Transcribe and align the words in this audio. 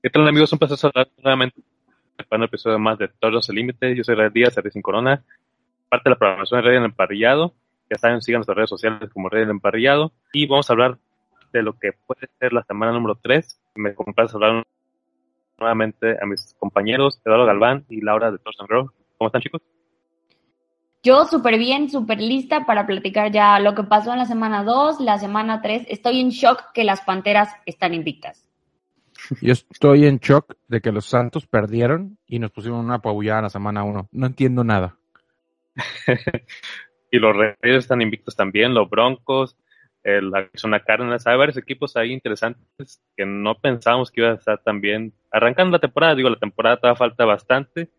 ¿Qué 0.00 0.10
tal 0.10 0.28
amigos? 0.28 0.52
Un 0.52 0.60
placer 0.60 0.78
saludar 0.78 1.08
nuevamente 1.16 1.60
para 2.28 2.38
un 2.38 2.44
episodio 2.44 2.78
más 2.78 2.98
de 2.98 3.08
Toros 3.08 3.50
al 3.50 3.56
Límite. 3.56 3.96
Yo 3.96 4.04
soy 4.04 4.14
Red 4.14 4.30
Díaz, 4.30 4.54
de 4.54 4.70
Sin 4.70 4.80
Corona, 4.80 5.24
parte 5.88 6.08
de 6.08 6.10
la 6.10 6.16
programación 6.16 6.60
de 6.60 6.68
Red 6.68 6.74
del 6.74 6.84
Emparrillado. 6.84 7.52
Ya 7.90 7.98
saben, 7.98 8.22
sigan 8.22 8.38
nuestras 8.38 8.56
redes 8.58 8.70
sociales 8.70 9.10
como 9.12 9.28
Red 9.28 9.40
del 9.40 9.50
Emparrillado. 9.50 10.12
Y 10.32 10.46
vamos 10.46 10.70
a 10.70 10.74
hablar 10.74 10.98
de 11.52 11.62
lo 11.62 11.76
que 11.76 11.90
puede 12.06 12.28
ser 12.38 12.52
la 12.52 12.62
semana 12.62 12.92
número 12.92 13.18
3. 13.20 13.60
Me 13.74 13.92
complace 13.96 14.36
hablar 14.36 14.64
nuevamente 15.58 16.16
a 16.22 16.26
mis 16.26 16.54
compañeros 16.60 17.20
Eduardo 17.24 17.46
Galván 17.46 17.84
y 17.88 18.00
Laura 18.00 18.30
de 18.30 18.38
Toros 18.38 18.60
and 18.60 18.68
Grow. 18.68 18.92
¿Cómo 19.16 19.26
están 19.26 19.42
chicos? 19.42 19.62
Yo 21.02 21.24
súper 21.24 21.58
bien, 21.58 21.90
súper 21.90 22.20
lista 22.20 22.66
para 22.66 22.86
platicar 22.86 23.32
ya 23.32 23.58
lo 23.58 23.74
que 23.74 23.82
pasó 23.82 24.12
en 24.12 24.18
la 24.18 24.26
semana 24.26 24.62
2, 24.62 25.00
la 25.00 25.18
semana 25.18 25.60
3. 25.60 25.86
Estoy 25.88 26.20
en 26.20 26.28
shock 26.28 26.70
que 26.72 26.84
las 26.84 27.00
Panteras 27.00 27.52
están 27.66 27.94
invictas. 27.94 28.47
Yo 29.40 29.52
estoy 29.52 30.06
en 30.06 30.18
shock 30.18 30.54
de 30.68 30.80
que 30.80 30.92
los 30.92 31.06
Santos 31.06 31.46
perdieron 31.46 32.18
y 32.26 32.38
nos 32.38 32.50
pusieron 32.50 32.80
una 32.80 32.94
apabullada 32.94 33.40
en 33.40 33.44
la 33.44 33.50
semana 33.50 33.84
1. 33.84 34.08
No 34.10 34.26
entiendo 34.26 34.64
nada. 34.64 34.96
y 37.10 37.18
los 37.18 37.36
Reyes 37.36 37.84
están 37.84 38.02
invictos 38.02 38.36
también, 38.36 38.74
los 38.74 38.88
Broncos, 38.88 39.56
el 40.02 40.34
Arizona 40.34 40.80
Cardinals. 40.80 41.26
Hay 41.26 41.36
varios 41.36 41.56
equipos 41.56 41.96
ahí 41.96 42.12
interesantes 42.12 43.02
que 43.16 43.26
no 43.26 43.54
pensábamos 43.56 44.10
que 44.10 44.22
iba 44.22 44.30
a 44.30 44.34
estar 44.34 44.62
tan 44.62 44.80
bien. 44.80 45.12
Arrancando 45.30 45.72
la 45.72 45.80
temporada, 45.80 46.14
digo, 46.14 46.30
la 46.30 46.38
temporada 46.38 46.76
todavía 46.76 46.98
falta 46.98 47.24
bastante. 47.24 47.90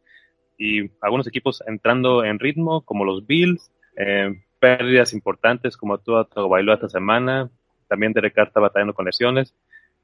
Y 0.57 0.91
algunos 1.01 1.27
equipos 1.27 1.63
entrando 1.67 2.23
en 2.23 2.39
ritmo, 2.39 2.81
como 2.81 3.05
los 3.05 3.25
Bills. 3.25 3.71
Eh, 3.95 4.41
pérdidas 4.59 5.13
importantes, 5.13 5.77
como 5.77 5.97
tú 5.99 6.13
bailó 6.49 6.73
esta 6.73 6.89
semana. 6.89 7.49
También 7.87 8.13
Derek 8.13 8.33
Carr 8.33 8.47
está 8.47 8.59
batallando 8.59 8.93
con 8.93 9.05
lesiones 9.05 9.55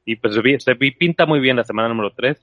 y 0.05 0.15
pues 0.15 0.35
se 0.59 0.75
pinta 0.75 1.25
muy 1.25 1.39
bien 1.39 1.57
la 1.57 1.63
semana 1.63 1.89
número 1.89 2.11
3. 2.11 2.39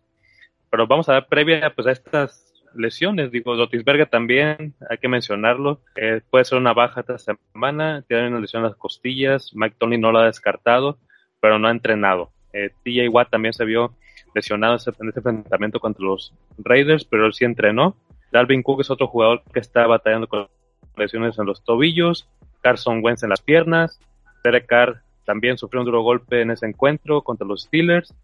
Pero 0.70 0.86
vamos 0.86 1.08
a 1.08 1.14
ver 1.14 1.26
previa 1.26 1.72
pues 1.74 1.86
a 1.86 1.92
estas 1.92 2.52
lesiones, 2.74 3.30
digo, 3.30 3.56
Dotisberger 3.56 4.08
también, 4.08 4.74
hay 4.88 4.98
que 4.98 5.08
mencionarlo, 5.08 5.80
eh, 5.96 6.22
puede 6.30 6.44
ser 6.44 6.58
una 6.58 6.72
baja 6.72 7.00
esta 7.00 7.18
semana, 7.18 8.02
tiene 8.08 8.28
una 8.28 8.40
lesión 8.40 8.62
en 8.62 8.70
las 8.70 8.78
costillas, 8.78 9.50
Mike 9.54 9.76
Tony 9.78 9.98
no 9.98 10.10
lo 10.10 10.20
ha 10.20 10.26
descartado, 10.26 10.98
pero 11.40 11.58
no 11.58 11.68
ha 11.68 11.70
entrenado. 11.70 12.30
Eh, 12.52 12.70
TJ 12.82 13.08
Watt 13.08 13.30
también 13.30 13.52
se 13.52 13.64
vio 13.64 13.94
lesionado 14.34 14.74
en 14.74 15.08
ese 15.08 15.18
enfrentamiento 15.18 15.80
contra 15.80 16.04
los 16.04 16.32
Raiders, 16.58 17.04
pero 17.04 17.26
él 17.26 17.34
sí 17.34 17.44
entrenó. 17.44 17.96
Dalvin 18.30 18.62
Cook 18.62 18.80
es 18.80 18.90
otro 18.90 19.06
jugador 19.06 19.42
que 19.52 19.60
está 19.60 19.86
batallando 19.86 20.26
con 20.26 20.48
lesiones 20.96 21.38
en 21.38 21.46
los 21.46 21.62
tobillos, 21.64 22.28
Carson 22.62 23.00
Wentz 23.02 23.22
en 23.22 23.30
las 23.30 23.42
piernas, 23.42 24.00
Derek 24.42 24.66
Carr 24.66 25.02
también 25.24 25.58
sufrió 25.58 25.80
un 25.80 25.86
duro 25.86 26.02
golpe 26.02 26.42
en 26.42 26.50
ese 26.50 26.66
encuentro 26.66 27.22
contra 27.22 27.46
los 27.46 27.62
Steelers. 27.62 28.14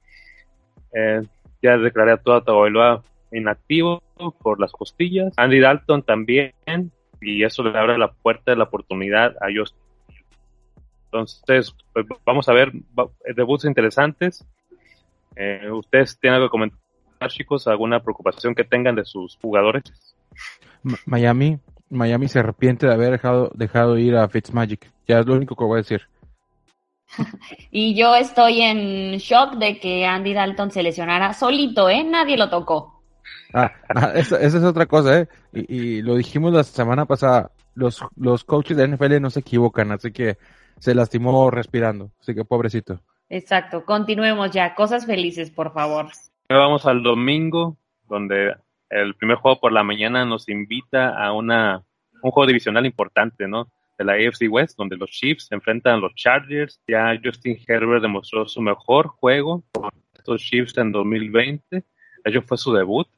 Eh, 0.95 1.23
ya 1.63 1.77
declaré 1.77 2.13
a 2.13 2.17
toda 2.17 2.43
Tagovailoa 2.43 3.03
inactivo 3.33 4.03
por 4.43 4.61
las 4.61 4.73
costillas. 4.73 5.33
Andy 5.37 5.61
Dalton 5.61 6.03
también, 6.03 6.53
y 7.21 7.45
eso 7.45 7.63
le 7.63 7.79
abre 7.79 7.99
la 7.99 8.13
puerta 8.13 8.53
de 8.53 8.57
la 8.57 8.65
oportunidad 8.65 9.35
a 9.41 9.51
ellos. 9.51 9.75
Entonces, 11.07 11.75
pues, 11.93 12.07
vamos 12.25 12.49
a 12.49 12.53
ver 12.53 12.73
debuts 13.35 13.65
interesantes. 13.65 14.47
Eh, 15.37 15.71
¿Ustedes 15.71 16.19
tienen 16.19 16.37
algo 16.37 16.49
que 16.49 16.53
comentar, 16.53 16.79
chicos? 17.29 17.67
¿Alguna 17.67 18.01
preocupación 18.01 18.55
que 18.55 18.65
tengan 18.65 18.95
de 18.95 19.05
sus 19.05 19.37
jugadores? 19.37 19.85
Miami, 21.07 21.59
Miami 21.91 22.29
se 22.29 22.41
arrepiente 22.41 22.87
de 22.87 22.95
haber 22.95 23.13
dejado, 23.13 23.51
dejado 23.55 23.99
ir 23.99 24.17
a 24.17 24.29
Fitzmagic. 24.29 24.91
Ya 25.07 25.21
es 25.21 25.27
lo 25.27 25.35
único 25.35 25.57
que 25.57 25.65
voy 25.65 25.75
a 25.75 25.83
decir. 25.83 26.03
Y 27.71 27.95
yo 27.95 28.15
estoy 28.15 28.63
en 28.63 29.17
shock 29.19 29.55
de 29.55 29.79
que 29.79 30.07
Andy 30.07 30.35
Dalton 30.35 30.71
se 30.71 30.83
lesionara 30.83 31.33
solito, 31.33 31.89
¿eh? 31.89 32.05
Nadie 32.05 32.37
lo 32.37 32.49
tocó. 32.51 33.03
Ah, 33.53 33.73
ah 33.95 34.13
esa, 34.15 34.41
es 34.41 34.55
otra 34.55 34.87
cosa, 34.87 35.21
¿eh? 35.21 35.29
Y, 35.53 36.03
lo 36.03 36.17
dijimos 36.17 36.53
la 36.53 36.65
semana 36.65 37.07
pasada, 37.07 37.51
los, 37.75 38.05
los 38.17 38.45
coaches 38.45 38.77
de 38.77 38.89
NFL 38.89 39.21
no 39.21 39.31
se 39.31 39.41
equivocan, 39.41 39.93
así 39.93 40.13
que 40.13 40.39
se 40.79 40.95
lastimó 40.95 41.51
respirando, 41.51 42.11
así 42.21 42.35
que 42.35 42.45
pobrecito. 42.45 43.01
Exacto, 43.29 43.85
continuemos 43.85 44.51
ya, 44.51 44.75
cosas 44.75 45.07
felices, 45.07 45.51
por 45.51 45.73
favor. 45.73 46.07
Vamos 46.49 46.87
al 46.87 47.03
domingo, 47.03 47.77
donde 48.09 48.55
el 48.89 49.15
primer 49.17 49.37
juego 49.37 49.61
por 49.61 49.73
la 49.73 49.83
mañana 49.83 50.25
nos 50.25 50.49
invita 50.49 51.11
a 51.11 51.33
una, 51.33 51.83
un 52.23 52.31
juego 52.31 52.47
divisional 52.47 52.87
importante, 52.87 53.47
¿no? 53.47 53.69
De 53.99 54.05
la 54.05 54.13
AFC 54.13 54.49
West, 54.49 54.79
donde 54.79 54.97
los 54.97 55.11
Chiefs 55.11 55.47
se 55.49 55.55
enfrentan 55.55 55.95
a 55.95 55.99
los 55.99 56.15
Chargers. 56.15 56.81
Ya 56.87 57.19
Justin 57.23 57.59
Herbert 57.67 58.03
demostró 58.03 58.47
su 58.47 58.63
mejor 58.63 59.09
juego 59.09 59.65
con 59.73 59.91
estos 60.15 60.41
Chiefs 60.41 60.79
en 60.79 60.93
2020. 60.93 61.85
Ello 62.25 62.43
fue 62.43 62.57
su 62.57 62.73
debut 62.73 63.09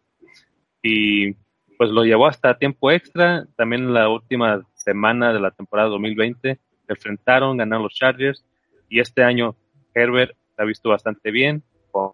y 0.83 1.35
pues 1.77 1.91
lo 1.91 2.05
llevó 2.05 2.27
hasta 2.27 2.59
tiempo 2.59 2.91
extra. 2.91 3.47
También 3.57 3.83
en 3.83 3.95
la 3.95 4.09
última 4.09 4.67
semana 4.75 5.33
de 5.33 5.41
la 5.41 5.51
temporada 5.51 5.89
2020 5.91 6.55
se 6.55 6.93
enfrentaron, 6.93 7.59
ganaron 7.59 7.85
los 7.85 7.95
Chargers 7.95 8.45
y 8.89 9.01
este 9.01 9.23
año 9.23 9.55
Herbert 9.95 10.35
se 10.57 10.63
ha 10.63 10.65
visto 10.65 10.89
bastante 10.89 11.31
bien 11.31 11.63
con 11.91 12.13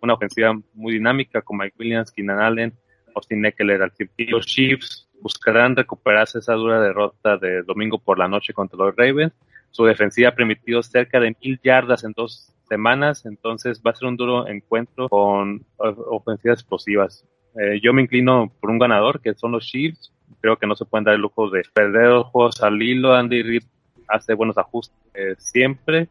una 0.00 0.14
ofensiva 0.14 0.52
muy 0.74 0.94
dinámica 0.94 1.42
con 1.42 1.58
Mike 1.58 1.76
Williams, 1.78 2.10
Keenan 2.10 2.40
Allen, 2.40 2.74
Austin 3.14 3.44
Eckler 3.44 3.82
al 3.82 3.92
Los 4.18 4.46
Chiefs 4.46 5.08
buscarán 5.20 5.76
recuperarse 5.76 6.38
esa 6.38 6.54
dura 6.54 6.80
derrota 6.80 7.36
de 7.36 7.62
domingo 7.62 7.98
por 7.98 8.18
la 8.18 8.28
noche 8.28 8.52
contra 8.52 8.78
los 8.78 8.96
Ravens. 8.96 9.32
Su 9.70 9.84
defensiva 9.84 10.30
ha 10.30 10.34
permitido 10.34 10.82
cerca 10.82 11.20
de 11.20 11.34
mil 11.42 11.58
yardas 11.62 12.04
en 12.04 12.12
dos 12.12 12.52
semanas, 12.68 13.24
entonces 13.24 13.80
va 13.86 13.92
a 13.92 13.94
ser 13.94 14.08
un 14.08 14.16
duro 14.16 14.46
encuentro 14.48 15.08
con 15.08 15.64
ofensivas 15.76 16.60
explosivas. 16.60 17.24
Eh, 17.58 17.80
yo 17.82 17.92
me 17.92 18.02
inclino 18.02 18.52
por 18.60 18.70
un 18.70 18.78
ganador, 18.78 19.20
que 19.20 19.34
son 19.34 19.52
los 19.52 19.66
Chiefs. 19.66 20.12
Creo 20.40 20.56
que 20.56 20.66
no 20.66 20.74
se 20.74 20.84
pueden 20.84 21.04
dar 21.04 21.14
el 21.14 21.20
lujo 21.20 21.50
de 21.50 21.62
perder 21.72 22.08
los 22.08 22.26
juegos 22.26 22.62
al 22.62 22.82
hilo. 22.82 23.14
Andy 23.14 23.42
Reid 23.42 23.64
hace 24.08 24.34
buenos 24.34 24.58
ajustes 24.58 25.38
siempre. 25.38 26.08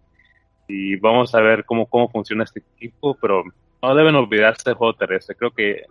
Y 0.68 0.96
vamos 0.96 1.36
a 1.36 1.42
ver 1.42 1.66
cómo, 1.66 1.88
cómo 1.88 2.10
funciona 2.10 2.44
este 2.44 2.64
equipo, 2.76 3.18
pero 3.20 3.44
no 3.82 3.96
deben 3.96 4.16
olvidarse 4.16 4.64
del 4.66 4.76
juego 4.76 4.94
terrestre. 4.94 5.36
Creo 5.36 5.52
que 5.52 5.84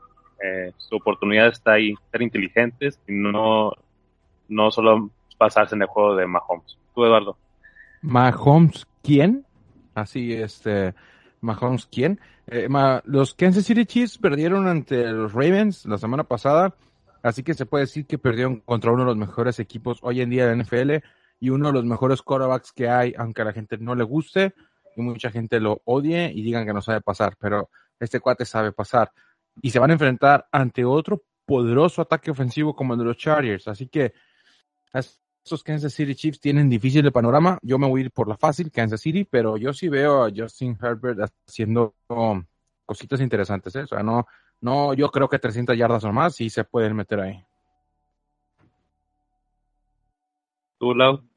eh, 0.42 0.72
su 0.78 0.96
oportunidad 0.96 1.48
está 1.48 1.72
ahí, 1.72 1.94
ser 2.10 2.22
inteligentes 2.22 2.98
y 3.06 3.12
no, 3.12 3.72
no 4.48 4.70
solo 4.70 5.10
pasarse 5.38 5.74
en 5.74 5.82
el 5.82 5.88
juego 5.88 6.16
de 6.16 6.26
Mahomes. 6.26 6.78
Tú, 6.94 7.04
Eduardo. 7.04 7.36
Mahomes, 8.02 8.86
¿quién? 9.02 9.44
Así, 9.94 10.32
este, 10.32 10.94
Mahomes, 11.40 11.86
¿quién? 11.86 12.20
Eh, 12.46 12.68
los 13.04 13.34
Kansas 13.34 13.64
City 13.64 13.86
Chiefs 13.86 14.18
perdieron 14.18 14.66
ante 14.66 15.06
los 15.12 15.32
Ravens 15.32 15.86
la 15.86 15.98
semana 15.98 16.24
pasada, 16.24 16.74
así 17.22 17.42
que 17.42 17.54
se 17.54 17.66
puede 17.66 17.84
decir 17.84 18.06
que 18.06 18.18
perdieron 18.18 18.60
contra 18.60 18.90
uno 18.90 19.02
de 19.02 19.08
los 19.08 19.16
mejores 19.16 19.60
equipos 19.60 19.98
hoy 20.02 20.20
en 20.20 20.30
día 20.30 20.46
de 20.46 20.56
la 20.56 20.62
NFL 20.62 21.06
y 21.38 21.50
uno 21.50 21.68
de 21.68 21.74
los 21.74 21.84
mejores 21.84 22.22
quarterbacks 22.22 22.72
que 22.72 22.88
hay, 22.88 23.14
aunque 23.16 23.42
a 23.42 23.44
la 23.46 23.52
gente 23.52 23.78
no 23.78 23.94
le 23.94 24.04
guste 24.04 24.54
y 24.96 25.02
mucha 25.02 25.30
gente 25.30 25.60
lo 25.60 25.80
odie 25.84 26.30
y 26.34 26.42
digan 26.42 26.66
que 26.66 26.72
no 26.72 26.82
sabe 26.82 27.00
pasar, 27.00 27.36
pero 27.38 27.70
este 28.00 28.20
cuate 28.20 28.44
sabe 28.44 28.72
pasar 28.72 29.12
y 29.62 29.70
se 29.70 29.78
van 29.78 29.90
a 29.90 29.94
enfrentar 29.94 30.46
ante 30.52 30.84
otro 30.84 31.22
poderoso 31.44 32.02
ataque 32.02 32.30
ofensivo 32.30 32.74
como 32.74 32.94
el 32.94 33.00
de 33.00 33.04
los 33.06 33.16
Chargers. 33.16 33.68
Así 33.68 33.88
que 33.88 34.12
estos 34.92 35.62
Kansas 35.64 35.92
City 35.92 36.14
Chiefs 36.14 36.40
tienen 36.40 36.68
difícil 36.68 37.04
el 37.04 37.12
panorama. 37.12 37.58
Yo 37.62 37.78
me 37.78 37.88
voy 37.88 38.02
a 38.02 38.04
ir 38.04 38.10
por 38.10 38.28
la 38.28 38.36
fácil, 38.36 38.70
Kansas 38.70 39.00
City, 39.00 39.24
pero 39.24 39.56
yo 39.56 39.72
sí 39.72 39.88
veo 39.88 40.24
a 40.24 40.30
Justin 40.34 40.78
Herbert 40.80 41.30
haciendo 41.46 41.94
cositas 42.84 43.20
interesantes. 43.20 43.74
¿eh? 43.76 43.82
O 43.82 43.86
sea, 43.86 44.02
no, 44.02 44.26
no, 44.60 44.94
yo 44.94 45.10
creo 45.10 45.28
que 45.28 45.38
300 45.38 45.76
yardas 45.76 46.04
o 46.04 46.12
más 46.12 46.36
sí 46.36 46.50
se 46.50 46.64
pueden 46.64 46.94
meter 46.94 47.20
ahí. 47.20 47.44
¿Tú, 50.78 50.94
Lau? 50.94 51.29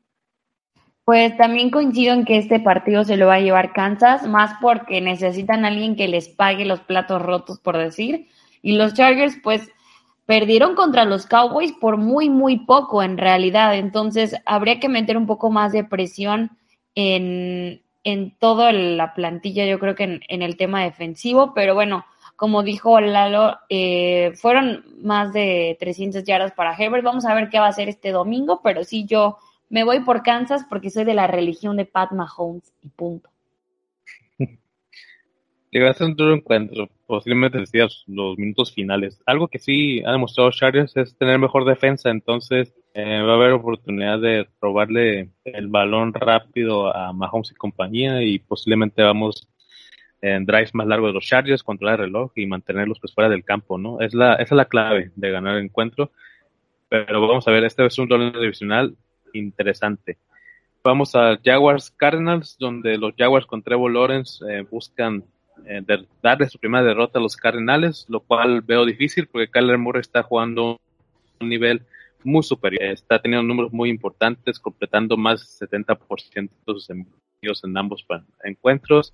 Pues 1.05 1.35
también 1.35 1.69
coincido 1.69 2.13
en 2.13 2.23
que 2.23 2.38
este 2.38 2.59
partido 2.59 3.03
se 3.03 3.17
lo 3.17 3.27
va 3.27 3.35
a 3.35 3.39
llevar 3.41 3.73
Kansas, 3.73 4.27
más 4.27 4.55
porque 4.61 5.01
necesitan 5.01 5.65
a 5.65 5.67
alguien 5.67 5.95
que 5.95 6.07
les 6.07 6.29
pague 6.29 6.65
los 6.65 6.79
platos 6.79 7.21
rotos, 7.21 7.59
por 7.59 7.77
decir. 7.77 8.27
Y 8.61 8.77
los 8.77 8.94
Chargers, 8.94 9.38
pues, 9.44 9.69
perdieron 10.25 10.75
contra 10.75 11.03
los 11.03 11.25
Cowboys 11.25 11.73
por 11.73 11.97
muy, 11.97 12.29
muy 12.29 12.59
poco 12.59 13.03
en 13.03 13.17
realidad. 13.17 13.75
Entonces, 13.75 14.35
habría 14.45 14.79
que 14.79 14.88
meter 14.88 15.17
un 15.17 15.27
poco 15.27 15.51
más 15.51 15.73
de 15.73 15.83
presión 15.83 16.51
en, 16.95 17.81
en 18.03 18.38
toda 18.38 18.71
la 18.71 19.13
plantilla, 19.13 19.65
yo 19.65 19.79
creo 19.79 19.95
que 19.95 20.03
en, 20.03 20.21
en 20.27 20.41
el 20.41 20.57
tema 20.57 20.83
defensivo, 20.83 21.53
pero 21.53 21.73
bueno, 21.73 22.05
como 22.35 22.63
dijo 22.63 23.00
Lalo, 23.00 23.57
eh, 23.69 24.33
fueron 24.35 24.83
más 25.01 25.33
de 25.33 25.77
300 25.79 26.23
yardas 26.23 26.51
para 26.51 26.75
Herbert. 26.75 27.03
Vamos 27.03 27.25
a 27.25 27.33
ver 27.33 27.50
qué 27.50 27.59
va 27.59 27.67
a 27.67 27.69
hacer 27.69 27.89
este 27.89 28.11
domingo, 28.11 28.61
pero 28.63 28.83
sí, 28.83 29.05
yo 29.05 29.38
me 29.73 29.83
voy 29.83 30.01
por 30.01 30.21
Kansas 30.21 30.67
porque 30.69 30.91
soy 30.91 31.03
de 31.03 31.15
la 31.15 31.25
religión 31.25 31.77
de 31.77 31.85
Pat 31.85 32.11
Mahomes 32.11 32.71
y 32.83 32.89
punto. 32.89 33.31
Llega 35.71 35.89
a 35.89 36.05
un 36.05 36.15
duro 36.15 36.35
encuentro, 36.35 36.87
posiblemente 37.07 37.57
decías 37.57 38.03
los 38.05 38.37
minutos 38.37 38.71
finales. 38.71 39.19
Algo 39.25 39.47
que 39.47 39.57
sí 39.57 40.03
ha 40.05 40.11
demostrado 40.11 40.51
Chargers 40.51 40.95
es 40.95 41.17
tener 41.17 41.39
mejor 41.39 41.65
defensa, 41.65 42.11
entonces 42.11 42.71
eh, 42.93 43.23
va 43.23 43.31
a 43.31 43.35
haber 43.35 43.53
oportunidad 43.53 44.19
de 44.19 44.47
robarle 44.61 45.29
el 45.43 45.67
balón 45.69 46.13
rápido 46.13 46.95
a 46.95 47.11
Mahomes 47.11 47.49
y 47.49 47.55
compañía 47.55 48.21
y 48.21 48.37
posiblemente 48.37 49.01
vamos 49.01 49.47
en 50.21 50.45
drives 50.45 50.75
más 50.75 50.85
largos 50.85 51.09
de 51.09 51.13
los 51.15 51.25
Chargers, 51.25 51.63
controlar 51.63 51.99
el 51.99 52.05
reloj 52.05 52.31
y 52.35 52.45
mantenerlos 52.45 52.99
pues 52.99 53.11
fuera 53.11 53.27
del 53.27 53.43
campo, 53.43 53.79
¿no? 53.79 54.01
Es 54.01 54.13
la, 54.13 54.35
esa 54.35 54.53
es 54.53 54.57
la 54.57 54.65
clave 54.65 55.11
de 55.15 55.31
ganar 55.31 55.57
el 55.57 55.63
encuentro. 55.63 56.11
Pero 56.89 57.27
vamos 57.27 57.47
a 57.47 57.51
ver, 57.51 57.63
este 57.63 57.83
es 57.83 57.97
un 57.97 58.07
duelo 58.07 58.39
divisional 58.39 58.95
interesante. 59.33 60.18
Vamos 60.83 61.15
a 61.15 61.38
Jaguars 61.44 61.91
Cardinals, 61.91 62.57
donde 62.59 62.97
los 62.97 63.13
Jaguars 63.18 63.45
con 63.45 63.62
Trevor 63.62 63.91
Lawrence 63.91 64.44
eh, 64.50 64.65
buscan 64.69 65.24
eh, 65.65 65.81
darle 66.21 66.50
su 66.50 66.59
primera 66.59 66.83
derrota 66.83 67.19
a 67.19 67.21
los 67.21 67.38
Cardinals, 67.38 68.06
lo 68.09 68.19
cual 68.19 68.62
veo 68.62 68.85
difícil 68.85 69.27
porque 69.27 69.50
Kyler 69.50 69.77
Murray 69.77 70.01
está 70.01 70.24
jugando 70.24 70.80
un 71.39 71.50
nivel 71.50 71.83
muy 72.24 72.44
superior. 72.44 72.83
Está 72.83 73.19
teniendo 73.19 73.47
números 73.47 73.71
muy 73.71 73.89
importantes, 73.89 74.59
completando 74.59 75.15
más 75.15 75.57
del 75.59 75.69
70% 75.69 76.33
de 76.33 76.50
sus 76.65 76.89
envíos 76.89 77.63
en 77.63 77.77
ambos 77.77 78.06
encuentros 78.44 79.13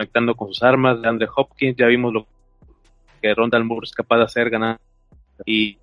conectando 0.00 0.34
con 0.34 0.48
sus 0.48 0.62
armas, 0.62 1.02
de 1.02 1.08
Andre 1.08 1.28
Hopkins, 1.36 1.76
ya 1.76 1.86
vimos 1.86 2.10
lo 2.10 2.26
que 3.20 3.34
Ronda 3.34 3.58
Moore 3.58 3.84
es 3.84 3.92
capaz 3.92 4.16
de 4.16 4.24
hacer 4.24 4.48
ganar 4.48 4.80
y 5.44 5.76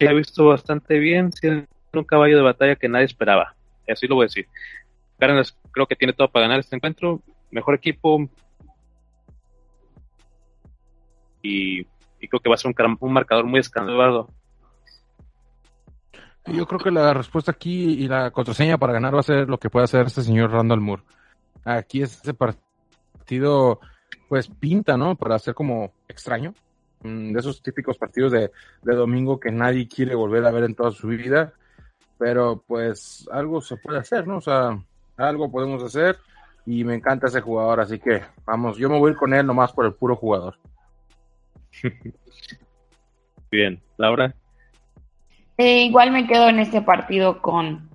se 0.00 0.08
ha 0.08 0.12
visto 0.12 0.46
bastante 0.46 0.98
bien, 0.98 1.30
siendo 1.30 1.66
un 1.92 2.04
caballo 2.04 2.36
de 2.36 2.42
batalla 2.42 2.76
que 2.76 2.88
nadie 2.88 3.04
esperaba, 3.04 3.54
así 3.86 4.06
lo 4.06 4.14
voy 4.14 4.24
a 4.24 4.26
decir. 4.26 4.48
Cárdenas 5.18 5.54
creo 5.70 5.86
que 5.86 5.94
tiene 5.94 6.14
todo 6.14 6.28
para 6.28 6.46
ganar 6.46 6.60
este 6.60 6.74
encuentro, 6.74 7.20
mejor 7.50 7.74
equipo 7.74 8.26
y, 11.42 11.84
creo 11.84 12.40
que 12.42 12.48
va 12.48 12.54
a 12.54 12.58
ser 12.58 12.72
un, 12.76 12.96
un 12.98 13.12
marcador 13.12 13.44
muy 13.44 13.60
escandaloso. 13.60 14.32
Yo 16.46 16.66
creo 16.66 16.80
que 16.80 16.90
la 16.90 17.12
respuesta 17.12 17.52
aquí 17.52 17.92
y 18.02 18.08
la 18.08 18.30
contraseña 18.30 18.78
para 18.78 18.94
ganar 18.94 19.14
va 19.14 19.20
a 19.20 19.24
ser 19.24 19.48
lo 19.48 19.58
que 19.58 19.68
puede 19.68 19.84
hacer 19.84 20.06
este 20.06 20.22
señor 20.22 20.50
Randall 20.50 20.80
Moore. 20.80 21.02
Aquí 21.64 22.02
es 22.02 22.18
ese 22.22 22.32
partido 22.32 22.70
partido, 23.30 23.78
pues 24.28 24.48
pinta, 24.48 24.96
¿no? 24.96 25.14
Para 25.14 25.38
ser 25.38 25.54
como 25.54 25.92
extraño. 26.08 26.52
Mm, 27.02 27.32
de 27.32 27.40
esos 27.40 27.62
típicos 27.62 27.96
partidos 27.96 28.32
de, 28.32 28.50
domingo 28.82 29.40
que 29.40 29.50
nadie 29.50 29.88
quiere 29.88 30.14
volver 30.14 30.44
a 30.44 30.50
ver 30.50 30.64
en 30.64 30.74
toda 30.74 30.90
su 30.90 31.08
vida. 31.08 31.52
Pero 32.18 32.62
pues 32.66 33.26
algo 33.32 33.60
se 33.62 33.76
puede 33.76 33.98
hacer, 33.98 34.26
¿no? 34.26 34.38
O 34.38 34.40
sea, 34.40 34.78
algo 35.16 35.50
podemos 35.50 35.82
hacer 35.82 36.18
y 36.66 36.84
me 36.84 36.94
encanta 36.94 37.28
ese 37.28 37.40
jugador, 37.40 37.80
así 37.80 37.98
que 37.98 38.22
vamos, 38.44 38.76
yo 38.76 38.90
me 38.90 38.98
voy 38.98 39.08
a 39.08 39.12
ir 39.12 39.18
con 39.18 39.32
él 39.32 39.46
nomás 39.46 39.72
por 39.72 39.86
el 39.86 39.94
puro 39.94 40.16
jugador. 40.16 40.58
Bien, 43.50 43.80
Laura. 43.96 44.34
Eh, 45.56 45.84
igual 45.84 46.10
me 46.10 46.26
quedo 46.26 46.48
en 46.48 46.58
este 46.58 46.82
partido 46.82 47.40
con 47.40 47.88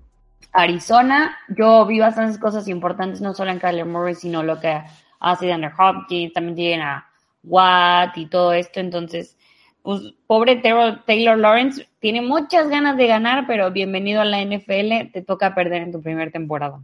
Arizona. 0.51 1.37
Yo 1.49 1.85
vi 1.85 1.99
bastantes 1.99 2.39
cosas 2.39 2.67
importantes, 2.67 3.21
no 3.21 3.33
solo 3.33 3.51
en 3.51 3.59
Kyler 3.59 3.85
Murray, 3.85 4.15
sino 4.15 4.41
lo 4.41 4.59
que 4.59 4.81
hace 5.19 5.53
Andrew 5.53 5.71
Hopkins, 5.77 6.33
también 6.33 6.55
tienen 6.55 6.81
a 6.81 7.07
Watt 7.45 8.17
y 8.17 8.27
todo 8.27 8.53
esto, 8.53 8.79
entonces, 8.79 9.37
pues 9.81 10.13
pobre 10.27 10.57
Taylor, 10.57 11.37
Lawrence 11.37 11.87
tiene 11.99 12.21
muchas 12.21 12.69
ganas 12.69 12.97
de 12.97 13.07
ganar, 13.07 13.45
pero 13.47 13.71
bienvenido 13.71 14.21
a 14.21 14.25
la 14.25 14.41
NFL, 14.41 15.11
te 15.11 15.21
toca 15.21 15.53
perder 15.53 15.83
en 15.83 15.91
tu 15.91 16.01
primera 16.01 16.31
temporada. 16.31 16.81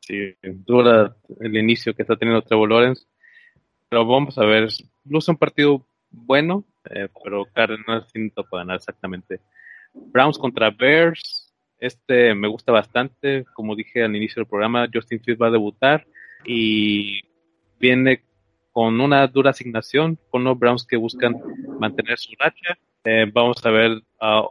Sí, 0.00 0.34
dura 0.42 1.16
el 1.40 1.56
inicio 1.56 1.94
que 1.94 2.02
está 2.02 2.16
teniendo 2.16 2.42
Trevor 2.42 2.70
Lawrence, 2.70 3.06
pero 3.88 4.06
vamos 4.06 4.38
a 4.38 4.44
ver, 4.44 4.68
luce 5.04 5.30
un 5.30 5.36
partido 5.36 5.84
bueno, 6.10 6.64
eh, 6.90 7.08
pero 7.22 7.44
Cardinals 7.52 8.10
tiene 8.12 8.30
para 8.30 8.62
ganar 8.62 8.76
exactamente. 8.76 9.40
Browns 9.92 10.38
contra 10.38 10.70
Bears, 10.70 11.52
este 11.78 12.34
me 12.34 12.48
gusta 12.48 12.72
bastante, 12.72 13.44
como 13.54 13.76
dije 13.76 14.02
al 14.02 14.16
inicio 14.16 14.40
del 14.40 14.48
programa, 14.48 14.88
Justin 14.92 15.20
Fields 15.20 15.40
va 15.40 15.48
a 15.48 15.52
debutar 15.52 16.06
y 16.44 17.20
viene 17.78 18.22
con 18.78 19.00
una 19.00 19.26
dura 19.26 19.50
asignación 19.50 20.20
con 20.30 20.44
los 20.44 20.56
Browns 20.56 20.86
que 20.86 20.96
buscan 20.96 21.34
mantener 21.80 22.16
su 22.16 22.30
racha. 22.38 22.78
Eh, 23.02 23.26
vamos 23.32 23.56
a 23.66 23.70
ver 23.70 24.02
a 24.20 24.44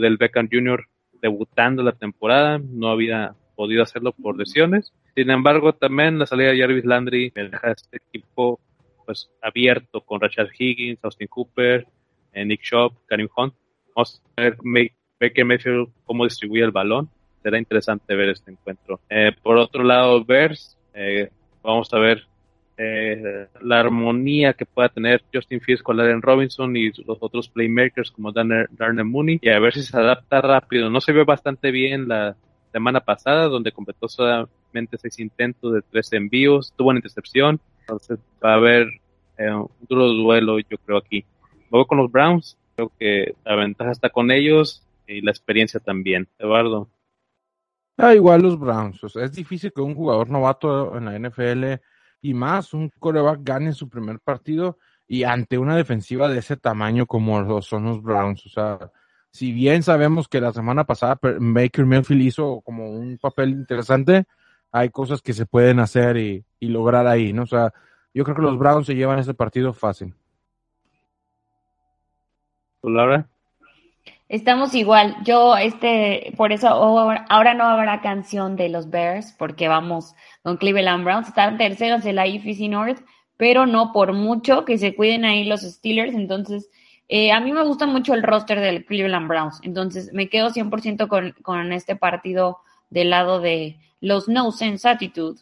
del 0.00 0.16
Beckham 0.16 0.48
Jr. 0.50 0.82
debutando 1.20 1.82
la 1.82 1.92
temporada, 1.92 2.58
no 2.58 2.88
había 2.88 3.34
podido 3.54 3.82
hacerlo 3.82 4.12
por 4.12 4.38
lesiones. 4.38 4.94
Sin 5.14 5.28
embargo, 5.28 5.74
también 5.74 6.18
la 6.18 6.24
salida 6.24 6.52
de 6.52 6.58
Jarvis 6.58 6.86
Landry 6.86 7.32
me 7.36 7.50
deja 7.50 7.72
este 7.72 7.98
equipo 7.98 8.60
pues 9.04 9.30
abierto 9.42 10.00
con 10.00 10.22
Rachel 10.22 10.48
Higgins, 10.58 10.98
Austin 11.02 11.28
Cooper, 11.28 11.86
eh, 12.32 12.46
Nick 12.46 12.62
Shop, 12.62 12.94
Karim 13.04 13.28
Hunt. 13.36 13.52
Vamos 13.94 14.22
a 14.38 14.40
ver 14.40 14.56
Baker 15.20 15.44
Mayfield 15.44 15.90
cómo 16.06 16.24
distribuye 16.24 16.64
el 16.64 16.70
balón. 16.70 17.10
Será 17.42 17.58
interesante 17.58 18.16
ver 18.16 18.30
este 18.30 18.52
encuentro. 18.52 19.00
Eh, 19.10 19.32
por 19.42 19.58
otro 19.58 19.84
lado, 19.84 20.24
Bears 20.24 20.78
eh, 20.94 21.28
vamos 21.62 21.92
a 21.92 21.98
ver 21.98 22.29
eh, 22.82 23.46
la 23.60 23.80
armonía 23.80 24.54
que 24.54 24.64
pueda 24.64 24.88
tener 24.88 25.22
Justin 25.34 25.60
Fields 25.60 25.82
con 25.82 26.00
Allen 26.00 26.22
Robinson 26.22 26.74
y 26.78 26.90
los 27.04 27.18
otros 27.20 27.50
playmakers 27.50 28.10
como 28.10 28.32
Darnell 28.32 29.04
Mooney 29.04 29.38
y 29.42 29.50
a 29.50 29.58
ver 29.58 29.74
si 29.74 29.82
se 29.82 29.94
adapta 29.98 30.40
rápido. 30.40 30.88
No 30.88 31.02
se 31.02 31.12
vio 31.12 31.26
bastante 31.26 31.70
bien 31.72 32.08
la 32.08 32.36
semana 32.72 33.00
pasada 33.00 33.48
donde 33.48 33.72
completó 33.72 34.08
solamente 34.08 34.96
seis 34.96 35.18
intentos 35.18 35.74
de 35.74 35.82
tres 35.82 36.10
envíos, 36.14 36.72
tuvo 36.74 36.88
una 36.88 37.00
intercepción, 37.00 37.60
entonces 37.80 38.18
va 38.42 38.52
a 38.52 38.56
haber 38.56 38.86
eh, 39.36 39.52
un 39.52 39.68
duro 39.86 40.06
duelo 40.08 40.58
yo 40.60 40.78
creo 40.78 40.96
aquí. 40.96 41.26
Voy 41.68 41.84
con 41.84 41.98
los 41.98 42.10
Browns, 42.10 42.56
creo 42.76 42.90
que 42.98 43.34
la 43.44 43.56
ventaja 43.56 43.90
está 43.90 44.08
con 44.08 44.30
ellos 44.30 44.86
y 45.06 45.20
la 45.20 45.32
experiencia 45.32 45.80
también. 45.80 46.28
Eduardo. 46.38 46.88
Ah, 47.98 48.14
igual 48.14 48.40
los 48.40 48.58
Browns. 48.58 49.04
O 49.04 49.10
sea, 49.10 49.26
es 49.26 49.32
difícil 49.32 49.70
que 49.70 49.82
un 49.82 49.94
jugador 49.94 50.30
novato 50.30 50.96
en 50.96 51.04
la 51.04 51.18
NFL 51.18 51.82
y 52.22 52.34
más 52.34 52.74
un 52.74 52.90
coreback 52.98 53.40
gane 53.42 53.72
su 53.72 53.88
primer 53.88 54.20
partido 54.20 54.78
y 55.06 55.24
ante 55.24 55.58
una 55.58 55.76
defensiva 55.76 56.28
de 56.28 56.38
ese 56.38 56.56
tamaño 56.56 57.06
como 57.06 57.62
son 57.62 57.84
los 57.84 58.02
Browns. 58.02 58.46
O 58.46 58.48
sea, 58.48 58.90
si 59.30 59.52
bien 59.52 59.82
sabemos 59.82 60.28
que 60.28 60.40
la 60.40 60.52
semana 60.52 60.84
pasada 60.84 61.18
Baker 61.20 61.86
Mayfield 61.86 62.22
hizo 62.22 62.60
como 62.60 62.90
un 62.90 63.18
papel 63.18 63.50
interesante, 63.50 64.24
hay 64.72 64.90
cosas 64.90 65.20
que 65.22 65.32
se 65.32 65.46
pueden 65.46 65.80
hacer 65.80 66.16
y, 66.16 66.44
y 66.60 66.68
lograr 66.68 67.06
ahí, 67.06 67.32
¿no? 67.32 67.42
O 67.42 67.46
sea, 67.46 67.72
yo 68.14 68.24
creo 68.24 68.36
que 68.36 68.42
los 68.42 68.58
Browns 68.58 68.86
se 68.86 68.94
llevan 68.94 69.18
ese 69.18 69.34
partido 69.34 69.72
fácil. 69.72 70.14
Laura? 72.82 73.28
Estamos 74.30 74.76
igual. 74.76 75.16
Yo, 75.24 75.56
este, 75.56 76.32
por 76.36 76.52
eso 76.52 76.68
ahora 76.68 77.54
no 77.54 77.64
habrá 77.64 78.00
canción 78.00 78.54
de 78.54 78.68
los 78.68 78.88
Bears, 78.88 79.34
porque 79.36 79.66
vamos 79.66 80.14
con 80.44 80.56
Cleveland 80.56 81.02
Browns. 81.02 81.26
Están 81.26 81.58
terceros 81.58 82.04
en 82.06 82.14
la 82.14 82.28
IFC 82.28 82.70
North, 82.70 83.00
pero 83.36 83.66
no 83.66 83.92
por 83.92 84.12
mucho 84.12 84.64
que 84.64 84.78
se 84.78 84.94
cuiden 84.94 85.24
ahí 85.24 85.42
los 85.46 85.62
Steelers. 85.62 86.14
Entonces, 86.14 86.70
eh, 87.08 87.32
a 87.32 87.40
mí 87.40 87.50
me 87.50 87.64
gusta 87.64 87.86
mucho 87.86 88.14
el 88.14 88.22
roster 88.22 88.60
del 88.60 88.84
Cleveland 88.84 89.26
Browns. 89.26 89.58
Entonces, 89.64 90.12
me 90.12 90.28
quedo 90.28 90.50
100% 90.50 91.08
con, 91.08 91.32
con 91.42 91.72
este 91.72 91.96
partido 91.96 92.58
del 92.88 93.10
lado 93.10 93.40
de 93.40 93.80
los 94.00 94.28
No 94.28 94.52
Sense 94.52 94.88
Attitude. 94.88 95.40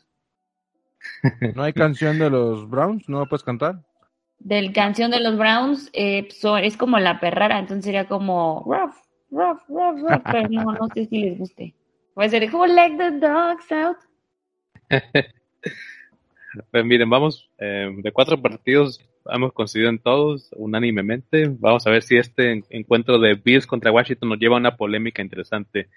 ¿No 1.54 1.62
hay 1.62 1.74
canción 1.74 2.18
de 2.18 2.30
los 2.30 2.66
Browns? 2.70 3.06
¿No 3.06 3.26
puedes 3.26 3.44
cantar? 3.44 3.84
Del 4.38 4.72
canción 4.72 5.10
de 5.10 5.20
los 5.20 5.36
Browns 5.36 5.90
eh, 5.92 6.28
es 6.62 6.76
como 6.76 6.98
la 6.98 7.20
perrara, 7.20 7.58
entonces 7.58 7.84
sería 7.84 8.06
como 8.06 8.64
rough, 8.66 8.94
rough, 9.30 9.60
rough, 9.68 10.00
rough, 10.08 10.22
pero 10.24 10.48
no, 10.48 10.72
no 10.72 10.88
sé 10.94 11.06
si 11.06 11.18
les 11.18 11.38
guste. 11.38 11.74
Puede 12.14 12.30
ser 12.30 12.52
Who 12.52 12.66
let 12.66 12.96
the 12.96 13.10
dogs 13.18 13.72
out. 13.72 13.96
pues 16.70 16.84
miren, 16.84 17.10
vamos, 17.10 17.50
eh, 17.58 17.90
de 17.96 18.12
cuatro 18.12 18.40
partidos 18.40 19.00
hemos 19.30 19.52
conseguido 19.52 19.90
en 19.90 19.98
todos 19.98 20.50
unánimemente. 20.56 21.48
Vamos 21.58 21.86
a 21.86 21.90
ver 21.90 22.02
si 22.02 22.16
este 22.16 22.64
encuentro 22.70 23.18
de 23.18 23.34
Bills 23.34 23.66
contra 23.66 23.92
Washington 23.92 24.30
nos 24.30 24.38
lleva 24.38 24.56
a 24.56 24.60
una 24.60 24.76
polémica 24.76 25.22
interesante. 25.22 25.88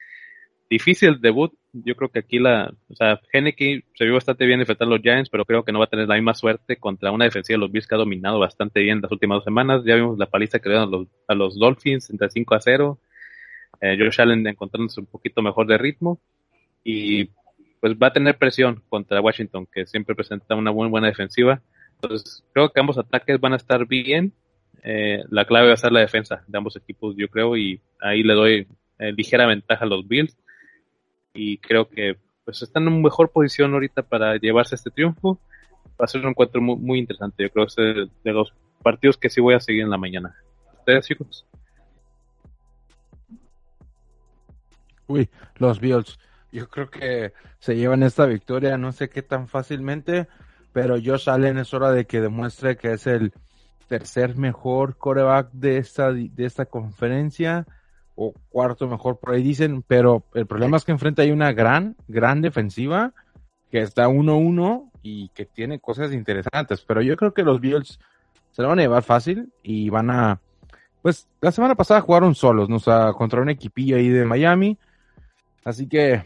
Difícil 0.72 1.20
debut. 1.20 1.54
Yo 1.74 1.96
creo 1.96 2.10
que 2.10 2.20
aquí 2.20 2.40
la, 2.40 2.74
o 2.88 2.96
sea, 2.96 3.20
Henneke 3.32 3.84
se 3.94 4.06
vio 4.06 4.14
bastante 4.14 4.46
bien 4.46 4.62
enfrentar 4.62 4.88
a 4.88 4.92
los 4.92 5.02
Giants, 5.02 5.30
pero 5.30 5.46
creo 5.46 5.64
que 5.64 5.74
no 5.74 5.80
va 5.80 5.86
a 5.86 5.90
tener 5.90 6.08
la 6.08 6.16
misma 6.16 6.34
suerte 6.34 6.78
contra 6.78 7.12
una 7.12 7.26
defensiva 7.26 7.56
de 7.56 7.60
los 7.60 7.72
Bills 7.72 7.88
que 7.88 7.96
ha 7.96 7.98
dominado 7.98 8.40
bastante 8.40 8.80
bien 8.80 9.02
las 9.02 9.12
últimas 9.12 9.38
dos 9.38 9.44
semanas. 9.44 9.84
Ya 9.86 9.96
vimos 9.96 10.18
la 10.18 10.28
paliza 10.28 10.60
que 10.60 10.70
le 10.70 10.76
dieron 10.76 10.94
a 10.94 10.98
los, 10.98 11.08
a 11.28 11.36
los 11.36 11.60
Dolphins 11.60 12.10
entre 12.10 12.30
5 12.30 12.56
a 12.56 12.62
0. 12.62 13.00
Eh, 13.82 13.98
Josh 14.00 14.22
Allen 14.22 14.48
encontrándose 14.48 15.02
un 15.02 15.08
poquito 15.08 15.42
mejor 15.42 15.68
de 15.68 15.78
ritmo 15.78 16.20
y 16.84 17.26
pues 17.82 17.94
va 17.96 18.08
a 18.08 18.14
tener 18.14 18.38
presión 18.38 18.82
contra 18.88 19.20
Washington, 19.20 19.68
que 19.72 19.86
siempre 19.86 20.16
presenta 20.16 20.56
una 20.56 20.72
muy 20.72 20.88
buena 20.88 21.08
defensiva. 21.08 21.62
Entonces, 21.96 22.46
creo 22.54 22.70
que 22.70 22.80
ambos 22.80 22.98
ataques 22.98 23.40
van 23.42 23.54
a 23.54 23.58
estar 23.58 23.86
bien. 23.88 24.34
Eh, 24.84 25.24
la 25.30 25.46
clave 25.46 25.68
va 25.68 25.74
a 25.74 25.78
ser 25.78 25.92
la 25.92 26.00
defensa 26.00 26.44
de 26.48 26.58
ambos 26.58 26.76
equipos, 26.78 27.16
yo 27.18 27.28
creo, 27.28 27.58
y 27.58 27.82
ahí 28.00 28.24
le 28.24 28.34
doy 28.34 28.68
eh, 29.00 29.12
ligera 29.12 29.46
ventaja 29.48 29.84
a 29.84 29.88
los 29.88 30.08
Bills 30.08 30.36
y 31.34 31.58
creo 31.58 31.88
que 31.90 32.18
pues 32.46 32.62
están 32.62 32.88
en 32.88 33.02
mejor 33.02 33.32
posición 33.32 33.74
ahorita 33.74 34.04
para 34.04 34.36
llevarse 34.38 34.76
este 34.76 34.92
triunfo. 34.92 35.40
Va 36.00 36.06
a 36.06 36.08
ser 36.08 36.22
un 36.22 36.30
encuentro 36.30 36.62
muy, 36.62 36.76
muy 36.78 37.00
interesante. 37.00 37.44
Yo 37.44 37.50
creo 37.52 37.68
que 37.68 38.02
es 38.02 38.10
de 38.24 38.32
los 38.32 38.54
partidos 38.82 39.18
que 39.18 39.30
sí 39.30 39.40
voy 39.40 39.54
a 39.54 39.60
seguir 39.60 39.84
en 39.84 39.90
la 39.90 39.98
mañana. 39.98 40.36
¿Ustedes, 40.80 41.06
chicos? 41.06 41.46
Uy, 45.08 45.30
los 45.58 45.80
Bills. 45.80 46.18
Yo 46.52 46.68
creo 46.68 46.90
que 46.90 47.34
se 47.60 47.76
llevan 47.76 48.04
esta 48.04 48.26
victoria, 48.26 48.78
no 48.78 48.92
sé 48.92 49.10
qué 49.10 49.22
tan 49.22 49.48
fácilmente, 49.48 50.28
pero 50.74 50.96
Josh 51.04 51.30
Allen 51.30 51.58
es 51.58 51.74
hora 51.74 51.92
de 51.92 52.06
que 52.06 52.20
demuestre 52.20 52.76
que 52.76 52.94
es 52.94 53.08
el 53.08 53.34
tercer 53.88 54.36
mejor 54.36 54.98
coreback 54.98 55.52
de 55.52 55.78
esta, 55.78 56.12
de 56.12 56.46
esta 56.46 56.66
conferencia 56.66 57.66
o 58.16 58.34
cuarto 58.50 58.88
mejor 58.88 59.18
por 59.18 59.34
ahí 59.34 59.44
dicen, 59.44 59.84
pero 59.88 60.24
el 60.34 60.46
problema 60.46 60.78
es 60.78 60.86
que 60.86 60.92
enfrente 60.92 61.22
hay 61.22 61.32
una 61.32 61.54
gran, 61.54 61.96
gran 62.08 62.42
defensiva 62.42 63.14
que 63.70 63.82
está 63.82 64.08
1-1 64.08 64.90
y 65.02 65.30
que 65.30 65.46
tiene 65.46 65.80
cosas 65.80 66.12
interesantes, 66.12 66.82
pero 66.82 67.02
yo 67.02 67.16
creo 67.16 67.34
que 67.34 67.44
los 67.44 67.60
Bills 67.60 68.00
se 68.52 68.62
lo 68.62 68.68
van 68.68 68.80
a 68.80 68.84
llevar 68.84 69.04
fácil 69.04 69.52
y 69.64 69.90
van 69.90 70.10
a, 70.10 70.40
pues 71.02 71.28
la 71.40 71.52
semana 71.52 71.76
pasada 71.76 72.02
jugaron 72.02 72.36
solos, 72.36 72.70
¿no? 72.70 72.78
O 72.78 73.14
contra 73.14 73.42
un 73.42 73.50
equipillo 73.50 73.96
ahí 73.96 74.10
de 74.10 74.26
Miami, 74.26 74.78
así 75.64 75.88
que 75.88 76.24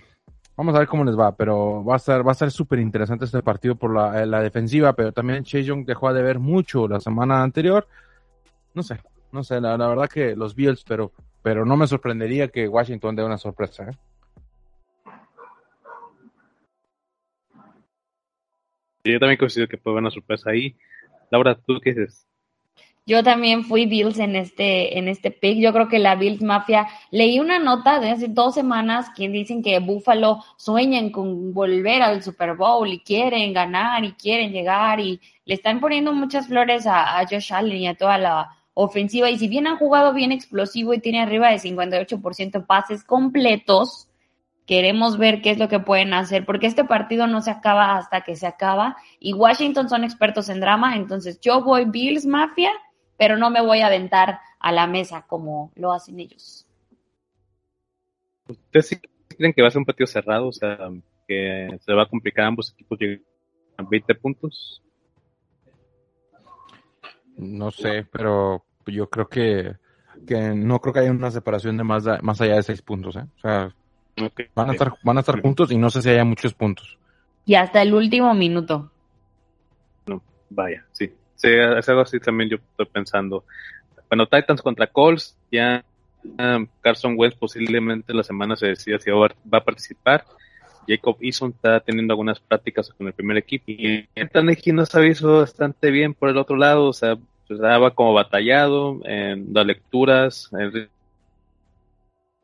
vamos 0.58 0.76
a 0.76 0.80
ver 0.80 0.88
cómo 0.88 1.06
les 1.06 1.18
va, 1.18 1.36
pero 1.36 1.84
va 1.84 1.94
a 1.94 1.98
estar, 1.98 2.26
va 2.26 2.32
a 2.32 2.34
estar 2.34 2.50
súper 2.50 2.80
interesante 2.80 3.26
este 3.26 3.44
partido 3.44 3.76
por 3.76 3.94
la, 3.94 4.24
eh, 4.24 4.26
la 4.26 4.42
defensiva, 4.42 4.94
pero 4.94 5.12
también 5.12 5.44
Chase 5.44 5.66
Young 5.66 5.86
dejó 5.86 6.12
de 6.14 6.24
ver 6.24 6.40
mucho 6.40 6.88
la 6.88 7.00
semana 7.00 7.44
anterior, 7.44 7.88
no 8.74 8.82
sé, 8.82 9.00
no 9.36 9.44
sé, 9.44 9.62
la, 9.62 9.78
la 9.78 9.88
verdad 9.88 10.10
que 10.10 10.36
los 10.36 10.56
Bills, 10.56 10.84
pero 10.84 11.12
pero 11.46 11.64
no 11.64 11.78
me 11.78 11.86
sorprendería 11.86 12.48
que 12.48 12.68
Washington 12.68 13.16
dé 13.16 13.24
una 13.24 13.38
sorpresa. 13.38 13.84
¿eh? 13.84 13.96
Yo 19.04 19.20
también 19.20 19.38
considero 19.38 19.70
que 19.70 19.78
puede 19.78 19.94
haber 19.94 20.06
una 20.06 20.10
sorpresa 20.10 20.50
ahí. 20.50 20.76
Laura, 21.30 21.54
¿tú 21.54 21.80
qué 21.80 21.94
dices? 21.94 22.28
Yo 23.06 23.22
también 23.22 23.64
fui 23.64 23.86
Bills 23.86 24.18
en 24.18 24.36
este, 24.36 24.98
en 24.98 25.08
este 25.08 25.30
pick. 25.30 25.60
Yo 25.60 25.72
creo 25.72 25.88
que 25.88 26.00
la 26.00 26.16
Bills 26.16 26.42
Mafia, 26.42 26.88
leí 27.12 27.40
una 27.40 27.60
nota 27.60 28.00
de 28.00 28.10
hace 28.10 28.28
dos 28.28 28.56
semanas 28.56 29.12
quien 29.16 29.32
dicen 29.32 29.62
que 29.62 29.78
Buffalo 29.78 30.44
sueñan 30.58 31.12
con 31.12 31.54
volver 31.54 32.02
al 32.02 32.24
Super 32.24 32.56
Bowl 32.56 32.92
y 32.92 33.02
quieren 33.02 33.54
ganar 33.54 34.04
y 34.04 34.14
quieren 34.14 34.52
llegar 34.52 35.00
y 35.00 35.22
le 35.46 35.54
están 35.54 35.80
poniendo 35.80 36.12
muchas 36.12 36.48
flores 36.48 36.88
a, 36.88 37.20
a 37.20 37.28
Josh 37.28 37.54
Allen 37.54 37.78
y 37.78 37.88
a 37.88 37.94
toda 37.94 38.18
la, 38.18 38.50
ofensiva 38.76 39.30
y 39.32 39.40
si 39.40 39.48
bien 39.48 39.66
han 39.66 39.78
jugado 39.78 40.14
bien 40.14 40.32
explosivo 40.32 40.94
y 40.94 41.00
tiene 41.00 41.22
arriba 41.22 41.50
de 41.50 41.58
58% 41.58 42.66
pases 42.68 43.04
completos, 43.04 44.08
queremos 44.68 45.18
ver 45.18 45.42
qué 45.42 45.52
es 45.52 45.58
lo 45.58 45.70
que 45.70 45.80
pueden 45.80 46.14
hacer, 46.14 46.46
porque 46.46 46.68
este 46.68 46.84
partido 46.84 47.26
no 47.26 47.42
se 47.42 47.52
acaba 47.52 47.98
hasta 47.98 48.22
que 48.22 48.36
se 48.36 48.46
acaba 48.46 48.98
y 49.20 49.34
Washington 49.34 49.90
son 49.90 50.04
expertos 50.04 50.50
en 50.50 50.60
drama, 50.60 50.98
entonces 50.98 51.40
yo 51.40 51.64
voy 51.64 51.86
Bills 51.86 52.26
Mafia, 52.26 52.72
pero 53.18 53.38
no 53.38 53.50
me 53.50 53.62
voy 53.62 53.80
a 53.80 53.88
aventar 53.88 54.40
a 54.60 54.72
la 54.72 54.88
mesa 54.88 55.26
como 55.28 55.72
lo 55.76 55.94
hacen 55.94 56.20
ellos. 56.20 56.68
¿Ustedes 58.48 59.00
creen 59.30 59.54
que 59.54 59.62
va 59.62 59.70
a 59.70 59.72
ser 59.72 59.80
un 59.80 59.86
partido 59.86 60.08
cerrado? 60.08 60.48
O 60.48 60.52
sea, 60.52 60.78
que 61.28 61.78
se 61.80 61.94
va 61.94 62.04
a 62.04 62.10
complicar 62.10 62.46
ambos 62.46 62.72
equipos 62.74 63.00
llegan 63.00 63.24
a 63.78 63.84
20 63.84 64.16
puntos. 64.16 64.82
No 67.38 67.72
sé, 67.72 68.06
pero 68.12 68.64
yo 68.86 69.10
creo 69.10 69.28
que, 69.28 69.76
que 70.26 70.54
no 70.56 70.80
creo 70.80 70.94
que 70.94 71.00
haya 71.02 71.12
una 71.12 71.32
separación 71.32 71.78
de 71.78 71.84
más, 71.84 72.06
más 72.22 72.42
allá 72.42 72.56
de 72.56 72.64
seis 72.64 72.82
puntos, 72.82 73.16
¿eh? 73.16 73.26
O 73.38 73.40
sea, 73.40 73.76
van 74.54 74.70
a 74.70 74.74
estar, 74.74 74.94
van 75.04 75.18
a 75.18 75.20
estar 75.20 75.42
juntos 75.42 75.72
y 75.72 75.78
no 75.78 75.90
sé 75.90 76.02
si 76.02 76.10
haya 76.10 76.24
muchos 76.24 76.54
puntos. 76.54 76.98
Y 77.46 77.56
hasta 77.56 77.82
el 77.82 77.94
último 77.94 78.34
minuto. 78.34 78.92
No, 80.08 80.22
vaya, 80.50 80.86
sí. 80.92 81.12
Sí, 81.36 81.50
es 81.50 81.90
algo 81.90 82.02
así 82.02 82.20
también 82.20 82.50
yo 82.50 82.58
estoy 82.58 82.86
pensando. 82.86 83.44
Bueno, 84.10 84.26
Titans 84.26 84.62
contra 84.62 84.88
Colts, 84.88 85.38
ya 85.52 85.84
um, 86.24 86.68
Carson 86.82 87.16
Wentz 87.18 87.36
posiblemente 87.36 88.14
la 88.14 88.24
semana 88.24 88.56
se 88.56 88.68
decida 88.68 89.00
si 89.00 89.12
va, 89.12 89.30
a 89.52 89.64
participar. 89.64 90.26
Jacob 90.88 91.18
Eason 91.22 91.52
está 91.52 91.80
teniendo 91.80 92.14
algunas 92.14 92.40
prácticas 92.40 92.90
con 92.90 93.08
el 93.08 93.14
primer 93.14 93.38
equipo 93.38 93.66
y 93.68 94.08
Tannehill 94.32 94.76
nos 94.76 94.94
ha 94.96 95.00
visto 95.00 95.40
bastante 95.40 95.92
bien 95.92 96.14
por 96.14 96.30
el 96.30 96.38
otro 96.38 96.56
lado, 96.56 96.86
o 96.86 96.94
sea, 96.94 97.16
pues, 97.48 97.60
estaba 97.60 97.92
como 97.92 98.14
batallado 98.14 99.00
en 99.04 99.54
las 99.54 99.66
lecturas, 99.66 100.52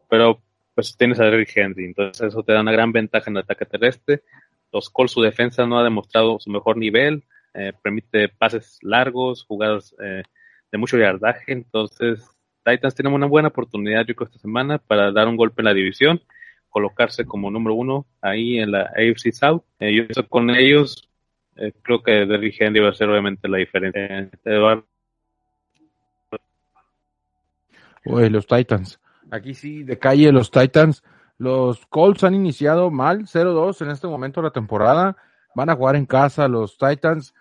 pero 0.09 0.39
pues 0.75 0.95
tienes 0.95 1.19
a 1.19 1.25
Derrick 1.25 1.55
Henry, 1.55 1.85
entonces 1.85 2.27
eso 2.27 2.43
te 2.43 2.53
da 2.53 2.61
una 2.61 2.71
gran 2.71 2.91
ventaja 2.91 3.29
en 3.29 3.37
el 3.37 3.43
ataque 3.43 3.65
terrestre. 3.65 4.23
Los 4.71 4.89
Colts, 4.89 5.11
su 5.11 5.21
defensa 5.21 5.65
no 5.65 5.79
ha 5.79 5.83
demostrado 5.83 6.39
su 6.39 6.49
mejor 6.49 6.77
nivel, 6.77 7.23
eh, 7.53 7.73
permite 7.81 8.29
pases 8.29 8.79
largos, 8.81 9.43
jugadas 9.43 9.93
eh, 10.01 10.23
de 10.71 10.77
mucho 10.77 10.97
yardaje, 10.97 11.51
entonces 11.51 12.25
Titans 12.63 12.95
tienen 12.95 13.13
una 13.13 13.25
buena 13.25 13.49
oportunidad, 13.49 14.05
yo 14.05 14.15
creo, 14.15 14.27
esta 14.27 14.39
semana 14.39 14.77
para 14.77 15.11
dar 15.11 15.27
un 15.27 15.35
golpe 15.35 15.61
en 15.61 15.65
la 15.65 15.73
división, 15.73 16.21
colocarse 16.71 17.25
como 17.25 17.51
número 17.51 17.75
uno 17.75 18.07
ahí 18.21 18.57
en 18.57 18.71
la 18.71 18.91
AFC 18.95 19.31
South. 19.31 19.61
Eh, 19.79 20.07
yo 20.15 20.27
con 20.27 20.49
ellos 20.49 21.07
creo 21.83 22.01
que 22.01 22.25
Derrick 22.25 22.59
Henry 22.59 22.79
va 22.79 22.89
a 22.89 22.93
ser 22.93 23.09
obviamente 23.09 23.47
la 23.47 23.57
diferencia. 23.57 24.39
Uy, 28.05 28.29
los 28.29 28.47
Titans. 28.47 28.99
Aquí 29.29 29.53
sí, 29.53 29.83
de 29.83 29.99
calle 29.99 30.31
los 30.31 30.49
Titans. 30.49 31.03
Los 31.37 31.85
Colts 31.87 32.23
han 32.23 32.35
iniciado 32.35 32.91
mal, 32.91 33.25
0-2 33.25 33.81
en 33.81 33.91
este 33.91 34.07
momento 34.07 34.41
de 34.41 34.47
la 34.47 34.53
temporada. 34.53 35.17
Van 35.55 35.69
a 35.69 35.75
jugar 35.75 35.95
en 35.95 36.05
casa 36.05 36.47
los 36.47 36.77
Titans. 36.77 37.33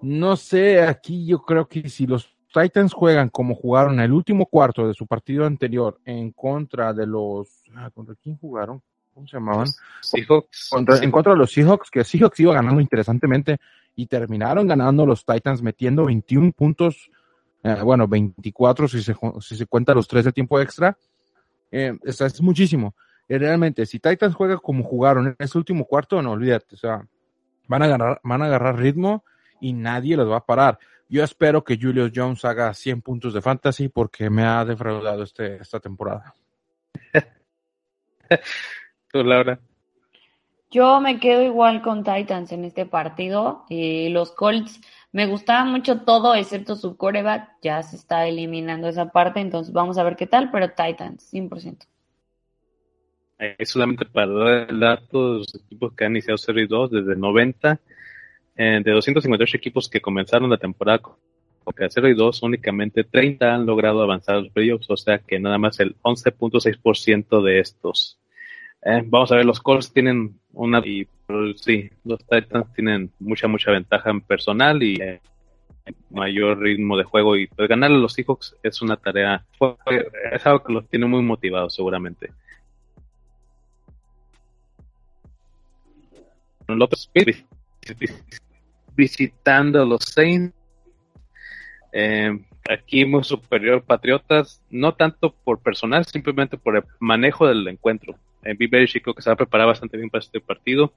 No 0.00 0.36
sé, 0.36 0.82
aquí 0.82 1.26
yo 1.26 1.40
creo 1.40 1.68
que 1.68 1.88
si 1.88 2.06
los 2.06 2.34
Titans 2.52 2.92
juegan 2.92 3.28
como 3.28 3.54
jugaron 3.54 4.00
el 4.00 4.12
último 4.12 4.46
cuarto 4.46 4.86
de 4.86 4.94
su 4.94 5.06
partido 5.06 5.44
anterior 5.44 6.00
en 6.04 6.32
contra 6.32 6.92
de 6.92 7.06
los... 7.06 7.64
Ah, 7.74 7.90
¿Contra 7.90 8.14
quién 8.14 8.36
jugaron? 8.36 8.82
¿Cómo 9.14 9.26
se 9.26 9.36
llamaban? 9.36 9.66
Seahawks. 10.00 10.70
En 11.02 11.10
contra 11.10 11.32
de 11.32 11.38
los 11.38 11.52
Seahawks, 11.52 11.90
que 11.90 12.04
Seahawks 12.04 12.40
iba 12.40 12.54
ganando 12.54 12.80
interesantemente 12.80 13.58
y 13.96 14.06
terminaron 14.06 14.66
ganando 14.66 15.04
los 15.04 15.24
Titans 15.24 15.60
metiendo 15.60 16.04
21 16.06 16.52
puntos 16.52 17.10
eh, 17.62 17.82
bueno, 17.82 18.06
24 18.06 18.88
si 18.88 19.02
se, 19.02 19.14
si 19.40 19.56
se 19.56 19.66
cuenta 19.66 19.94
los 19.94 20.06
tres 20.06 20.24
de 20.24 20.32
tiempo 20.32 20.60
extra, 20.60 20.96
eh, 21.70 21.96
es 22.04 22.40
muchísimo. 22.40 22.94
realmente, 23.28 23.84
si 23.84 23.98
Titans 23.98 24.34
juega 24.34 24.58
como 24.58 24.84
jugaron 24.84 25.26
en 25.28 25.36
ese 25.38 25.58
último 25.58 25.84
cuarto, 25.84 26.22
no 26.22 26.32
olvídate, 26.32 26.74
o 26.74 26.78
sea, 26.78 27.06
van 27.66 27.82
a 27.82 27.84
agarrar, 27.86 28.20
van 28.22 28.42
a 28.42 28.46
agarrar 28.46 28.78
ritmo 28.78 29.24
y 29.60 29.72
nadie 29.72 30.16
los 30.16 30.30
va 30.30 30.38
a 30.38 30.46
parar. 30.46 30.78
Yo 31.08 31.24
espero 31.24 31.64
que 31.64 31.78
Julius 31.80 32.12
Jones 32.14 32.44
haga 32.44 32.74
100 32.74 33.02
puntos 33.02 33.32
de 33.32 33.40
fantasy 33.40 33.88
porque 33.88 34.28
me 34.28 34.42
ha 34.42 34.64
defraudado 34.64 35.22
este, 35.22 35.56
esta 35.56 35.80
temporada. 35.80 36.34
Tú, 39.10 39.24
Laura. 39.24 39.58
Yo 40.70 41.00
me 41.00 41.18
quedo 41.18 41.42
igual 41.42 41.80
con 41.80 42.04
Titans 42.04 42.52
en 42.52 42.66
este 42.66 42.84
partido. 42.84 43.64
Eh, 43.70 44.10
los 44.10 44.32
Colts 44.32 44.82
me 45.12 45.26
gustaba 45.26 45.64
mucho 45.64 46.02
todo 46.02 46.34
excepto 46.34 46.76
su 46.76 46.98
coreback. 46.98 47.52
Ya 47.62 47.82
se 47.82 47.96
está 47.96 48.26
eliminando 48.26 48.88
esa 48.88 49.10
parte, 49.10 49.40
entonces 49.40 49.72
vamos 49.72 49.96
a 49.96 50.04
ver 50.04 50.16
qué 50.16 50.26
tal, 50.26 50.50
pero 50.50 50.68
Titans, 50.68 51.32
100%. 51.32 51.86
Es 53.38 53.70
solamente 53.70 54.04
para 54.04 54.26
dar 54.26 54.70
el 54.70 54.80
dato, 54.80 55.38
los 55.38 55.54
equipos 55.54 55.94
que 55.94 56.04
han 56.04 56.12
iniciado 56.12 56.36
0 56.36 56.60
y 56.60 56.66
2 56.66 56.90
desde 56.90 57.16
90, 57.16 57.80
eh, 58.58 58.80
de 58.84 58.90
258 58.90 59.56
equipos 59.56 59.88
que 59.88 60.00
comenzaron 60.00 60.50
la 60.50 60.56
temporada 60.58 60.98
con 60.98 61.14
0 61.64 62.08
y 62.08 62.14
2, 62.14 62.42
únicamente 62.42 63.04
30 63.04 63.54
han 63.54 63.66
logrado 63.66 64.02
avanzar 64.02 64.34
a 64.34 64.40
los 64.40 64.50
playoffs, 64.50 64.90
o 64.90 64.96
sea 64.96 65.20
que 65.20 65.38
nada 65.38 65.58
más 65.58 65.78
el 65.78 65.94
11.6% 66.02 67.40
de 67.40 67.60
estos. 67.60 68.18
Eh, 68.82 69.02
vamos 69.06 69.30
a 69.30 69.36
ver, 69.36 69.44
los 69.44 69.60
Colts 69.60 69.92
tienen 69.92 70.40
una 70.52 70.80
y 70.84 71.06
sí, 71.54 71.88
los 72.04 72.18
Titans 72.26 72.72
tienen 72.74 73.12
mucha 73.20 73.46
mucha 73.46 73.70
ventaja 73.70 74.10
en 74.10 74.22
personal 74.22 74.82
y 74.82 74.96
eh, 74.96 75.20
mayor 76.10 76.58
ritmo 76.58 76.96
de 76.96 77.04
juego 77.04 77.36
y 77.36 77.46
pues 77.46 77.68
ganarle 77.68 77.98
a 77.98 78.00
los 78.00 78.12
Seahawks 78.14 78.56
es 78.62 78.82
una 78.82 78.96
tarea 78.96 79.44
es 80.32 80.46
algo 80.46 80.64
que 80.64 80.72
los 80.72 80.88
tiene 80.88 81.06
muy 81.06 81.22
motivados 81.22 81.76
seguramente. 81.76 82.30
Spirit 86.92 87.46
visitando 88.98 89.80
a 89.80 89.86
los 89.86 90.00
Saints. 90.02 90.52
Eh, 91.92 92.36
aquí 92.68 93.04
muy 93.04 93.22
superior 93.22 93.82
Patriotas, 93.82 94.60
no 94.68 94.92
tanto 94.94 95.32
por 95.44 95.62
personal, 95.62 96.04
simplemente 96.04 96.58
por 96.58 96.76
el 96.76 96.82
manejo 96.98 97.46
del 97.46 97.66
encuentro. 97.68 98.16
En 98.42 98.56
eh, 98.60 99.00
creo 99.00 99.14
que 99.14 99.22
se 99.22 99.30
va 99.30 99.34
a 99.34 99.36
preparar 99.44 99.68
bastante 99.68 99.96
bien 99.96 100.10
para 100.10 100.24
este 100.24 100.40
partido. 100.40 100.92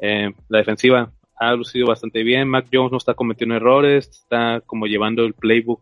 Eh, 0.00 0.32
la 0.48 0.58
defensiva 0.58 1.12
ha 1.36 1.54
lucido 1.54 1.86
bastante 1.86 2.24
bien. 2.24 2.48
Mac 2.48 2.66
Jones 2.70 2.90
no 2.90 2.98
está 2.98 3.14
cometiendo 3.14 3.54
errores, 3.54 4.08
está 4.08 4.60
como 4.66 4.86
llevando 4.86 5.24
el 5.24 5.34
playbook 5.34 5.80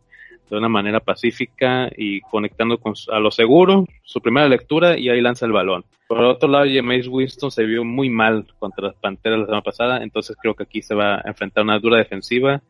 de 0.51 0.57
una 0.57 0.69
manera 0.69 1.01
pacífica 1.01 1.91
y 1.97 2.21
conectando 2.23 2.79
con, 2.79 2.95
a 3.13 3.19
lo 3.19 3.31
seguro, 3.31 3.87
su 4.03 4.21
primera 4.21 4.49
lectura 4.49 4.99
y 4.99 5.09
ahí 5.09 5.21
lanza 5.21 5.47
el 5.47 5.53
balón. 5.53 5.85
Por 6.07 6.25
otro 6.25 6.49
lado, 6.49 6.65
James 6.73 7.07
Winston 7.07 7.51
se 7.51 7.65
vio 7.65 7.85
muy 7.85 8.09
mal 8.09 8.47
contra 8.59 8.87
las 8.87 8.97
Panteras 8.97 9.41
la 9.41 9.45
semana 9.45 9.63
pasada, 9.63 10.03
entonces 10.03 10.37
creo 10.41 10.55
que 10.55 10.63
aquí 10.63 10.81
se 10.81 10.95
va 10.95 11.17
a 11.17 11.23
enfrentar 11.27 11.65
una 11.65 11.79
dura 11.79 11.99
defensiva 11.99 12.63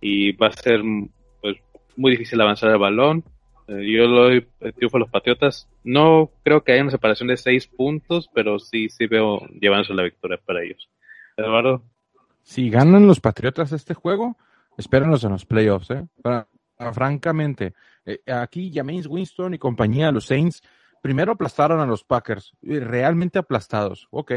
y 0.00 0.32
va 0.32 0.48
a 0.48 0.52
ser 0.52 0.82
pues, 1.42 1.56
muy 1.96 2.12
difícil 2.12 2.40
avanzar 2.40 2.70
el 2.70 2.78
balón. 2.78 3.22
Eh, 3.68 3.92
yo 3.92 4.06
lo 4.06 4.24
doy 4.24 4.46
triunfo 4.76 4.96
a 4.96 5.00
los 5.00 5.10
Patriotas. 5.10 5.68
No 5.84 6.30
creo 6.42 6.62
que 6.62 6.72
haya 6.72 6.82
una 6.82 6.90
separación 6.90 7.28
de 7.28 7.36
seis 7.36 7.66
puntos, 7.66 8.30
pero 8.32 8.58
sí, 8.58 8.88
sí 8.88 9.06
veo 9.06 9.40
llevándose 9.60 9.92
la 9.92 10.04
victoria 10.04 10.38
para 10.44 10.62
ellos. 10.62 10.88
Eduardo. 11.36 11.82
Si 12.42 12.70
ganan 12.70 13.06
los 13.06 13.20
Patriotas 13.20 13.72
este 13.72 13.92
juego, 13.92 14.36
espéranos 14.78 15.22
en 15.24 15.32
los 15.32 15.44
playoffs, 15.44 15.90
¿eh? 15.90 16.06
Francamente, 16.92 17.74
eh, 18.04 18.20
aquí 18.26 18.70
James 18.74 19.06
Winston 19.06 19.54
y 19.54 19.58
compañía, 19.58 20.10
los 20.10 20.26
Saints, 20.26 20.62
primero 21.02 21.32
aplastaron 21.32 21.80
a 21.80 21.86
los 21.86 22.04
Packers, 22.04 22.52
realmente 22.62 23.38
aplastados. 23.38 24.08
Ok, 24.10 24.32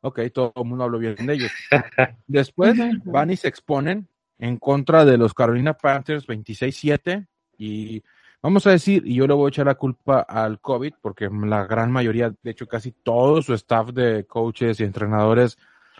ok, 0.00 0.20
todo 0.32 0.52
el 0.56 0.64
mundo 0.64 0.84
habló 0.84 0.98
bien 0.98 1.16
de 1.16 1.34
ellos. 1.34 1.52
Después 2.26 2.78
van 3.04 3.30
y 3.30 3.36
se 3.36 3.48
exponen 3.48 4.08
en 4.38 4.56
contra 4.58 5.04
de 5.04 5.18
los 5.18 5.34
Carolina 5.34 5.74
Panthers 5.74 6.26
26-7 6.26 7.26
y 7.58 8.02
vamos 8.42 8.66
a 8.66 8.70
decir, 8.70 9.02
y 9.06 9.14
yo 9.14 9.26
le 9.26 9.34
voy 9.34 9.46
a 9.46 9.48
echar 9.50 9.66
la 9.66 9.76
culpa 9.76 10.20
al 10.20 10.60
COVID, 10.60 10.94
porque 11.00 11.28
la 11.30 11.64
gran 11.66 11.92
mayoría, 11.92 12.34
de 12.42 12.50
hecho 12.50 12.66
casi 12.66 12.92
todo 12.92 13.40
su 13.42 13.54
staff 13.54 13.90
de 13.90 14.24
coaches 14.26 14.80
y 14.80 14.84
entrenadores 14.84 15.58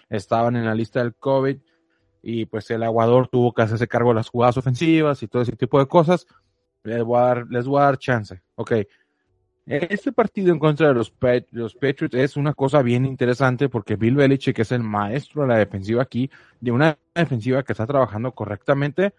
estaban 0.08 0.56
en 0.56 0.64
la 0.64 0.74
lista 0.74 1.00
del 1.00 1.14
COVID 1.14 1.56
y 2.22 2.46
pues 2.46 2.70
el 2.70 2.84
aguador 2.84 3.28
tuvo 3.28 3.52
que 3.52 3.62
hacerse 3.62 3.88
cargo 3.88 4.10
de 4.10 4.16
las 4.16 4.28
jugadas 4.28 4.56
ofensivas 4.56 5.22
y 5.22 5.28
todo 5.28 5.42
ese 5.42 5.56
tipo 5.56 5.78
de 5.78 5.86
cosas. 5.86 6.26
Les 6.84 7.02
voy 7.02 7.18
a 7.18 7.22
dar, 7.22 7.46
les 7.50 7.66
voy 7.66 7.80
a 7.80 7.84
dar 7.84 7.98
chance. 7.98 8.40
Ok. 8.54 8.72
Este 9.64 10.10
partido 10.10 10.52
en 10.52 10.58
contra 10.58 10.88
de 10.88 10.94
los, 10.94 11.12
los 11.50 11.74
Patriots 11.74 12.14
es 12.14 12.36
una 12.36 12.52
cosa 12.52 12.82
bien 12.82 13.04
interesante 13.06 13.68
porque 13.68 13.94
Bill 13.94 14.16
Belichick 14.16 14.58
es 14.58 14.72
el 14.72 14.82
maestro 14.82 15.42
de 15.42 15.48
la 15.48 15.56
defensiva 15.56 16.02
aquí, 16.02 16.30
de 16.60 16.72
una 16.72 16.98
defensiva 17.14 17.62
que 17.62 17.72
está 17.72 17.86
trabajando 17.86 18.32
correctamente. 18.32 19.14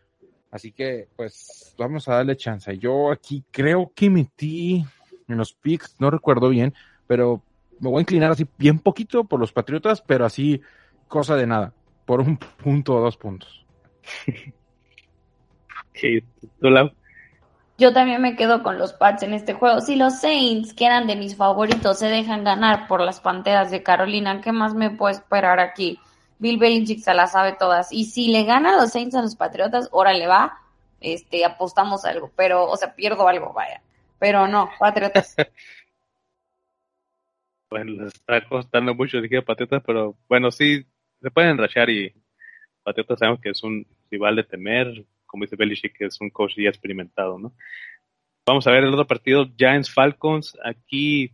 Así 0.52 0.72
que, 0.72 1.08
pues, 1.16 1.74
vamos 1.78 2.08
a 2.08 2.16
darle 2.16 2.36
chance. 2.36 2.78
Yo 2.78 3.12
aquí 3.12 3.44
creo 3.52 3.92
que 3.96 4.10
metí 4.10 4.86
en 5.28 5.38
los 5.38 5.54
picks, 5.54 5.96
no 6.00 6.12
recuerdo 6.12 6.50
bien, 6.50 6.74
pero 7.08 7.42
me 7.80 7.90
voy 7.90 8.00
a 8.00 8.02
inclinar 8.02 8.32
así 8.32 8.46
bien 8.58 8.80
poquito 8.80 9.24
por 9.24 9.40
los 9.40 9.54
Patriotas, 9.54 10.02
pero 10.02 10.26
así 10.26 10.62
cosa 11.08 11.38
de 11.38 11.48
nada 11.48 11.74
por 12.06 12.22
un 12.22 12.38
punto 12.38 12.96
o 12.96 13.02
dos 13.02 13.18
puntos. 13.18 13.66
Yo 17.78 17.92
también 17.92 18.22
me 18.22 18.36
quedo 18.36 18.62
con 18.62 18.78
los 18.78 18.94
Pats 18.94 19.24
en 19.24 19.34
este 19.34 19.54
juego. 19.54 19.82
Si 19.82 19.96
los 19.96 20.20
Saints, 20.20 20.74
que 20.74 20.86
eran 20.86 21.08
de 21.08 21.16
mis 21.16 21.36
favoritos, 21.36 22.00
se 22.00 22.08
dejan 22.08 22.44
ganar 22.44 22.88
por 22.88 23.02
las 23.02 23.20
Panteras 23.20 23.72
de 23.72 23.84
Carolina, 23.84 24.42
¿qué 24.42 24.52
más 24.52 24.76
me 24.76 24.92
puedo 24.92 25.12
esperar 25.12 25.60
aquí? 25.60 26.00
Bill 26.40 26.58
Belichick 26.58 27.00
se 27.00 27.14
la 27.14 27.28
sabe 27.28 27.54
todas. 27.54 27.92
Y 27.92 28.06
si 28.06 28.28
le 28.28 28.44
ganan 28.44 28.78
los 28.78 28.92
Saints 28.92 29.16
a 29.16 29.22
los 29.22 29.36
Patriotas, 29.36 29.90
órale 29.92 30.28
va, 30.28 30.60
este, 31.00 31.46
apostamos 31.46 32.06
algo, 32.06 32.32
pero, 32.36 32.70
o 32.70 32.78
sea, 32.78 32.96
pierdo 32.96 33.28
algo, 33.28 33.54
vaya. 33.54 33.82
Pero 34.20 34.48
no, 34.48 34.70
Patriotas. 34.80 35.36
bueno, 37.70 38.04
les 38.04 38.14
está 38.14 38.48
costando 38.48 38.94
mucho 38.94 39.18
elegir 39.18 39.44
Patriotas, 39.44 39.82
pero 39.86 40.16
bueno, 40.30 40.52
sí, 40.52 40.86
se 41.24 41.32
pueden 41.32 41.58
rachar 41.58 41.90
y 41.90 42.14
Patriotas 42.84 43.20
sabemos 43.20 43.40
que 43.40 43.50
es 43.50 43.64
un 43.64 43.88
rival 44.12 44.36
de 44.36 44.44
temer, 44.44 45.06
como 45.26 45.46
dice 45.46 45.56
Belichick, 45.56 45.98
que 45.98 46.06
es 46.06 46.20
un 46.20 46.30
coach 46.30 46.56
ya 46.58 46.70
experimentado, 46.70 47.40
¿no? 47.40 47.54
Vamos 48.46 48.68
a 48.68 48.72
ver 48.72 48.84
el 48.84 48.94
otro 48.94 49.08
partido, 49.08 49.50
Giants 49.58 49.90
Falcons. 49.90 50.58
Aquí 50.64 51.32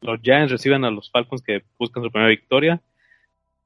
los 0.00 0.20
Giants 0.20 0.50
reciben 0.50 0.84
a 0.84 0.90
los 0.90 1.08
Falcons 1.10 1.40
que 1.40 1.62
buscan 1.78 2.02
su 2.02 2.10
primera 2.10 2.28
victoria. 2.28 2.82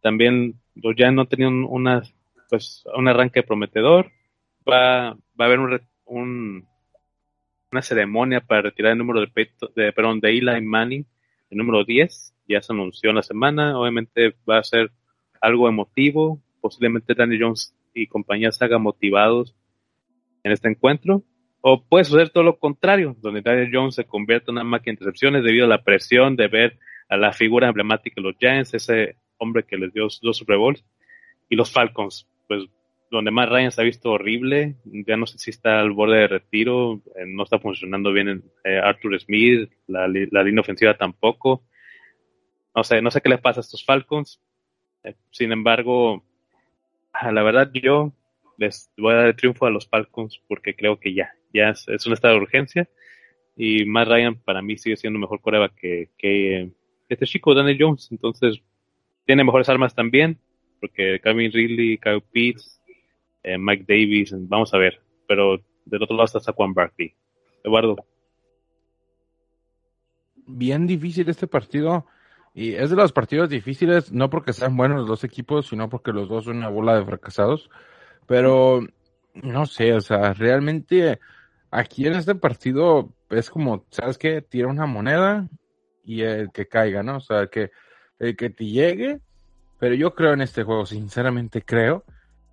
También 0.03 0.61
los 0.75 0.95
Giants 0.95 1.17
no 1.17 1.27
tenían 1.27 1.65
una, 1.65 2.03
pues, 2.51 2.85
un 2.95 3.09
arranque 3.09 3.43
prometedor. 3.43 4.13
Va, 4.71 5.13
va 5.13 5.17
a 5.39 5.45
haber 5.45 5.59
un, 6.05 6.69
una 7.73 7.83
ceremonia 7.83 8.43
para 8.43 8.63
retirar 8.63 8.93
el 8.93 8.99
número 8.99 9.21
de, 9.21 9.29
peto, 9.29 9.73
de, 9.75 9.91
perdón, 9.93 10.21
de 10.21 10.31
Eli 10.31 10.61
Manning, 10.61 11.07
el 11.49 11.57
número 11.57 11.83
10. 11.85 12.35
Ya 12.47 12.61
se 12.61 12.75
anunció 12.75 13.09
en 13.09 13.17
la 13.17 13.23
semana. 13.23 13.79
Obviamente 13.79 14.37
va 14.49 14.59
a 14.59 14.65
ser 14.65 14.93
algo 15.43 15.69
emotivo, 15.69 16.41
posiblemente 16.61 17.15
Danny 17.15 17.39
Jones 17.39 17.77
y 17.93 18.07
compañía 18.07 18.53
se 18.53 18.65
hagan 18.65 18.81
motivados 18.81 19.55
en 20.45 20.53
este 20.53 20.69
encuentro, 20.69 21.25
o 21.61 21.85
puede 21.85 22.05
suceder 22.05 22.31
todo 22.31 22.45
lo 22.45 22.59
contrario, 22.59 23.17
donde 23.21 23.43
Daniel 23.43 23.71
Jones 23.73 23.97
se 23.97 24.05
convierte 24.05 24.51
en 24.51 24.57
una 24.57 24.65
máquina 24.65 24.93
de 24.93 24.95
intercepciones 24.95 25.45
debido 25.45 25.67
a 25.67 25.69
la 25.69 25.85
presión 25.85 26.37
de 26.37 26.49
ver 26.49 26.79
a 27.09 27.17
la 27.17 27.33
figura 27.33 27.69
emblemática 27.69 28.15
de 28.17 28.23
los 28.23 28.37
Giants, 28.39 28.75
ese 28.75 29.17
hombre 29.39 29.65
que 29.65 29.77
les 29.77 29.93
dio 29.93 30.09
dos 30.23 30.37
Super 30.37 30.57
Bowls, 30.57 30.85
y 31.49 31.57
los 31.57 31.71
Falcons, 31.71 32.29
pues 32.49 32.65
donde 33.11 33.31
más 33.31 33.49
Ryan 33.49 33.71
se 33.71 33.83
ha 33.83 33.85
visto 33.85 34.11
horrible, 34.11 34.77
ya 34.85 35.17
no 35.17 35.27
sé 35.27 35.39
si 35.39 35.51
está 35.51 35.81
al 35.81 35.91
borde 35.91 36.19
de 36.19 36.29
retiro, 36.29 37.03
eh, 37.15 37.27
no 37.27 37.43
está 37.43 37.59
funcionando 37.59 38.11
bien 38.13 38.43
eh, 38.65 38.79
Arthur 38.79 39.21
Smith, 39.21 39.71
la, 39.87 40.09
la 40.09 40.43
línea 40.43 40.63
ofensiva 40.63 40.97
tampoco, 40.97 41.63
no 42.75 42.83
sé, 42.83 43.03
no 43.03 43.11
sé 43.11 43.21
qué 43.21 43.29
les 43.29 43.41
pasa 43.41 43.61
a 43.61 43.63
estos 43.63 43.85
Falcons, 43.85 44.41
sin 45.31 45.53
embargo, 45.53 46.23
la 47.23 47.43
verdad 47.43 47.71
yo 47.73 48.13
les 48.59 48.91
voy 48.97 49.13
a 49.13 49.17
dar 49.17 49.27
el 49.29 49.37
triunfo 49.37 49.67
a 49.67 49.71
los 49.71 49.89
Falcons 49.89 50.41
porque 50.49 50.75
creo 50.75 50.99
que 50.99 51.15
ya, 51.15 51.35
ya 51.53 51.71
es, 51.71 52.07
un 52.07 52.13
estado 52.13 52.35
de 52.35 52.41
urgencia 52.41 52.89
y 53.57 53.85
Matt 53.85 54.09
Ryan 54.09 54.37
para 54.37 54.63
mí 54.63 54.79
sigue 54.79 54.97
siendo 54.97 55.19
mejor 55.19 55.41
coreba 55.41 55.69
que, 55.69 56.11
que 56.17 56.71
este 57.09 57.27
chico 57.27 57.55
Daniel 57.55 57.79
Jones, 57.81 58.09
entonces 58.11 58.63
tiene 59.27 59.45
mejores 59.45 59.69
armas 59.69 59.95
también 59.95 60.39
porque 60.81 61.21
Calvin 61.21 61.53
Ridley, 61.53 61.99
Kyle 61.99 62.21
Pitts, 62.21 62.81
eh, 63.45 63.57
Mike 63.57 63.85
Davis, 63.87 64.35
vamos 64.49 64.75
a 64.75 64.79
ver, 64.79 65.01
pero 65.29 65.61
del 65.85 66.03
otro 66.03 66.17
lado 66.17 66.27
está 66.27 66.41
Saquon 66.41 66.75
Barkley. 66.75 67.15
Eduardo. 67.63 68.05
Bien 70.47 70.87
difícil 70.87 71.29
este 71.29 71.47
partido 71.47 72.07
y 72.55 72.75
es 72.75 72.91
de 72.91 72.97
los 72.97 73.13
partidos 73.13 73.49
difíciles, 73.49 74.13
no 74.13 74.29
porque 74.29 74.53
sean 74.53 74.77
buenos 74.77 74.99
los 74.99 75.09
dos 75.09 75.25
equipos, 75.25 75.69
sino 75.69 75.89
porque 75.89 76.13
los 76.13 76.29
dos 76.29 76.45
son 76.45 76.59
una 76.59 76.69
bola 76.69 76.97
de 76.97 77.05
fracasados. 77.05 77.71
Pero, 78.27 78.81
no 79.35 79.67
sé, 79.67 79.95
o 79.95 80.01
sea, 80.01 80.35
realmente 80.35 81.19
aquí 81.71 82.07
en 82.07 82.15
este 82.15 82.35
partido 82.35 83.11
es 83.31 83.49
como, 83.49 83.87
¿sabes 83.91 84.19
qué? 84.19 84.43
Tira 84.43 84.69
una 84.69 84.85
moneda 84.87 85.49
y 86.05 86.23
el 86.23 86.53
que 86.53 86.69
caiga, 86.69 87.03
¿no? 87.03 87.17
O 87.17 87.21
sea, 87.21 87.47
que, 87.47 87.71
el 88.19 88.37
que 88.37 88.51
te 88.51 88.67
llegue. 88.67 89.21
Pero 89.79 89.95
yo 89.95 90.15
creo 90.15 90.35
en 90.35 90.43
este 90.43 90.63
juego, 90.63 90.85
sinceramente 90.87 91.63
creo 91.63 92.05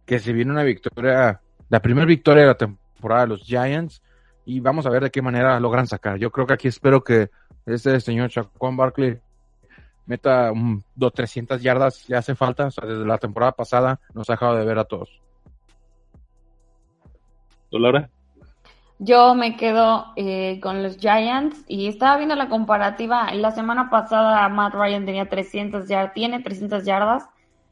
que 0.05 0.19
se 0.19 0.33
viene 0.33 0.51
una 0.51 0.63
victoria, 0.63 1.41
la 1.69 1.81
primera 1.81 2.05
victoria 2.05 2.43
de 2.43 2.47
la 2.47 2.57
temporada 2.57 3.21
de 3.21 3.27
los 3.27 3.43
Giants. 3.43 4.01
Y 4.45 4.61
vamos 4.61 4.85
a 4.85 4.89
ver 4.89 5.03
de 5.03 5.11
qué 5.11 5.21
manera 5.21 5.59
logran 5.59 5.87
sacar. 5.87 6.17
Yo 6.17 6.31
creo 6.31 6.47
que 6.47 6.53
aquí 6.53 6.67
espero 6.69 7.03
que 7.03 7.29
este 7.65 7.99
señor 7.99 8.29
Chacón 8.29 8.77
Barkley 8.77 9.19
meta 10.09 10.51
un, 10.51 10.83
dos, 10.95 11.13
300 11.13 11.61
yardas, 11.61 12.09
le 12.09 12.17
hace 12.17 12.35
falta. 12.35 12.65
O 12.65 12.71
sea, 12.71 12.85
desde 12.85 13.05
la 13.05 13.19
temporada 13.19 13.51
pasada 13.51 13.99
nos 14.13 14.29
ha 14.29 14.33
dejado 14.33 14.55
de 14.55 14.65
ver 14.65 14.79
a 14.79 14.85
todos. 14.85 15.21
¿Tú, 17.69 17.77
Laura? 17.77 18.09
Yo 18.97 19.35
me 19.35 19.55
quedo 19.55 20.07
eh, 20.15 20.59
con 20.61 20.83
los 20.83 20.97
Giants 20.97 21.63
y 21.67 21.87
estaba 21.87 22.17
viendo 22.17 22.35
la 22.35 22.49
comparativa. 22.49 23.31
La 23.33 23.51
semana 23.51 23.89
pasada 23.89 24.49
Matt 24.49 24.73
Ryan 24.73 25.05
tenía 25.05 25.29
300 25.29 25.87
yardas, 25.87 26.13
tiene 26.13 26.41
300 26.41 26.83
yardas 26.83 27.29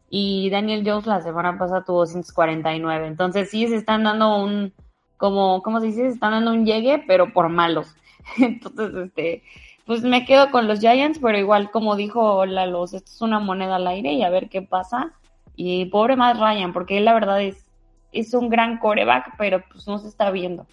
y 0.09 0.49
Daniel 0.51 0.83
Jones 0.85 1.07
la 1.07 1.21
semana 1.21 1.57
pasada 1.57 1.83
tuvo 1.83 2.05
149. 2.05 3.07
Entonces 3.07 3.49
sí 3.49 3.67
se 3.67 3.75
están 3.75 4.03
dando 4.03 4.37
un, 4.37 4.73
como, 5.17 5.63
¿cómo 5.63 5.79
se 5.79 5.87
dice? 5.87 6.03
Se 6.03 6.13
están 6.13 6.31
dando 6.31 6.51
un 6.51 6.65
llegue, 6.65 7.03
pero 7.07 7.33
por 7.33 7.49
malos. 7.49 7.93
Entonces, 8.37 8.93
este, 8.95 9.43
pues 9.87 10.03
me 10.03 10.25
quedo 10.25 10.51
con 10.51 10.67
los 10.67 10.81
Giants, 10.81 11.19
pero 11.19 11.37
igual 11.37 11.71
como 11.71 11.95
dijo 11.95 12.45
Lalos, 12.45 12.93
esto 12.93 13.09
es 13.09 13.21
una 13.21 13.39
moneda 13.39 13.77
al 13.77 13.87
aire 13.87 14.11
y 14.11 14.21
a 14.21 14.29
ver 14.29 14.49
qué 14.49 14.61
pasa. 14.61 15.13
Y 15.55 15.85
pobre 15.85 16.17
más 16.17 16.37
Ryan, 16.37 16.73
porque 16.73 16.97
él 16.97 17.05
la 17.05 17.13
verdad 17.13 17.41
es, 17.41 17.65
es 18.11 18.33
un 18.33 18.49
gran 18.49 18.77
coreback, 18.79 19.35
pero 19.37 19.63
pues 19.71 19.87
no 19.87 19.97
se 19.97 20.09
está 20.09 20.29
viendo. 20.29 20.67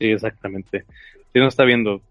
Sí, 0.00 0.10
exactamente. 0.10 0.84
Sí, 1.32 1.38
no 1.38 1.44
se 1.44 1.48
está 1.48 1.64
viendo. 1.64 2.02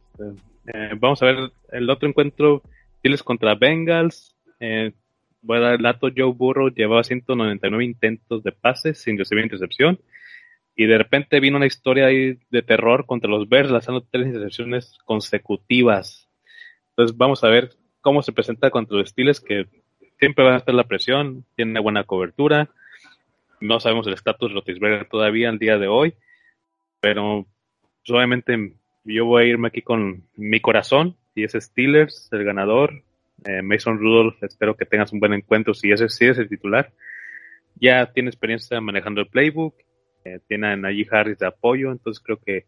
Eh, 0.73 0.95
vamos 0.97 1.21
a 1.21 1.25
ver 1.25 1.51
el 1.71 1.89
otro 1.89 2.07
encuentro, 2.07 2.63
Tienes 3.01 3.21
contra 3.21 3.55
Bengals. 3.55 4.35
Eh, 4.59 4.93
voy 5.41 5.57
a 5.57 5.61
dar 5.61 5.73
el 5.73 5.81
dato, 5.81 6.09
Joe 6.15 6.33
Burrow 6.33 6.69
llevaba 6.69 7.03
199 7.03 7.83
intentos 7.83 8.43
de 8.43 8.51
pases 8.51 9.01
sin 9.01 9.17
recibir 9.17 9.43
intercepción. 9.43 9.99
Y 10.75 10.85
de 10.85 10.97
repente 10.97 11.39
vino 11.39 11.57
una 11.57 11.65
historia 11.65 12.07
ahí 12.07 12.39
de 12.49 12.61
terror 12.61 13.05
contra 13.05 13.29
los 13.29 13.47
Bears, 13.49 13.71
lanzando 13.71 14.01
tres 14.09 14.27
intercepciones 14.27 14.97
consecutivas. 15.05 16.29
Entonces 16.89 17.17
vamos 17.17 17.43
a 17.43 17.49
ver 17.49 17.71
cómo 18.01 18.21
se 18.21 18.31
presenta 18.31 18.69
contra 18.69 18.97
los 18.97 19.09
Steelers, 19.09 19.39
que 19.39 19.67
siempre 20.19 20.45
va 20.45 20.55
a 20.55 20.57
estar 20.57 20.73
la 20.73 20.87
presión, 20.87 21.45
tiene 21.55 21.71
una 21.71 21.81
buena 21.81 22.03
cobertura. 22.03 22.69
No 23.59 23.79
sabemos 23.79 24.07
el 24.07 24.13
estatus 24.13 24.49
de 24.49 24.55
Rotisberger 24.55 25.07
todavía 25.07 25.49
al 25.49 25.59
día 25.59 25.77
de 25.77 25.87
hoy, 25.87 26.15
pero 26.99 27.45
obviamente 28.07 28.73
yo 29.03 29.25
voy 29.25 29.43
a 29.43 29.47
irme 29.47 29.67
aquí 29.67 29.81
con 29.81 30.23
mi 30.35 30.59
corazón, 30.59 31.15
y 31.35 31.43
es 31.43 31.53
Steelers, 31.53 32.29
el 32.31 32.43
ganador. 32.43 33.03
Eh, 33.43 33.61
Mason 33.63 33.97
Rudolph, 33.97 34.43
espero 34.43 34.75
que 34.75 34.85
tengas 34.85 35.11
un 35.13 35.19
buen 35.19 35.33
encuentro 35.33 35.73
si 35.73 35.91
ese 35.91 36.09
si 36.09 36.25
es 36.25 36.37
el 36.37 36.49
titular. 36.49 36.91
Ya 37.75 38.11
tiene 38.13 38.29
experiencia 38.29 38.79
manejando 38.81 39.21
el 39.21 39.27
playbook, 39.27 39.75
eh, 40.25 40.39
tiene 40.47 40.67
a 40.67 40.75
Najee 40.75 41.07
Harris 41.11 41.39
de 41.39 41.47
apoyo, 41.47 41.91
entonces 41.91 42.21
creo 42.23 42.37
que 42.37 42.65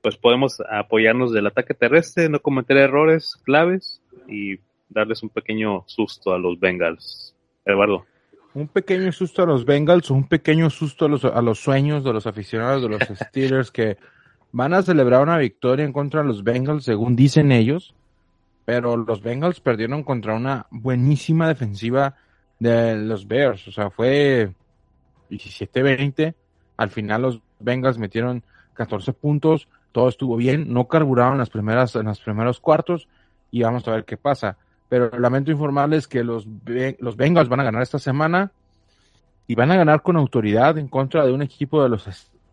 pues 0.00 0.16
podemos 0.16 0.60
apoyarnos 0.68 1.32
del 1.32 1.46
ataque 1.46 1.74
terrestre, 1.74 2.28
no 2.28 2.40
cometer 2.40 2.76
errores 2.76 3.36
claves 3.44 4.02
y 4.28 4.58
darles 4.88 5.22
un 5.22 5.28
pequeño 5.28 5.84
susto 5.86 6.32
a 6.32 6.38
los 6.38 6.58
Bengals. 6.58 7.34
Eduardo. 7.64 8.04
Un 8.54 8.68
pequeño 8.68 9.12
susto 9.12 9.44
a 9.44 9.46
los 9.46 9.64
Bengals, 9.64 10.10
un 10.10 10.28
pequeño 10.28 10.68
susto 10.70 11.06
a 11.06 11.08
los, 11.08 11.24
a 11.24 11.40
los 11.40 11.60
sueños 11.60 12.04
de 12.04 12.12
los 12.12 12.26
aficionados 12.26 12.82
de 12.82 12.88
los 12.88 13.00
Steelers 13.28 13.70
que 13.70 13.96
van 14.50 14.74
a 14.74 14.82
celebrar 14.82 15.22
una 15.22 15.38
victoria 15.38 15.84
en 15.84 15.92
contra 15.92 16.20
de 16.20 16.26
los 16.26 16.44
Bengals, 16.44 16.84
según 16.84 17.16
dicen 17.16 17.52
ellos, 17.52 17.94
pero 18.64 18.96
los 18.96 19.22
Bengals 19.22 19.60
perdieron 19.60 20.02
contra 20.02 20.34
una 20.34 20.66
buenísima 20.70 21.48
defensiva 21.48 22.16
de 22.58 22.96
los 22.96 23.26
Bears, 23.26 23.66
o 23.68 23.72
sea, 23.72 23.90
fue 23.90 24.52
17-20, 25.30 26.34
al 26.82 26.90
final 26.90 27.22
los 27.22 27.40
Bengals 27.60 27.98
metieron 27.98 28.42
14 28.74 29.12
puntos, 29.12 29.68
todo 29.92 30.08
estuvo 30.08 30.36
bien, 30.36 30.72
no 30.72 30.88
carburaron 30.88 31.38
las 31.38 31.50
primeras, 31.50 31.94
en 31.96 32.06
los 32.06 32.20
primeros 32.20 32.60
cuartos 32.60 33.08
y 33.50 33.62
vamos 33.62 33.86
a 33.86 33.92
ver 33.92 34.04
qué 34.04 34.16
pasa. 34.16 34.56
Pero 34.88 35.10
lamento 35.18 35.50
informarles 35.50 36.06
que 36.06 36.24
los, 36.24 36.46
los 36.98 37.16
Bengals 37.16 37.48
van 37.48 37.60
a 37.60 37.64
ganar 37.64 37.82
esta 37.82 37.98
semana 37.98 38.52
y 39.46 39.54
van 39.54 39.70
a 39.70 39.76
ganar 39.76 40.02
con 40.02 40.16
autoridad 40.16 40.78
en 40.78 40.88
contra 40.88 41.24
de 41.24 41.32
un 41.32 41.42
equipo 41.42 41.82
de 41.82 41.88
los 41.88 42.08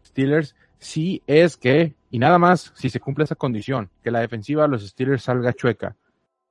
Steelers 0.06 0.56
si 0.80 1.22
es 1.28 1.58
que, 1.58 1.96
y 2.10 2.20
nada 2.20 2.40
más, 2.40 2.72
si 2.76 2.90
se 2.90 3.00
cumple 3.00 3.26
esa 3.26 3.36
condición, 3.36 3.90
que 4.02 4.12
la 4.12 4.22
defensiva 4.22 4.64
de 4.64 4.70
los 4.70 4.88
Steelers 4.88 5.24
salga 5.24 5.54
chueca. 5.54 5.96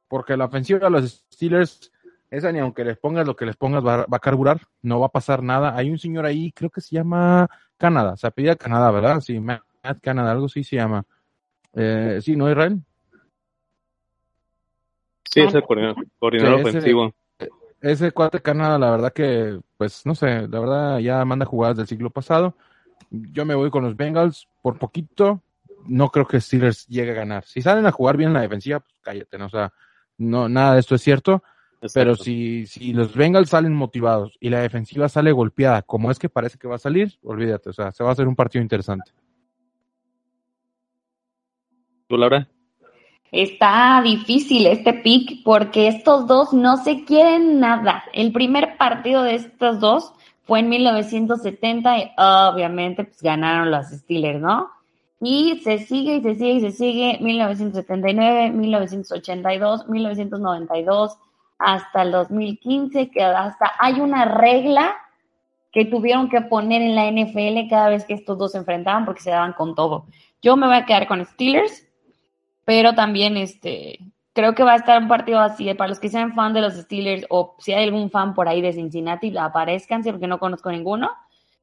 Porque 0.07 0.37
la 0.37 0.45
ofensiva 0.45 0.81
de 0.81 0.91
los 0.91 1.25
Steelers, 1.33 1.91
esa 2.31 2.53
ni 2.53 2.59
aunque 2.59 2.85
les 2.85 2.99
pongas 2.99 3.27
lo 3.27 3.37
que 3.37 3.47
les 3.47 3.57
pongas 3.57 3.85
va, 3.85 4.07
a 4.11 4.19
carburar, 4.19 4.61
no 4.83 5.01
va 5.01 5.07
a 5.07 5.11
pasar 5.11 5.43
nada. 5.43 5.77
Hay 5.77 5.91
un 5.91 5.99
señor 5.99 6.27
ahí, 6.27 6.53
creo 6.53 6.71
que 6.71 6.81
se 6.81 6.95
llama 6.95 7.49
Canadá, 7.79 8.17
se 8.17 8.27
apellida 8.27 8.57
Canadá, 8.57 8.91
¿verdad? 8.91 9.21
Sí, 9.21 9.41
Matt 9.41 9.63
Canadá, 10.03 10.33
algo 10.33 10.49
sí 10.49 10.65
se 10.65 10.77
llama. 10.77 11.05
Eh, 11.75 12.19
sí, 12.23 12.37
¿no, 12.37 12.51
Israel? 12.51 12.81
Sí, 15.31 15.41
es 15.41 15.55
el 15.55 15.63
coordinador, 15.63 16.61
ofensivo. 16.61 17.15
Ese, 17.81 18.11
cuate 18.13 18.41
Canadá, 18.41 18.79
la 18.79 18.91
verdad 18.91 19.13
que, 19.13 19.61
pues, 19.77 20.05
no 20.05 20.15
sé, 20.15 20.49
la 20.49 20.61
verdad 20.61 20.99
ya 20.99 21.25
manda 21.25 21.47
jugadas 21.47 21.77
del 21.77 21.87
siglo 21.87 22.11
pasado 22.11 22.55
yo 23.11 23.45
me 23.45 23.55
voy 23.55 23.71
con 23.71 23.85
los 23.85 23.97
Bengals 23.97 24.49
por 24.63 24.79
poquito. 24.79 25.43
No 25.87 26.11
creo 26.11 26.27
que 26.27 26.41
Steelers 26.41 26.87
llegue 26.87 27.13
a 27.13 27.15
ganar. 27.15 27.45
Si 27.45 27.63
salen 27.63 27.87
a 27.87 27.93
jugar 27.93 28.17
bien 28.17 28.29
en 28.31 28.35
la 28.35 28.43
defensiva, 28.43 28.81
pues 28.81 28.95
cállate, 29.01 29.39
¿no? 29.39 29.47
O 29.47 29.51
sea, 29.51 29.73
no, 30.19 30.49
nada 30.49 30.75
de 30.75 30.81
esto 30.81 30.95
es 30.95 31.03
cierto. 31.03 31.43
Pero 31.95 32.17
si, 32.17 32.67
si 32.67 32.93
los 32.93 33.15
Bengals 33.15 33.51
salen 33.51 33.75
motivados 33.75 34.37
y 34.41 34.49
la 34.49 34.61
defensiva 34.61 35.09
sale 35.09 35.31
golpeada, 35.31 35.83
como 35.83 36.11
es 36.11 36.19
que 36.19 36.29
parece 36.29 36.59
que 36.59 36.67
va 36.67 36.75
a 36.75 36.79
salir, 36.79 37.19
olvídate, 37.23 37.71
o 37.71 37.73
sea, 37.73 37.93
se 37.93 38.03
va 38.03 38.11
a 38.11 38.13
hacer 38.13 38.27
un 38.27 38.35
partido 38.35 38.63
interesante. 38.63 39.13
¿Tú, 42.09 42.17
Laura? 42.17 42.49
Está 43.31 44.01
difícil 44.03 44.67
este 44.67 44.95
pick 44.95 45.43
porque 45.45 45.89
estos 45.89 46.27
dos 46.27 46.53
no 46.53 46.79
se 46.79 47.05
quieren 47.05 47.61
nada. 47.61 48.05
El 48.13 48.33
primer 48.33 48.77
partido 48.79 49.23
de 49.23 49.35
estos 49.35 49.79
dos 49.81 50.13
fue 50.45 50.61
en 50.61 50.71
1970 50.71 51.99
y 51.99 52.11
obviamente 52.17 53.05
pues 53.05 53.21
ganaron 53.21 53.71
los 53.71 53.87
Steelers, 53.89 54.41
¿no? 54.41 54.71
Y 55.21 55.61
se 55.63 55.79
sigue 55.81 56.17
y 56.17 56.23
se 56.23 56.37
sigue 56.37 56.53
y 56.53 56.61
se 56.61 56.71
sigue 56.73 57.19
1979, 57.21 58.51
1982, 58.53 59.89
1992, 59.89 61.19
hasta 61.59 62.03
el 62.03 62.13
2015, 62.13 63.11
que 63.11 63.23
hasta 63.23 63.73
hay 63.79 64.01
una 64.01 64.25
regla 64.25 64.97
que 65.73 65.85
tuvieron 65.85 66.29
que 66.29 66.41
poner 66.41 66.83
en 66.83 66.95
la 66.95 67.11
NFL 67.11 67.69
cada 67.69 67.89
vez 67.89 68.05
que 68.05 68.15
estos 68.15 68.39
dos 68.39 68.53
se 68.53 68.59
enfrentaban 68.59 69.05
porque 69.05 69.21
se 69.21 69.31
daban 69.31 69.53
con 69.53 69.75
todo. 69.75 70.07
Yo 70.41 70.57
me 70.57 70.67
voy 70.67 70.77
a 70.77 70.87
quedar 70.87 71.07
con 71.07 71.25
Steelers, 71.25 71.87
pero 72.65 72.95
también 72.95 73.37
este 73.37 73.99
creo 74.39 74.55
que 74.55 74.63
va 74.63 74.75
a 74.75 74.77
estar 74.77 75.03
un 75.03 75.09
partido 75.09 75.41
así. 75.41 75.73
Para 75.75 75.89
los 75.89 75.99
que 75.99 76.09
sean 76.09 76.33
fan 76.33 76.53
de 76.53 76.61
los 76.61 76.75
Steelers 76.75 77.27
o 77.29 77.57
si 77.59 77.73
hay 77.73 77.85
algún 77.85 78.09
fan 78.09 78.35
por 78.35 78.49
ahí 78.49 78.63
de 78.63 78.73
Cincinnati, 78.73 79.37
aparezcanse 79.37 80.13
porque 80.13 80.29
no 80.29 80.39
conozco 80.39 80.71
ninguno. 80.71 81.11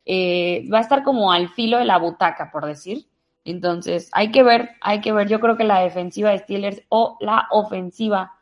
Eh, 0.06 0.68
va 0.72 0.80
a 0.80 0.82
estar 0.82 1.04
como 1.04 1.32
al 1.32 1.48
filo 1.48 1.78
de 1.78 1.86
la 1.86 1.98
butaca, 1.98 2.52
por 2.52 2.66
decir. 2.66 3.08
Entonces, 3.46 4.10
hay 4.12 4.30
que 4.30 4.44
ver, 4.44 4.72
hay 4.82 5.00
que 5.00 5.14
ver. 5.14 5.30
Yo 5.30 5.40
creo 5.40 5.56
que 5.56 5.64
la 5.64 5.80
defensiva 5.80 6.32
de 6.32 6.40
Steelers 6.40 6.82
o 6.90 7.18
la 7.22 7.48
ofensiva 7.50 8.34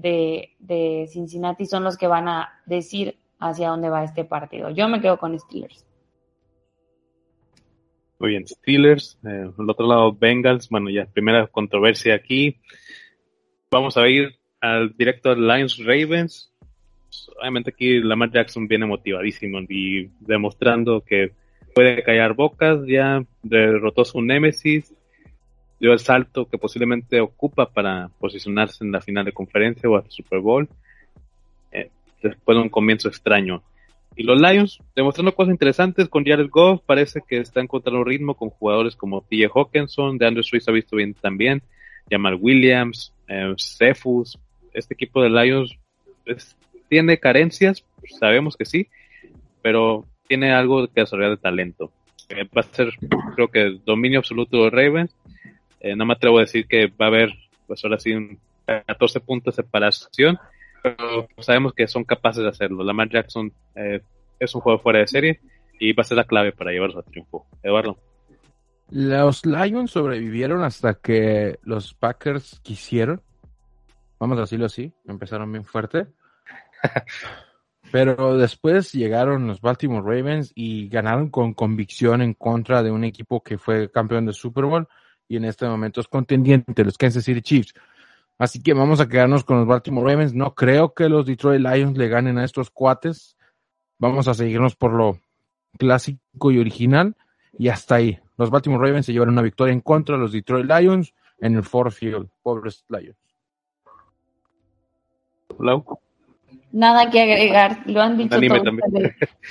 de, 0.00 0.54
de 0.58 1.06
Cincinnati 1.08 1.66
son 1.66 1.84
los 1.84 1.96
que 1.96 2.06
van 2.06 2.28
a 2.28 2.48
decir 2.66 3.16
hacia 3.38 3.68
dónde 3.68 3.88
va 3.88 4.04
este 4.04 4.24
partido. 4.24 4.70
Yo 4.70 4.88
me 4.88 5.00
quedo 5.00 5.18
con 5.18 5.38
Steelers. 5.38 5.84
Muy 8.18 8.30
bien, 8.30 8.46
Steelers. 8.46 9.18
Eh, 9.24 9.50
al 9.56 9.70
otro 9.70 9.86
lado, 9.86 10.12
Bengals. 10.12 10.68
Bueno, 10.68 10.90
ya 10.90 11.06
primera 11.06 11.46
controversia 11.46 12.14
aquí. 12.14 12.56
Vamos 13.70 13.96
a 13.96 14.08
ir 14.08 14.36
al 14.60 14.96
directo 14.96 15.34
Lions 15.34 15.78
Ravens. 15.78 16.52
Obviamente 17.40 17.70
aquí 17.70 18.00
Lamar 18.00 18.30
Jackson 18.30 18.66
viene 18.66 18.86
motivadísimo 18.86 19.60
y 19.68 20.10
demostrando 20.20 21.00
que 21.00 21.32
puede 21.74 22.02
callar 22.02 22.34
bocas, 22.34 22.80
ya 22.86 23.24
derrotó 23.42 24.04
su 24.04 24.20
némesis, 24.20 24.92
dio 25.80 25.92
el 25.92 25.98
salto 25.98 26.46
que 26.46 26.58
posiblemente 26.58 27.20
ocupa 27.20 27.66
para 27.70 28.10
posicionarse 28.18 28.84
en 28.84 28.92
la 28.92 29.00
final 29.00 29.24
de 29.24 29.32
conferencia 29.32 29.88
o 29.88 29.96
al 29.96 30.10
Super 30.10 30.40
Bowl, 30.40 30.68
eh, 31.72 31.90
después 32.22 32.56
de 32.56 32.62
un 32.62 32.68
comienzo 32.68 33.08
extraño. 33.08 33.62
Y 34.16 34.24
los 34.24 34.40
Lions, 34.40 34.80
demostrando 34.96 35.34
cosas 35.34 35.52
interesantes 35.52 36.08
con 36.08 36.24
Jared 36.24 36.48
Goff, 36.50 36.82
parece 36.84 37.20
que 37.26 37.38
está 37.38 37.60
encontrando 37.60 38.02
ritmo 38.02 38.34
con 38.34 38.50
jugadores 38.50 38.96
como 38.96 39.22
T.J. 39.22 39.52
Hawkinson, 39.54 40.18
de 40.18 40.26
Andrew 40.26 40.42
Swiss 40.42 40.68
ha 40.68 40.72
visto 40.72 40.96
bien 40.96 41.14
también, 41.14 41.62
Jamal 42.10 42.36
Williams, 42.40 43.12
eh, 43.28 43.54
Cephus, 43.56 44.38
este 44.72 44.94
equipo 44.94 45.22
de 45.22 45.30
Lions 45.30 45.78
tiene 46.88 47.18
carencias, 47.18 47.84
sabemos 48.18 48.56
que 48.56 48.64
sí, 48.64 48.88
pero 49.62 50.04
tiene 50.26 50.52
algo 50.52 50.86
que 50.88 51.00
desarrollar 51.00 51.32
de 51.32 51.36
talento. 51.36 51.92
Eh, 52.28 52.44
va 52.44 52.60
a 52.60 52.62
ser, 52.62 52.90
creo 53.34 53.48
que, 53.48 53.78
dominio 53.84 54.18
absoluto 54.18 54.64
de 54.64 54.70
Ravens. 54.70 55.14
Eh, 55.80 55.94
no 55.96 56.04
me 56.06 56.14
atrevo 56.14 56.38
a 56.38 56.42
decir 56.42 56.66
que 56.66 56.86
va 56.86 57.06
a 57.06 57.08
haber, 57.08 57.32
pues 57.66 57.84
ahora 57.84 57.98
sí, 57.98 58.12
14 58.66 59.20
puntos 59.20 59.56
de 59.56 59.62
separación, 59.62 60.38
pero 60.82 61.28
sabemos 61.38 61.72
que 61.72 61.86
son 61.86 62.04
capaces 62.04 62.42
de 62.42 62.48
hacerlo. 62.48 62.84
Lamar 62.84 63.08
Jackson 63.08 63.52
eh, 63.74 64.00
es 64.38 64.54
un 64.54 64.60
juego 64.60 64.78
fuera 64.78 65.00
de 65.00 65.06
serie 65.06 65.40
y 65.78 65.92
va 65.92 66.02
a 66.02 66.04
ser 66.04 66.16
la 66.16 66.24
clave 66.24 66.52
para 66.52 66.72
llevarlos 66.72 67.04
a 67.04 67.10
triunfo. 67.10 67.46
Eduardo. 67.62 67.96
Los 68.90 69.44
Lions 69.44 69.90
sobrevivieron 69.90 70.62
hasta 70.62 70.94
que 70.94 71.58
los 71.62 71.94
Packers 71.94 72.60
quisieron. 72.62 73.20
Vamos 74.18 74.38
a 74.38 74.42
decirlo 74.42 74.66
así, 74.66 74.92
empezaron 75.06 75.52
bien 75.52 75.64
fuerte. 75.64 76.06
Pero 77.92 78.36
después 78.36 78.92
llegaron 78.92 79.46
los 79.46 79.60
Baltimore 79.60 80.02
Ravens 80.02 80.52
y 80.54 80.88
ganaron 80.88 81.30
con 81.30 81.54
convicción 81.54 82.20
en 82.20 82.34
contra 82.34 82.82
de 82.82 82.90
un 82.90 83.04
equipo 83.04 83.42
que 83.42 83.56
fue 83.56 83.90
campeón 83.90 84.26
de 84.26 84.32
Super 84.32 84.64
Bowl 84.64 84.88
y 85.28 85.36
en 85.36 85.44
este 85.44 85.66
momento 85.66 86.00
es 86.00 86.08
contendiente, 86.08 86.84
los 86.84 86.96
Kansas 86.96 87.24
City 87.24 87.42
Chiefs. 87.42 87.74
Así 88.38 88.62
que 88.62 88.72
vamos 88.72 89.00
a 89.00 89.08
quedarnos 89.08 89.44
con 89.44 89.58
los 89.58 89.66
Baltimore 89.66 90.10
Ravens. 90.10 90.32
No 90.32 90.54
creo 90.54 90.94
que 90.94 91.08
los 91.08 91.26
Detroit 91.26 91.60
Lions 91.60 91.98
le 91.98 92.08
ganen 92.08 92.38
a 92.38 92.44
estos 92.44 92.70
cuates. 92.70 93.36
Vamos 93.98 94.28
a 94.28 94.34
seguirnos 94.34 94.76
por 94.76 94.92
lo 94.92 95.18
clásico 95.76 96.50
y 96.50 96.58
original 96.58 97.16
y 97.58 97.68
hasta 97.68 97.96
ahí. 97.96 98.18
Los 98.36 98.50
Baltimore 98.50 98.86
Ravens 98.86 99.06
se 99.06 99.12
llevaron 99.12 99.34
una 99.34 99.42
victoria 99.42 99.72
en 99.72 99.80
contra 99.80 100.16
de 100.16 100.22
los 100.22 100.32
Detroit 100.32 100.66
Lions 100.66 101.12
en 101.40 101.56
el 101.56 101.64
Ford 101.64 101.90
Field. 101.90 102.28
Pobres 102.42 102.84
Lions. 102.88 103.16
Nada 106.70 107.10
que 107.10 107.20
agregar, 107.20 107.82
lo 107.86 108.00
han 108.00 108.16
dicho 108.16 108.38
todos. 108.40 108.62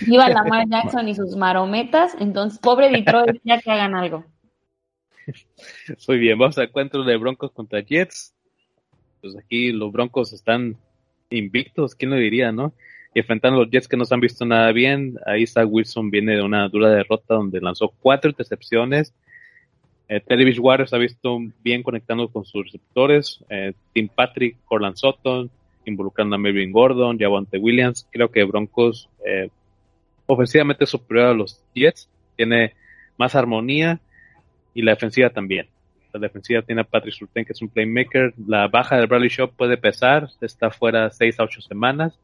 Viva 0.05 0.29
Lamar 0.29 0.67
Jackson 0.69 1.09
y 1.09 1.15
sus 1.15 1.35
marometas, 1.35 2.15
entonces 2.19 2.59
pobre 2.59 2.89
Detroit, 2.89 3.41
ya 3.43 3.59
que 3.59 3.71
hagan 3.71 3.95
algo. 3.95 4.23
Muy 6.07 6.17
bien, 6.17 6.37
vamos 6.37 6.57
al 6.57 6.65
encuentro 6.65 7.03
de 7.03 7.17
Broncos 7.17 7.51
contra 7.51 7.81
Jets. 7.81 8.33
Pues 9.21 9.37
aquí 9.37 9.71
los 9.71 9.91
Broncos 9.91 10.33
están 10.33 10.77
invictos, 11.29 11.95
¿quién 11.95 12.11
lo 12.11 12.17
diría, 12.17 12.51
no? 12.51 12.73
Y 13.13 13.19
enfrentando 13.19 13.59
a 13.59 13.63
los 13.63 13.71
Jets 13.71 13.87
que 13.87 13.97
no 13.97 14.05
se 14.05 14.13
han 14.13 14.21
visto 14.21 14.45
nada 14.45 14.71
bien, 14.71 15.17
ahí 15.25 15.43
está 15.43 15.65
Wilson 15.65 16.11
viene 16.11 16.35
de 16.35 16.43
una 16.43 16.67
dura 16.69 16.89
derrota 16.89 17.35
donde 17.35 17.59
lanzó 17.59 17.89
cuatro 17.89 18.29
intercepciones. 18.29 19.13
Eh, 20.09 20.21
Teddy 20.21 20.57
Waters 20.57 20.93
ha 20.93 20.97
visto 20.97 21.37
bien 21.61 21.83
conectando 21.83 22.29
con 22.29 22.45
sus 22.45 22.65
receptores. 22.65 23.43
Eh, 23.49 23.73
Tim 23.93 24.07
Patrick, 24.07 24.57
Corland 24.65 24.95
Sutton, 24.95 25.49
involucrando 25.85 26.35
a 26.35 26.39
Melvin 26.39 26.71
Gordon, 26.71 27.19
Javonte 27.19 27.57
Williams. 27.57 28.07
Creo 28.11 28.31
que 28.31 28.43
Broncos 28.45 29.09
eh, 29.25 29.49
ofensivamente 30.27 30.85
superior 30.85 31.27
a 31.27 31.33
los 31.33 31.61
Jets. 31.75 32.09
Tiene 32.37 32.75
más 33.17 33.35
armonía 33.35 33.99
y 34.77 34.83
la 34.83 34.91
defensiva 34.91 35.31
también. 35.31 35.67
La 36.13 36.19
defensiva 36.19 36.61
tiene 36.61 36.81
a 36.81 36.83
Patrick 36.83 37.15
Surtain, 37.15 37.43
que 37.43 37.53
es 37.53 37.61
un 37.63 37.69
playmaker. 37.69 38.31
La 38.45 38.67
baja 38.67 38.95
del 38.95 39.07
Bradley 39.07 39.29
Shop 39.29 39.51
puede 39.57 39.75
pesar, 39.75 40.29
está 40.39 40.69
fuera 40.69 41.09
6 41.09 41.39
a 41.39 41.43
8 41.43 41.61
semanas. 41.61 42.19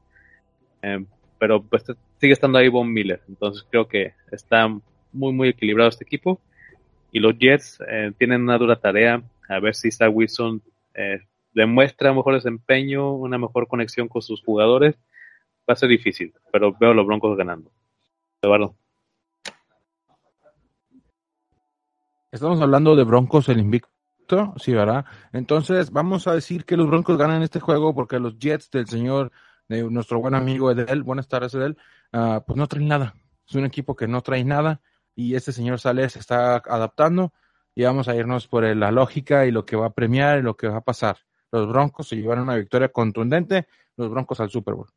Eh, 0.84 1.04
pero 1.40 1.64
pues 1.64 1.84
sigue 2.20 2.34
estando 2.34 2.60
ahí 2.60 2.68
Von 2.70 2.94
Miller. 2.94 3.22
Entonces 3.28 3.66
creo 3.72 3.88
que 3.88 4.14
está 4.32 4.68
muy, 4.68 5.34
muy 5.34 5.50
equilibrado 5.50 5.90
este 5.90 6.04
equipo. 6.04 6.40
Y 7.12 7.20
los 7.20 7.36
Jets 7.40 7.80
eh, 7.88 8.12
tienen 8.20 8.44
una 8.44 8.60
dura 8.60 8.76
tarea. 8.76 9.24
A 9.50 9.60
ver 9.60 9.74
si 9.74 9.90
Zach 9.92 10.12
Wilson 10.14 10.62
eh, 10.94 11.22
demuestra 11.56 12.14
mejor 12.14 12.36
desempeño, 12.36 13.14
una 13.14 13.40
mejor 13.40 13.68
conexión 13.68 14.08
con 14.08 14.22
sus 14.22 14.44
jugadores. 14.44 14.96
Va 15.68 15.74
a 15.74 15.76
ser 15.76 15.90
difícil, 15.90 16.34
pero 16.52 16.72
veo 16.80 16.92
a 16.92 16.94
los 16.94 17.08
Broncos 17.08 17.36
ganando. 17.36 17.72
Eduardo. 18.44 18.76
Estamos 22.34 22.60
hablando 22.62 22.96
de 22.96 23.04
Broncos 23.04 23.48
el 23.50 23.60
invicto, 23.60 24.56
sí, 24.58 24.74
¿verdad? 24.74 25.06
Entonces 25.34 25.92
vamos 25.92 26.26
a 26.26 26.34
decir 26.34 26.66
que 26.66 26.76
los 26.76 26.88
Broncos 26.88 27.16
ganan 27.16 27.44
este 27.44 27.60
juego 27.60 27.94
porque 27.94 28.20
los 28.20 28.40
Jets 28.40 28.72
del 28.72 28.88
señor, 28.88 29.32
de 29.68 29.84
nuestro 29.84 30.20
buen 30.20 30.34
amigo 30.34 30.72
Edel, 30.72 31.04
buenas 31.04 31.28
tardes 31.28 31.54
Edel, 31.54 31.78
uh, 32.12 32.40
pues 32.44 32.58
no 32.58 32.66
traen 32.66 32.88
nada. 32.88 33.14
Es 33.48 33.54
un 33.54 33.66
equipo 33.66 33.96
que 33.96 34.08
no 34.08 34.24
trae 34.24 34.44
nada 34.44 34.82
y 35.14 35.36
este 35.36 35.52
señor 35.52 35.80
Sales 35.80 36.16
está 36.16 36.56
adaptando 36.56 37.34
y 37.76 37.84
vamos 37.84 38.08
a 38.08 38.16
irnos 38.16 38.48
por 38.48 38.64
la 38.64 38.90
lógica 38.90 39.46
y 39.46 39.52
lo 39.52 39.64
que 39.64 39.76
va 39.76 39.86
a 39.86 39.94
premiar 39.94 40.40
y 40.40 40.42
lo 40.42 40.58
que 40.58 40.68
va 40.68 40.78
a 40.78 40.84
pasar. 40.84 41.18
Los 41.52 41.68
Broncos 41.68 42.08
se 42.08 42.16
llevaron 42.16 42.46
una 42.46 42.56
victoria 42.56 42.90
contundente, 42.90 43.68
los 43.96 44.10
Broncos 44.10 44.40
al 44.40 44.50
Super 44.50 44.74
Bowl. 44.74 44.90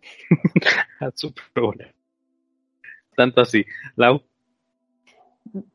al 1.00 1.12
Super 1.16 1.44
Bowl. 1.56 1.94
Tanto 3.16 3.40
así. 3.40 3.66
Lau. 3.96 4.22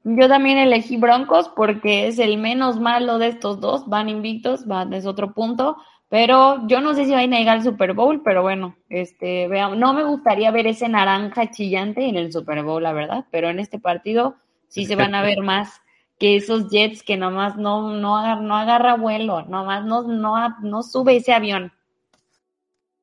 Yo 0.03 0.27
también 0.27 0.57
elegí 0.57 0.97
Broncos 0.97 1.49
porque 1.55 2.07
es 2.07 2.19
el 2.19 2.37
menos 2.37 2.79
malo 2.79 3.17
de 3.17 3.27
estos 3.27 3.59
dos. 3.59 3.87
Van 3.87 4.09
invictos, 4.09 4.65
van, 4.65 4.93
es 4.93 5.05
otro 5.05 5.33
punto. 5.33 5.77
Pero 6.09 6.67
yo 6.67 6.81
no 6.81 6.93
sé 6.93 7.05
si 7.05 7.11
va 7.11 7.19
a 7.19 7.25
llegar 7.25 7.57
al 7.57 7.63
Super 7.63 7.93
Bowl, 7.93 8.21
pero 8.21 8.41
bueno, 8.41 8.75
este, 8.89 9.47
veamos. 9.47 9.77
No 9.77 9.93
me 9.93 10.03
gustaría 10.03 10.51
ver 10.51 10.67
ese 10.67 10.89
naranja 10.89 11.51
chillante 11.51 12.05
en 12.05 12.17
el 12.17 12.33
Super 12.33 12.63
Bowl, 12.63 12.83
la 12.83 12.91
verdad. 12.91 13.25
Pero 13.31 13.49
en 13.49 13.59
este 13.59 13.79
partido 13.79 14.35
sí 14.67 14.85
se 14.85 14.95
van 14.95 15.15
a 15.15 15.21
ver 15.23 15.41
más 15.41 15.81
que 16.19 16.35
esos 16.35 16.69
Jets 16.69 17.01
que 17.01 17.17
nomás 17.17 17.57
no, 17.57 17.93
no, 17.93 18.17
agarra, 18.17 18.41
no 18.41 18.55
agarra 18.55 18.95
vuelo, 18.95 19.41
nomás 19.43 19.83
no, 19.85 20.03
no, 20.03 20.55
no 20.61 20.83
sube 20.83 21.15
ese 21.15 21.33
avión. 21.33 21.73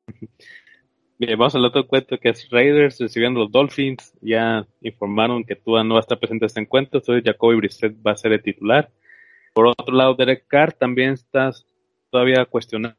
Bien, 1.21 1.37
vamos 1.37 1.57
al 1.57 1.65
otro 1.65 1.85
cuento 1.85 2.17
que 2.17 2.29
es 2.29 2.49
Raiders 2.49 3.01
recibiendo 3.01 3.41
los 3.41 3.51
Dolphins. 3.51 4.15
Ya 4.21 4.65
informaron 4.83 5.43
que 5.43 5.57
Tua 5.57 5.83
no 5.83 5.95
va 5.95 5.99
a 5.99 6.03
estar 6.03 6.21
presente 6.21 6.45
en 6.45 6.47
este 6.47 6.61
encuentro, 6.61 7.01
entonces 7.01 7.25
Jacoby 7.25 7.57
Brissett 7.57 7.97
va 8.07 8.13
a 8.13 8.17
ser 8.17 8.31
el 8.31 8.43
titular. 8.43 8.89
Por 9.53 9.67
otro 9.67 9.93
lado, 9.97 10.15
Derek 10.15 10.47
Carr 10.47 10.75
también 10.75 11.15
está 11.15 11.51
todavía 12.11 12.45
cuestionable. 12.45 12.95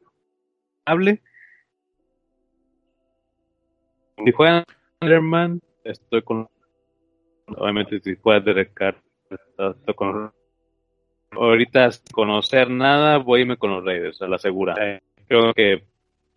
Si 4.22 4.32
juega 4.32 4.64
Anderman, 5.00 5.62
estoy 5.82 6.20
con. 6.20 6.46
Obviamente, 7.46 8.00
si 8.00 8.16
juega 8.16 8.40
Derek 8.40 8.74
Carr, 8.74 8.96
estoy 9.30 9.94
con. 9.94 10.30
Ahorita, 11.30 11.88
conocer 12.12 12.68
nada, 12.68 13.16
voy 13.16 13.38
a 13.38 13.42
irme 13.44 13.56
con 13.56 13.70
los 13.70 13.82
Raiders, 13.82 14.20
a 14.20 14.28
la 14.28 14.36
segura. 14.36 15.00
Creo 15.26 15.54
que 15.54 15.84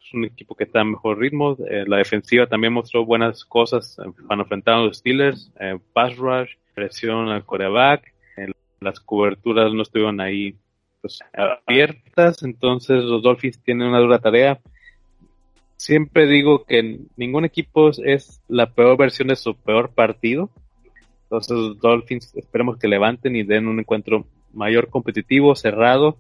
es 0.05 0.13
un 0.13 0.25
equipo 0.25 0.55
que 0.55 0.65
está 0.65 0.81
en 0.81 0.91
mejor 0.91 1.17
ritmo. 1.19 1.57
Eh, 1.69 1.85
la 1.87 1.97
defensiva 1.97 2.47
también 2.47 2.73
mostró 2.73 3.05
buenas 3.05 3.45
cosas 3.45 3.97
cuando 4.27 4.43
enfrentaron 4.43 4.81
a 4.81 4.85
los 4.87 4.97
Steelers. 4.97 5.51
Eh, 5.59 5.79
pass 5.93 6.15
rush, 6.17 6.51
presión 6.73 7.29
al 7.29 7.45
coreback. 7.45 8.13
Eh, 8.37 8.51
las 8.81 8.99
coberturas 8.99 9.73
no 9.73 9.81
estuvieron 9.81 10.19
ahí 10.19 10.55
pues, 11.01 11.19
abiertas. 11.65 12.43
Entonces 12.43 13.03
los 13.03 13.23
Dolphins 13.23 13.61
tienen 13.63 13.87
una 13.87 13.99
dura 13.99 14.19
tarea. 14.19 14.59
Siempre 15.77 16.27
digo 16.27 16.65
que 16.65 16.99
ningún 17.15 17.45
equipo 17.45 17.89
es 17.89 18.41
la 18.47 18.67
peor 18.67 18.97
versión 18.97 19.29
de 19.29 19.35
su 19.35 19.55
peor 19.55 19.91
partido. 19.93 20.49
Entonces 21.23 21.57
los 21.57 21.79
Dolphins 21.79 22.35
esperemos 22.35 22.77
que 22.77 22.87
levanten 22.87 23.35
y 23.35 23.43
den 23.43 23.67
un 23.67 23.79
encuentro 23.79 24.25
mayor 24.53 24.89
competitivo, 24.89 25.55
cerrado. 25.55 26.17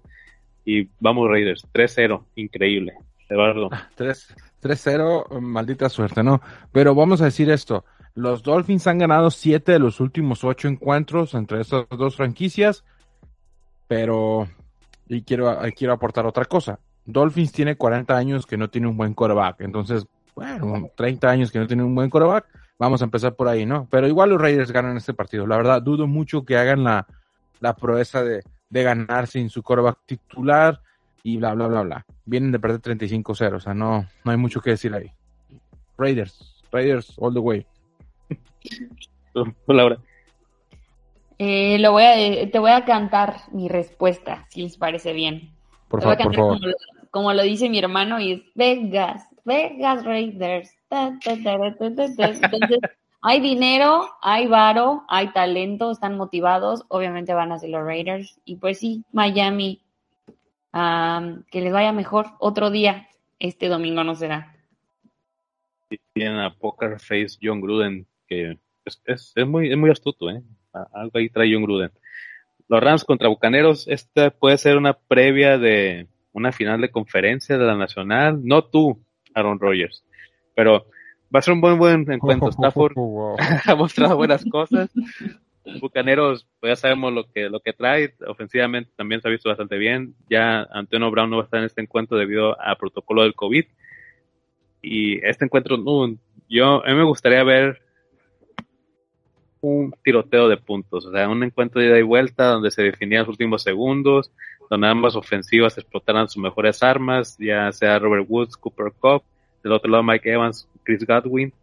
Y 0.65 0.87
vamos 0.99 1.29
Raiders, 1.29 1.67
3-0, 1.73 2.23
increíble. 2.35 2.93
Eduardo. 3.33 3.69
3-0, 3.97 5.39
maldita 5.41 5.89
suerte, 5.89 6.23
¿no? 6.23 6.41
Pero 6.71 6.95
vamos 6.95 7.21
a 7.21 7.25
decir 7.25 7.49
esto. 7.49 7.83
Los 8.15 8.43
Dolphins 8.43 8.87
han 8.87 8.99
ganado 8.99 9.31
siete 9.31 9.73
de 9.73 9.79
los 9.79 9.99
últimos 9.99 10.43
ocho 10.43 10.67
encuentros 10.67 11.33
entre 11.33 11.61
estas 11.61 11.85
dos 11.89 12.15
franquicias, 12.15 12.83
pero 13.87 14.47
y 15.07 15.23
quiero, 15.23 15.57
quiero 15.75 15.93
aportar 15.93 16.25
otra 16.25 16.45
cosa. 16.45 16.79
Dolphins 17.05 17.51
tiene 17.51 17.75
40 17.75 18.15
años 18.15 18.45
que 18.45 18.57
no 18.57 18.69
tiene 18.69 18.87
un 18.87 18.95
buen 18.95 19.13
quarterback, 19.13 19.61
entonces, 19.61 20.05
bueno, 20.35 20.89
30 20.95 21.29
años 21.29 21.51
que 21.51 21.59
no 21.59 21.67
tiene 21.67 21.83
un 21.83 21.93
buen 21.93 22.09
quarterback, 22.09 22.45
vamos 22.79 23.01
a 23.01 23.05
empezar 23.05 23.35
por 23.35 23.47
ahí, 23.47 23.65
¿no? 23.65 23.87
Pero 23.89 24.07
igual 24.07 24.29
los 24.29 24.41
Raiders 24.41 24.71
ganan 24.71 24.95
este 24.95 25.13
partido. 25.13 25.45
La 25.45 25.57
verdad, 25.57 25.81
dudo 25.81 26.07
mucho 26.07 26.45
que 26.45 26.55
hagan 26.55 26.83
la, 26.83 27.07
la 27.59 27.75
proeza 27.75 28.23
de, 28.23 28.43
de 28.69 28.83
ganar 28.83 29.27
sin 29.27 29.49
su 29.49 29.63
quarterback 29.63 29.99
titular 30.05 30.79
y 31.23 31.37
bla, 31.37 31.53
bla, 31.53 31.67
bla, 31.67 31.81
bla. 31.81 32.05
Vienen 32.25 32.51
de 32.51 32.59
perder 32.59 32.81
35-0, 32.81 33.55
o 33.55 33.59
sea, 33.59 33.73
no, 33.73 34.05
no 34.23 34.31
hay 34.31 34.37
mucho 34.37 34.61
que 34.61 34.71
decir 34.71 34.93
ahí. 34.93 35.11
Raiders, 35.97 36.61
Raiders 36.71 37.13
all 37.17 37.33
the 37.33 37.39
way. 37.39 37.65
Laura. 39.67 39.97
Eh, 41.39 41.79
lo 41.79 41.93
voy 41.93 42.03
a, 42.03 42.51
te 42.51 42.59
voy 42.59 42.71
a 42.71 42.85
cantar 42.85 43.35
mi 43.51 43.69
respuesta, 43.69 44.45
si 44.49 44.61
les 44.63 44.77
parece 44.77 45.13
bien. 45.13 45.51
Por 45.87 46.01
favor, 46.01 46.17
por 46.17 46.35
favor. 46.35 46.59
Como, 46.59 46.73
como, 47.09 47.33
lo 47.33 47.43
dice 47.43 47.69
mi 47.69 47.79
hermano, 47.79 48.19
y 48.19 48.33
es 48.33 48.41
Vegas, 48.55 49.27
Vegas 49.45 50.03
Raiders. 50.03 50.75
Entonces, 51.25 52.41
hay 53.21 53.39
dinero, 53.39 54.09
hay 54.21 54.47
varo, 54.47 55.03
hay 55.07 55.31
talento, 55.31 55.91
están 55.91 56.17
motivados, 56.17 56.85
obviamente 56.89 57.33
van 57.33 57.51
a 57.51 57.59
ser 57.59 57.69
los 57.69 57.83
Raiders. 57.83 58.39
Y 58.45 58.57
pues 58.57 58.79
sí, 58.79 59.03
Miami 59.11 59.81
Um, 60.73 61.43
que 61.51 61.61
les 61.61 61.71
vaya 61.71 61.91
mejor 61.91 62.27
otro 62.39 62.71
día. 62.71 63.07
Este 63.39 63.67
domingo 63.67 64.03
no 64.03 64.15
será. 64.15 64.55
Tienen 66.13 66.39
a 66.39 66.55
Poker 66.55 66.99
Face 66.99 67.37
John 67.41 67.61
Gruden, 67.61 68.07
que 68.27 68.57
es, 68.85 69.01
es, 69.05 69.33
es, 69.35 69.47
muy, 69.47 69.71
es 69.71 69.77
muy 69.77 69.91
astuto, 69.91 70.29
¿eh? 70.31 70.41
Algo 70.71 71.11
ahí 71.19 71.29
trae 71.29 71.53
John 71.53 71.63
Gruden. 71.63 71.91
Los 72.67 72.81
Rams 72.81 73.03
contra 73.03 73.29
Bucaneros, 73.29 73.87
esta 73.87 74.31
puede 74.31 74.57
ser 74.57 74.77
una 74.77 74.93
previa 74.93 75.59
de 75.59 76.07
una 76.31 76.51
final 76.51 76.81
de 76.81 76.89
conferencia 76.89 77.57
de 77.57 77.65
la 77.65 77.77
Nacional. 77.77 78.39
No 78.43 78.63
tú, 78.63 78.99
Aaron 79.35 79.59
Rodgers, 79.59 80.03
pero 80.55 80.87
va 81.33 81.39
a 81.39 81.41
ser 81.43 81.53
un 81.53 81.61
buen, 81.61 81.77
buen 81.77 82.11
encuentro. 82.11 82.49
Stafford 82.51 82.93
ha 83.67 83.75
mostrado 83.75 84.15
buenas 84.15 84.43
cosas. 84.45 84.89
Bucaneros, 85.79 86.47
pues 86.59 86.71
ya 86.71 86.75
sabemos 86.75 87.13
lo 87.13 87.29
que, 87.31 87.49
lo 87.49 87.59
que 87.59 87.73
trae. 87.73 88.13
Ofensivamente 88.27 88.91
también 88.95 89.21
se 89.21 89.27
ha 89.27 89.31
visto 89.31 89.49
bastante 89.49 89.77
bien. 89.77 90.15
Ya 90.29 90.67
Antonio 90.71 91.09
Brown 91.09 91.29
no 91.29 91.37
va 91.37 91.43
a 91.43 91.45
estar 91.45 91.59
en 91.59 91.65
este 91.65 91.81
encuentro 91.81 92.17
debido 92.17 92.59
al 92.59 92.77
protocolo 92.77 93.23
del 93.23 93.35
COVID. 93.35 93.65
Y 94.81 95.25
este 95.25 95.45
encuentro, 95.45 95.77
yo, 96.49 96.85
a 96.85 96.89
mí 96.89 96.95
me 96.95 97.05
gustaría 97.05 97.43
ver 97.43 97.81
un 99.61 99.93
tiroteo 100.03 100.49
de 100.49 100.57
puntos, 100.57 101.05
o 101.05 101.11
sea, 101.11 101.29
un 101.29 101.41
encuentro 101.41 101.79
de 101.79 101.87
ida 101.87 101.97
y 101.97 102.01
vuelta 102.01 102.47
donde 102.47 102.69
se 102.69 102.83
definían 102.83 103.21
los 103.21 103.29
últimos 103.29 103.63
segundos, 103.63 104.29
donde 104.69 104.87
ambas 104.87 105.15
ofensivas 105.15 105.77
explotaran 105.77 106.27
sus 106.27 106.43
mejores 106.43 106.83
armas, 106.83 107.37
ya 107.39 107.71
sea 107.71 107.97
Robert 107.97 108.25
Woods, 108.27 108.57
Cooper 108.57 108.91
Cup, 108.99 109.23
del 109.63 109.71
otro 109.71 109.89
lado 109.89 110.03
Mike 110.03 110.29
Evans, 110.29 110.67
Chris 110.83 111.05
Godwin. 111.07 111.53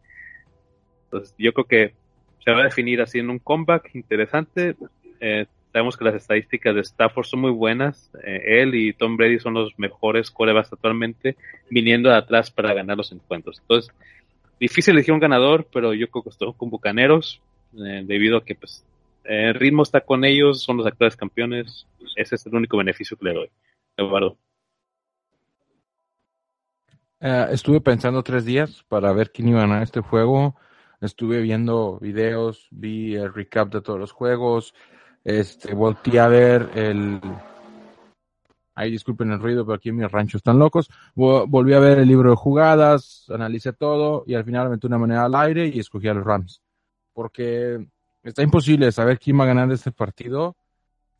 Entonces, 1.04 1.34
yo 1.36 1.52
creo 1.52 1.66
que 1.66 1.99
se 2.44 2.50
va 2.50 2.61
a 2.61 2.64
definir 2.64 3.05
en 3.14 3.31
un 3.31 3.38
comeback 3.38 3.94
interesante. 3.94 4.76
Eh, 5.20 5.46
sabemos 5.72 5.96
que 5.96 6.05
las 6.05 6.14
estadísticas 6.14 6.74
de 6.74 6.81
Stafford 6.81 7.26
son 7.26 7.40
muy 7.40 7.50
buenas. 7.50 8.11
Eh, 8.24 8.62
él 8.62 8.74
y 8.74 8.92
Tom 8.92 9.16
Brady 9.16 9.38
son 9.38 9.55
los 9.55 9.79
mejores 9.79 10.31
corebacks 10.31 10.72
actualmente, 10.72 11.37
viniendo 11.68 12.09
de 12.09 12.16
atrás 12.16 12.50
para 12.50 12.74
ganar 12.74 12.96
los 12.96 13.12
encuentros. 13.12 13.59
Entonces, 13.61 13.94
difícil 14.59 14.94
elegir 14.94 15.14
un 15.14 15.20
ganador, 15.20 15.66
pero 15.72 15.94
yo 15.94 16.09
creo 16.09 16.22
que 16.22 16.31
estoy 16.31 16.53
con 16.55 16.70
Bucaneros, 16.70 17.40
eh, 17.74 18.03
debido 18.05 18.38
a 18.38 18.44
que 18.44 18.55
pues, 18.55 18.85
el 19.24 19.55
ritmo 19.55 19.83
está 19.83 20.00
con 20.00 20.24
ellos, 20.24 20.62
son 20.62 20.76
los 20.76 20.87
actuales 20.87 21.16
campeones. 21.16 21.87
Ese 22.16 22.35
es 22.35 22.46
el 22.46 22.55
único 22.55 22.76
beneficio 22.76 23.16
que 23.16 23.26
le 23.26 23.35
doy. 23.35 23.50
Eduardo. 23.96 24.37
Eh, 27.20 27.48
estuve 27.50 27.81
pensando 27.81 28.22
tres 28.22 28.46
días 28.46 28.83
para 28.88 29.12
ver 29.12 29.31
quién 29.31 29.48
iba 29.48 29.59
a 29.59 29.66
ganar 29.66 29.83
este 29.83 30.00
juego. 30.00 30.57
Estuve 31.00 31.40
viendo 31.40 31.98
videos, 32.00 32.68
vi 32.70 33.14
el 33.16 33.32
recap 33.32 33.72
de 33.72 33.80
todos 33.80 33.98
los 33.98 34.12
juegos. 34.12 34.74
Este, 35.24 35.74
volteé 35.74 36.20
a 36.20 36.28
ver 36.28 36.70
el. 36.74 37.20
Ahí 38.74 38.90
disculpen 38.90 39.30
el 39.32 39.40
ruido, 39.40 39.64
pero 39.66 39.76
aquí 39.76 39.88
en 39.90 39.96
mi 39.96 40.06
rancho 40.06 40.36
están 40.36 40.58
locos. 40.58 40.90
Vo- 41.14 41.46
Volví 41.48 41.74
a 41.74 41.80
ver 41.80 41.98
el 41.98 42.08
libro 42.08 42.30
de 42.30 42.36
jugadas, 42.36 43.26
analicé 43.28 43.72
todo 43.72 44.24
y 44.26 44.34
al 44.34 44.44
final 44.44 44.66
aventé 44.66 44.86
una 44.86 44.98
moneda 44.98 45.24
al 45.24 45.34
aire 45.34 45.66
y 45.66 45.78
escogí 45.80 46.08
a 46.08 46.14
los 46.14 46.24
Rams. 46.24 46.62
Porque 47.12 47.86
está 48.22 48.42
imposible 48.42 48.90
saber 48.92 49.18
quién 49.18 49.38
va 49.38 49.44
a 49.44 49.48
ganar 49.48 49.70
este 49.72 49.92
partido, 49.92 50.56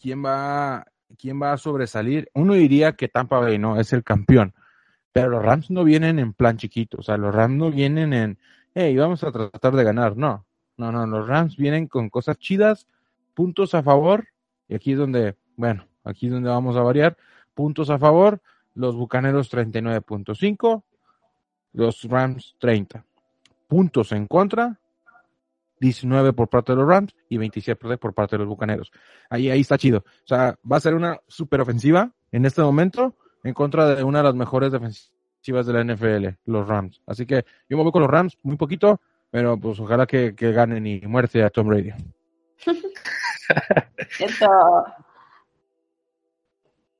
quién 0.01 0.25
va, 0.25 0.87
quién 1.19 1.40
va 1.43 1.53
a 1.53 1.59
sobresalir. 1.59 2.31
Uno 2.35 2.55
diría 2.55 2.93
que 2.93 3.09
Tampa 3.09 3.40
Bay 3.40 3.59
no 3.59 3.79
es 3.79 3.93
el 3.93 4.05
campeón, 4.05 4.55
pero 5.12 5.29
los 5.29 5.43
Rams 5.43 5.71
no 5.71 5.85
vienen 5.85 6.19
en 6.19 6.33
plan 6.33 6.57
chiquito, 6.57 6.99
o 7.01 7.03
sea, 7.03 7.16
los 7.19 7.35
Rams 7.35 7.57
no 7.57 7.71
vienen 7.71 8.12
en, 8.14 8.38
hey, 8.75 8.97
vamos 8.97 9.25
a 9.25 9.33
tratar 9.33 9.75
de 9.75 9.85
ganar, 9.85 10.17
no, 10.17 10.47
no, 10.77 10.93
no, 10.93 11.07
los 11.07 11.27
Rams 11.27 11.57
vienen 11.57 11.87
con 11.87 12.09
cosas 12.09 12.39
chidas, 12.39 12.87
puntos 13.35 13.75
a 13.75 13.83
favor, 13.83 14.29
y 14.69 14.75
aquí 14.75 14.93
es 14.93 14.99
donde, 14.99 15.37
bueno, 15.57 15.87
aquí 16.05 16.27
es 16.27 16.33
donde 16.33 16.49
vamos 16.49 16.77
a 16.77 16.83
variar, 16.83 17.17
puntos 17.55 17.91
a 17.91 17.99
favor, 17.99 18.41
los 18.75 18.95
Bucaneros 18.95 19.53
39.5, 19.53 20.83
los 21.73 22.05
Rams 22.05 22.57
30, 22.59 23.05
puntos 23.69 24.13
en 24.13 24.27
contra, 24.27 24.79
19 25.81 26.35
por 26.35 26.49
parte 26.49 26.73
de 26.73 26.77
los 26.77 26.89
Rams 26.89 27.15
y 27.29 27.39
27 27.39 27.97
por 27.97 28.13
parte 28.13 28.37
de 28.37 28.41
los 28.41 28.49
Bucaneros. 28.49 28.93
Ahí, 29.31 29.51
ahí 29.51 29.61
está 29.61 29.79
chido. 29.79 29.99
O 29.99 30.27
sea, 30.27 30.59
va 30.71 30.77
a 30.77 30.81
ser 30.81 30.95
una 30.95 31.19
super 31.27 31.63
ofensiva 31.63 32.13
en 32.33 32.45
este 32.45 32.61
momento 32.61 33.15
en 33.45 33.55
contra 33.55 33.95
de 33.95 34.05
una 34.05 34.19
de 34.19 34.25
las 34.25 34.35
mejores 34.35 34.73
defensivas 34.73 35.20
de 35.42 35.72
la 35.72 35.85
NFL, 35.85 36.29
los 36.46 36.68
Rams. 36.68 37.00
Así 37.07 37.26
que 37.26 37.44
yo 37.68 37.76
me 37.76 37.83
voy 37.83 37.92
con 37.92 38.03
los 38.03 38.11
Rams 38.11 38.38
muy 38.42 38.57
poquito, 38.57 39.00
pero 39.31 39.59
pues 39.59 39.81
ojalá 39.81 40.07
que, 40.07 40.35
que 40.35 40.53
ganen 40.53 40.87
y 40.87 41.00
muerte 41.00 41.42
a 41.42 41.50
Tom 41.50 41.68
Brady. 41.68 41.92
Eso. 44.18 44.85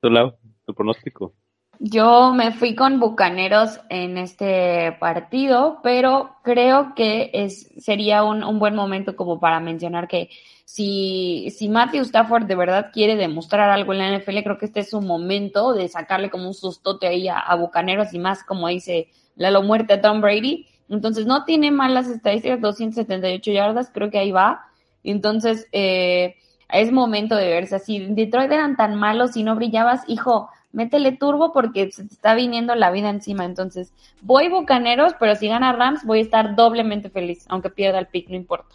¿Tu, 0.01 0.09
Lau? 0.09 0.33
¿Tu 0.65 0.73
pronóstico? 0.73 1.33
Yo 1.79 2.33
me 2.33 2.51
fui 2.51 2.75
con 2.75 2.99
Bucaneros 2.99 3.79
en 3.89 4.17
este 4.17 4.95
partido, 4.99 5.79
pero 5.81 6.35
creo 6.43 6.93
que 6.95 7.31
es, 7.33 7.71
sería 7.77 8.23
un, 8.23 8.43
un 8.43 8.59
buen 8.59 8.75
momento 8.75 9.15
como 9.15 9.39
para 9.39 9.59
mencionar 9.59 10.07
que 10.07 10.29
si, 10.71 11.49
si 11.49 11.67
Matthew 11.67 12.03
Stafford 12.03 12.45
de 12.45 12.55
verdad 12.55 12.91
quiere 12.93 13.17
demostrar 13.17 13.69
algo 13.69 13.91
en 13.91 13.99
la 13.99 14.17
NFL, 14.17 14.37
creo 14.41 14.57
que 14.57 14.67
este 14.67 14.79
es 14.79 14.89
su 14.89 15.01
momento 15.01 15.73
de 15.73 15.89
sacarle 15.89 16.29
como 16.29 16.47
un 16.47 16.53
sustote 16.53 17.07
ahí 17.07 17.27
a, 17.27 17.39
a 17.39 17.55
Bucaneros 17.57 18.13
y 18.13 18.19
más, 18.19 18.45
como 18.45 18.69
dice 18.69 19.09
Lalo 19.35 19.63
Muerte 19.63 19.95
a 19.95 20.01
Tom 20.01 20.21
Brady. 20.21 20.67
Entonces 20.87 21.25
no 21.25 21.43
tiene 21.43 21.71
malas 21.71 22.07
estadísticas, 22.07 22.61
278 22.61 23.51
yardas, 23.51 23.91
creo 23.93 24.09
que 24.09 24.19
ahí 24.19 24.31
va. 24.31 24.61
Entonces 25.03 25.67
eh, 25.73 26.37
es 26.69 26.89
momento 26.93 27.35
de 27.35 27.49
verse 27.49 27.75
así. 27.75 28.07
Detroit 28.09 28.49
eran 28.49 28.77
tan 28.77 28.95
malos 28.95 29.35
y 29.35 29.43
no 29.43 29.57
brillabas, 29.57 30.03
hijo, 30.07 30.49
métele 30.71 31.11
turbo 31.11 31.51
porque 31.51 31.91
se 31.91 32.05
te 32.05 32.13
está 32.13 32.33
viniendo 32.33 32.75
la 32.75 32.91
vida 32.91 33.09
encima. 33.09 33.43
Entonces, 33.43 33.91
voy 34.21 34.47
Bucaneros, 34.47 35.15
pero 35.19 35.35
si 35.35 35.49
gana 35.49 35.73
Rams 35.73 36.05
voy 36.05 36.19
a 36.19 36.21
estar 36.21 36.55
doblemente 36.55 37.09
feliz, 37.09 37.45
aunque 37.49 37.69
pierda 37.69 37.99
el 37.99 38.07
pick, 38.07 38.29
no 38.29 38.37
importa. 38.37 38.73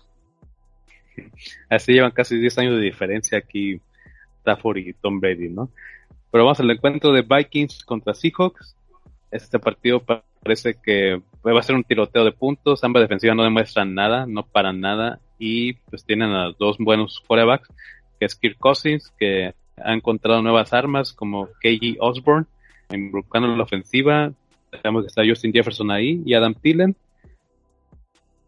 Así 1.68 1.92
llevan 1.92 2.12
casi 2.12 2.38
10 2.38 2.58
años 2.58 2.76
de 2.76 2.84
diferencia 2.84 3.38
aquí 3.38 3.80
Stafford 4.40 4.78
y 4.78 4.92
Tom 4.94 5.20
Brady, 5.20 5.48
¿no? 5.48 5.70
Pero 6.30 6.44
vamos 6.44 6.60
al 6.60 6.70
encuentro 6.70 7.12
de 7.12 7.22
Vikings 7.22 7.84
contra 7.84 8.14
Seahawks. 8.14 8.76
Este 9.30 9.58
partido 9.58 10.00
parece 10.00 10.76
que 10.82 11.20
va 11.44 11.58
a 11.58 11.62
ser 11.62 11.76
un 11.76 11.84
tiroteo 11.84 12.24
de 12.24 12.32
puntos. 12.32 12.82
Ambas 12.84 13.02
defensivas 13.02 13.36
no 13.36 13.44
demuestran 13.44 13.94
nada, 13.94 14.26
no 14.26 14.44
paran 14.44 14.80
nada. 14.80 15.20
Y 15.38 15.74
pues 15.74 16.04
tienen 16.04 16.30
a 16.30 16.52
dos 16.58 16.76
buenos 16.78 17.22
quarterbacks, 17.26 17.68
que 18.18 18.26
es 18.26 18.34
Kirk 18.34 18.58
Cousins, 18.58 19.12
que 19.18 19.54
ha 19.76 19.92
encontrado 19.92 20.42
nuevas 20.42 20.72
armas 20.72 21.12
como 21.12 21.48
KG 21.62 21.96
Osborne, 22.00 22.46
involucrando 22.92 23.54
la 23.54 23.62
ofensiva. 23.62 24.32
Sabemos 24.70 25.02
que 25.02 25.08
está 25.08 25.22
Justin 25.26 25.52
Jefferson 25.52 25.90
ahí 25.90 26.22
y 26.24 26.34
Adam 26.34 26.54
Thielen. 26.54 26.96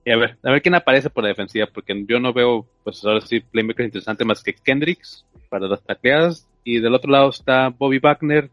Y 0.08 0.10
a 0.10 0.16
ver, 0.16 0.38
a 0.42 0.52
ver 0.52 0.62
quién 0.62 0.74
aparece 0.74 1.10
por 1.10 1.22
la 1.22 1.28
defensiva, 1.28 1.66
porque 1.66 2.02
yo 2.08 2.18
no 2.18 2.32
veo, 2.32 2.66
pues 2.82 3.04
ahora 3.04 3.20
sí, 3.20 3.40
playmakers 3.40 3.88
interesantes 3.88 4.26
más 4.26 4.42
que 4.42 4.54
Kendricks 4.54 5.26
para 5.50 5.68
las 5.68 5.84
tacleadas. 5.84 6.48
Y 6.64 6.80
del 6.80 6.94
otro 6.94 7.10
lado 7.12 7.28
está 7.28 7.68
Bobby 7.68 7.98
Wagner. 7.98 8.48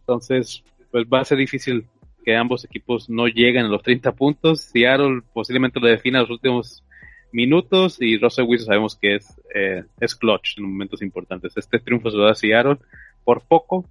Entonces, 0.00 0.64
pues 0.90 1.04
va 1.04 1.20
a 1.20 1.24
ser 1.26 1.36
difícil 1.36 1.86
que 2.24 2.34
ambos 2.34 2.64
equipos 2.64 3.10
no 3.10 3.26
lleguen 3.26 3.66
a 3.66 3.68
los 3.68 3.82
30 3.82 4.12
puntos. 4.12 4.62
Seattle 4.62 5.20
posiblemente 5.34 5.80
lo 5.80 5.86
defina 5.86 6.20
los 6.20 6.30
últimos 6.30 6.82
minutos 7.30 8.00
y 8.00 8.16
Russell 8.16 8.46
Wilson 8.46 8.68
sabemos 8.68 8.96
que 8.96 9.16
es, 9.16 9.38
eh, 9.54 9.84
es 10.00 10.14
clutch 10.14 10.56
en 10.56 10.64
momentos 10.64 11.02
importantes. 11.02 11.54
Este 11.58 11.78
triunfo 11.78 12.10
se 12.10 12.16
lo 12.16 12.24
da 12.24 12.34
Seattle 12.34 12.78
por 13.22 13.42
poco. 13.46 13.84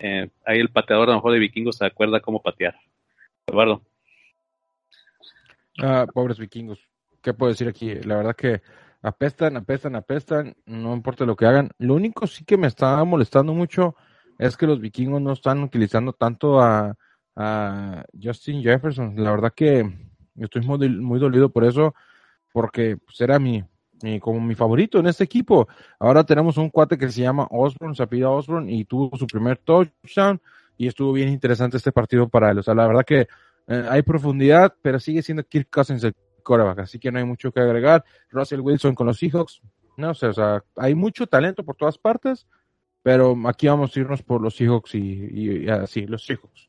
Eh, 0.00 0.28
ahí 0.44 0.58
el 0.58 0.70
pateador 0.70 1.08
a 1.08 1.12
lo 1.12 1.18
mejor 1.18 1.34
de 1.34 1.38
vikingos 1.38 1.76
se 1.76 1.86
acuerda 1.86 2.18
cómo 2.18 2.42
patear. 2.42 2.74
Eduardo. 3.46 3.82
Ah, 5.82 6.06
pobres 6.12 6.38
vikingos. 6.38 6.78
¿Qué 7.20 7.34
puedo 7.34 7.50
decir 7.50 7.66
aquí? 7.66 7.92
La 7.94 8.16
verdad 8.16 8.36
que 8.36 8.62
apestan, 9.02 9.56
apestan, 9.56 9.96
apestan, 9.96 10.54
no 10.64 10.94
importa 10.94 11.26
lo 11.26 11.34
que 11.34 11.44
hagan. 11.44 11.70
Lo 11.78 11.94
único 11.94 12.28
sí 12.28 12.44
que 12.44 12.56
me 12.56 12.68
está 12.68 13.02
molestando 13.04 13.52
mucho 13.52 13.96
es 14.38 14.56
que 14.56 14.68
los 14.68 14.80
vikingos 14.80 15.20
no 15.20 15.32
están 15.32 15.60
utilizando 15.62 16.12
tanto 16.12 16.60
a, 16.60 16.96
Justin 18.22 18.62
Jefferson. 18.62 19.14
La 19.16 19.30
verdad 19.30 19.52
que 19.56 19.90
estoy 20.36 20.62
muy, 20.62 20.88
muy 20.90 21.18
dolido 21.18 21.50
por 21.50 21.64
eso, 21.64 21.94
porque 22.52 22.98
pues, 22.98 23.20
era 23.22 23.38
mi, 23.38 23.64
mi, 24.02 24.20
como 24.20 24.38
mi 24.38 24.54
favorito 24.54 24.98
en 24.98 25.06
este 25.06 25.24
equipo. 25.24 25.66
Ahora 25.98 26.24
tenemos 26.24 26.58
un 26.58 26.68
cuate 26.68 26.98
que 26.98 27.10
se 27.10 27.22
llama 27.22 27.48
Osborne, 27.50 27.96
se 27.96 28.02
apellida 28.02 28.28
Osborne, 28.28 28.70
y 28.70 28.84
tuvo 28.84 29.16
su 29.16 29.26
primer 29.26 29.56
touchdown, 29.56 30.40
y 30.76 30.86
estuvo 30.86 31.12
bien 31.12 31.30
interesante 31.30 31.78
este 31.78 31.90
partido 31.90 32.28
para 32.28 32.50
él. 32.50 32.58
O 32.58 32.62
sea, 32.62 32.74
la 32.74 32.86
verdad 32.86 33.04
que 33.04 33.26
eh, 33.72 33.86
hay 33.88 34.02
profundidad, 34.02 34.74
pero 34.82 35.00
sigue 35.00 35.22
siendo 35.22 35.44
Kirk 35.44 35.68
Cousins 35.70 36.04
el 36.04 36.14
quarterback, 36.42 36.80
así 36.80 36.98
que 36.98 37.10
no 37.10 37.18
hay 37.18 37.24
mucho 37.24 37.52
que 37.52 37.60
agregar. 37.60 38.04
Russell 38.30 38.60
Wilson 38.60 38.94
con 38.94 39.06
los 39.06 39.18
Seahawks, 39.18 39.60
no 39.96 40.14
sé, 40.14 40.26
o 40.26 40.32
sea, 40.32 40.62
hay 40.76 40.94
mucho 40.94 41.26
talento 41.26 41.64
por 41.64 41.76
todas 41.76 41.98
partes, 41.98 42.46
pero 43.02 43.36
aquí 43.46 43.68
vamos 43.68 43.96
a 43.96 44.00
irnos 44.00 44.22
por 44.22 44.40
los 44.40 44.56
Seahawks 44.56 44.94
y, 44.94 44.98
y, 44.98 45.64
y 45.64 45.68
así, 45.68 46.06
los 46.06 46.24
Seahawks. 46.24 46.68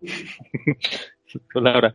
Laura. 1.54 1.94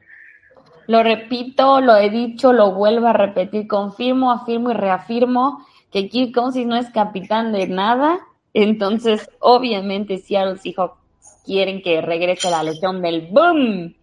Lo 0.88 1.02
repito, 1.02 1.82
lo 1.82 1.98
he 1.98 2.10
dicho, 2.10 2.54
lo 2.54 2.72
vuelvo 2.74 3.08
a 3.08 3.14
repetir, 3.14 3.68
confirmo, 3.68 4.32
afirmo 4.32 4.72
y 4.72 4.76
reafirmo 4.76 5.66
que 5.92 6.10
Kirk 6.10 6.34
Cousins 6.34 6.68
no 6.68 6.76
es 6.76 6.90
capitán 6.92 7.52
de 7.52 7.68
nada, 7.68 8.20
entonces 8.54 9.30
obviamente 9.40 10.18
Seattle 10.18 10.58
Seahawks 10.58 11.00
quieren 11.46 11.82
que 11.82 12.02
regrese 12.02 12.50
la 12.52 12.64
lesión 12.64 13.02
del 13.02 13.28
boom. 13.32 13.96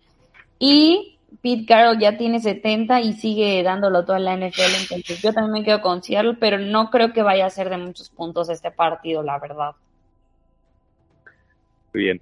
Y 0.64 1.18
Pete 1.42 1.66
Carroll 1.66 1.98
ya 1.98 2.16
tiene 2.16 2.38
70 2.38 3.00
y 3.00 3.14
sigue 3.14 3.64
dándolo 3.64 4.04
todo 4.04 4.16
en 4.16 4.24
la 4.24 4.36
NFL, 4.36 4.82
entonces 4.82 5.20
yo 5.20 5.32
también 5.32 5.52
me 5.54 5.64
quedo 5.64 5.80
con 5.80 6.04
Seattle, 6.04 6.36
pero 6.38 6.56
no 6.56 6.88
creo 6.88 7.12
que 7.12 7.22
vaya 7.22 7.46
a 7.46 7.50
ser 7.50 7.68
de 7.68 7.78
muchos 7.78 8.10
puntos 8.10 8.48
este 8.48 8.70
partido, 8.70 9.24
la 9.24 9.40
verdad. 9.40 9.72
Muy 11.92 12.04
bien. 12.04 12.20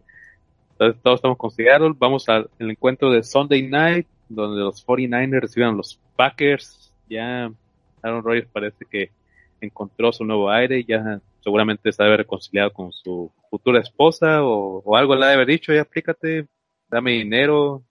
Entonces 0.72 1.03
todos 1.03 1.16
estamos 1.16 1.37
con 1.37 1.50
Seattle. 1.50 1.92
Vamos 1.98 2.31
al 2.31 2.48
encuentro 2.59 3.11
de 3.11 3.22
Sunday 3.22 3.68
Night, 3.68 4.07
donde 4.31 4.62
los 4.62 4.87
49ers 4.87 5.40
reciben 5.42 5.68
a 5.68 5.72
los 5.72 6.00
Packers. 6.16 6.94
Ya 7.11 7.53
Aaron 8.00 8.24
Rodgers 8.24 8.48
parece 8.50 8.87
que 8.90 9.11
encontró 9.61 10.12
su 10.12 10.24
nuevo 10.24 10.48
aire, 10.48 10.83
ya 10.83 11.20
seguramente 11.40 11.92
se 11.92 12.03
debe 12.03 12.16
reconciliado 12.16 12.72
con 12.72 12.90
su 12.90 13.31
futura 13.50 13.81
esposa 13.81 14.42
o, 14.42 14.96
algo 14.96 15.14
le 15.14 15.26
ha 15.26 15.29
de 15.29 15.35
haber 15.35 15.48
dicho, 15.48 15.74
ya 15.74 15.83
explícate, 15.83 16.46
dame 16.88 17.12
dinero, 17.12 17.83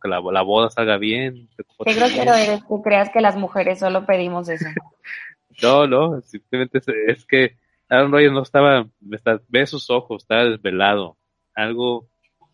que 0.00 0.08
la, 0.08 0.20
la 0.20 0.42
boda 0.42 0.70
salga 0.70 0.96
bien. 0.96 1.48
Qué 1.84 1.94
grosero 1.94 2.34
eres 2.34 2.62
que 2.62 2.82
creas 2.82 3.10
que 3.10 3.20
las 3.20 3.36
mujeres 3.36 3.78
solo 3.78 4.06
pedimos 4.06 4.48
eso. 4.48 4.66
no, 5.62 5.86
no, 5.86 6.20
simplemente 6.22 6.78
es, 6.78 6.88
es 6.88 7.26
que 7.26 7.56
Aaron 7.88 8.12
Rodgers 8.12 8.32
no 8.32 8.42
estaba, 8.42 8.86
está, 9.12 9.40
ve 9.48 9.66
sus 9.66 9.90
ojos, 9.90 10.22
estaba 10.22 10.44
desvelado. 10.44 11.16
Algo, 11.54 12.08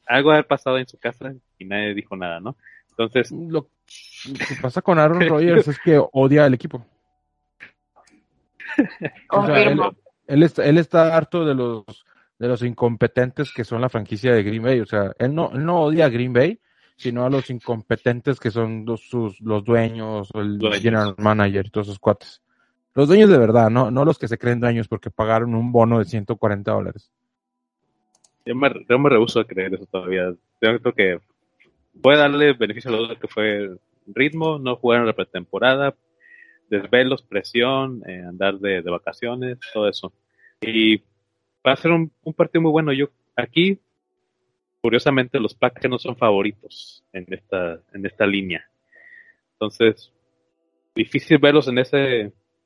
algo 0.07 0.33
haber 0.33 0.47
pasado 0.47 0.79
en 0.79 0.87
su 0.87 0.99
casa 0.99 1.33
y 1.59 1.65
nadie 1.65 1.95
dijo 1.95 2.17
nada, 2.17 2.41
¿no? 2.41 2.57
Entonces. 2.91 3.33
Lo, 3.33 3.69
lo 4.29 4.47
que 4.47 4.57
pasa 4.61 4.83
con 4.83 4.99
Aaron 4.99 5.27
Rodgers 5.29 5.69
es 5.69 5.79
que 5.79 6.01
odia 6.13 6.45
al 6.45 6.55
equipo. 6.55 6.85
O 9.31 9.45
sea, 9.45 9.63
él, 9.63 9.81
él, 10.29 10.43
está, 10.45 10.65
él 10.65 10.79
está 10.79 11.17
harto 11.17 11.45
de 11.45 11.55
los 11.55 11.85
de 12.41 12.49
los 12.49 12.63
incompetentes 12.63 13.53
que 13.53 13.65
son 13.65 13.83
la 13.83 13.91
franquicia 13.91 14.33
de 14.33 14.43
Green 14.43 14.63
Bay. 14.63 14.81
O 14.81 14.87
sea, 14.87 15.13
él 15.19 15.35
no, 15.35 15.51
él 15.53 15.65
no 15.65 15.83
odia 15.83 16.07
a 16.07 16.09
Green 16.09 16.33
Bay, 16.33 16.59
sino 17.01 17.25
a 17.25 17.31
los 17.31 17.49
incompetentes 17.49 18.39
que 18.39 18.51
son 18.51 18.85
los, 18.85 19.01
sus, 19.09 19.41
los 19.41 19.65
dueños, 19.65 20.29
o 20.35 20.41
el 20.41 20.59
dueños. 20.59 20.83
general 20.83 21.15
manager 21.17 21.67
y 21.67 21.71
todos 21.71 21.87
esos 21.89 21.99
cuates. 21.99 22.43
Los 22.95 23.09
dueños 23.09 23.31
de 23.31 23.39
verdad, 23.39 23.71
no, 23.71 23.91
no 23.91 24.05
los 24.05 24.19
que 24.19 24.29
se 24.29 24.37
creen 24.37 24.61
dueños 24.61 24.87
porque 24.87 25.11
pagaron 25.11 25.55
un 25.55 25.73
bono 25.73 25.99
de 25.99 26.05
140 26.05 26.71
dólares. 26.71 27.11
Yo 28.45 28.55
me, 28.55 28.71
yo 28.87 28.99
me 28.99 29.09
rehuso 29.09 29.41
a 29.41 29.47
creer 29.47 29.73
eso 29.75 29.87
todavía. 29.87 30.35
Yo 30.61 30.81
creo 30.81 30.93
que 30.93 31.21
puede 32.03 32.19
darle 32.19 32.53
beneficio 32.53 32.93
a 32.93 32.97
duda 32.99 33.17
que 33.17 33.29
fue 33.29 33.71
ritmo, 34.07 34.59
no 34.59 34.77
jugar 34.77 35.01
en 35.01 35.07
la 35.07 35.15
pretemporada, 35.15 35.95
desvelos, 36.69 37.23
presión, 37.23 38.03
eh, 38.07 38.23
andar 38.29 38.59
de, 38.59 38.83
de, 38.83 38.91
vacaciones, 38.91 39.59
todo 39.73 39.89
eso. 39.89 40.13
Y 40.61 40.99
va 41.67 41.73
a 41.73 41.77
ser 41.77 41.93
un, 41.93 42.13
un, 42.25 42.35
partido 42.35 42.61
muy 42.61 42.73
bueno. 42.73 42.93
Yo 42.93 43.09
aquí, 43.37 43.79
curiosamente, 44.81 45.41
los 45.41 45.55
Packers 45.55 45.91
no 45.91 45.99
son 45.99 46.17
favoritos 46.17 47.05
en 47.13 47.27
esta, 47.31 47.81
en 47.93 48.07
esta 48.07 48.27
línea. 48.27 48.69
Entonces, 49.53 50.13
difícil 50.95 51.39
verlos 51.39 51.69
en 51.69 51.79
ese, 51.79 52.21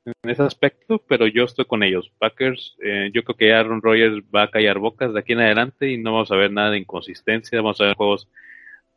en 0.05 0.29
ese 0.29 0.43
aspecto, 0.43 1.01
pero 1.07 1.27
yo 1.27 1.43
estoy 1.43 1.65
con 1.65 1.83
ellos. 1.83 2.11
Packers, 2.19 2.77
eh, 2.83 3.09
yo 3.13 3.23
creo 3.23 3.37
que 3.37 3.53
Aaron 3.53 3.81
Rodgers 3.81 4.23
va 4.33 4.43
a 4.43 4.51
callar 4.51 4.79
bocas 4.79 5.13
de 5.13 5.19
aquí 5.19 5.33
en 5.33 5.41
adelante 5.41 5.89
y 5.91 5.97
no 5.97 6.13
vamos 6.13 6.31
a 6.31 6.35
ver 6.35 6.51
nada 6.51 6.71
de 6.71 6.79
inconsistencia. 6.79 7.61
Vamos 7.61 7.81
a 7.81 7.85
ver 7.85 7.95
juegos 7.95 8.27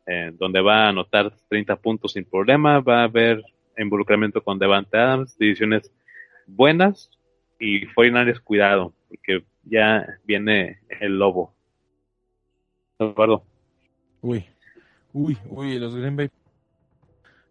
eh, 0.07 0.31
donde 0.33 0.61
va 0.61 0.85
a 0.85 0.89
anotar 0.89 1.31
30 1.49 1.75
puntos 1.75 2.13
sin 2.13 2.25
problema, 2.25 2.79
va 2.79 3.01
a 3.01 3.03
haber 3.03 3.43
involucramiento 3.77 4.41
con 4.43 4.57
Devante 4.57 4.97
Adams, 4.97 5.37
divisiones 5.37 5.91
buenas 6.47 7.11
y 7.59 7.85
49 7.93 8.39
cuidado, 8.43 8.93
porque 9.07 9.43
ya 9.63 10.05
viene 10.25 10.79
el 10.99 11.19
lobo. 11.19 11.53
Eduardo. 12.99 13.43
Uy, 14.21 14.45
uy, 15.13 15.37
uy, 15.49 15.79
los 15.79 15.95
Green 15.95 16.17
Bay. 16.17 16.29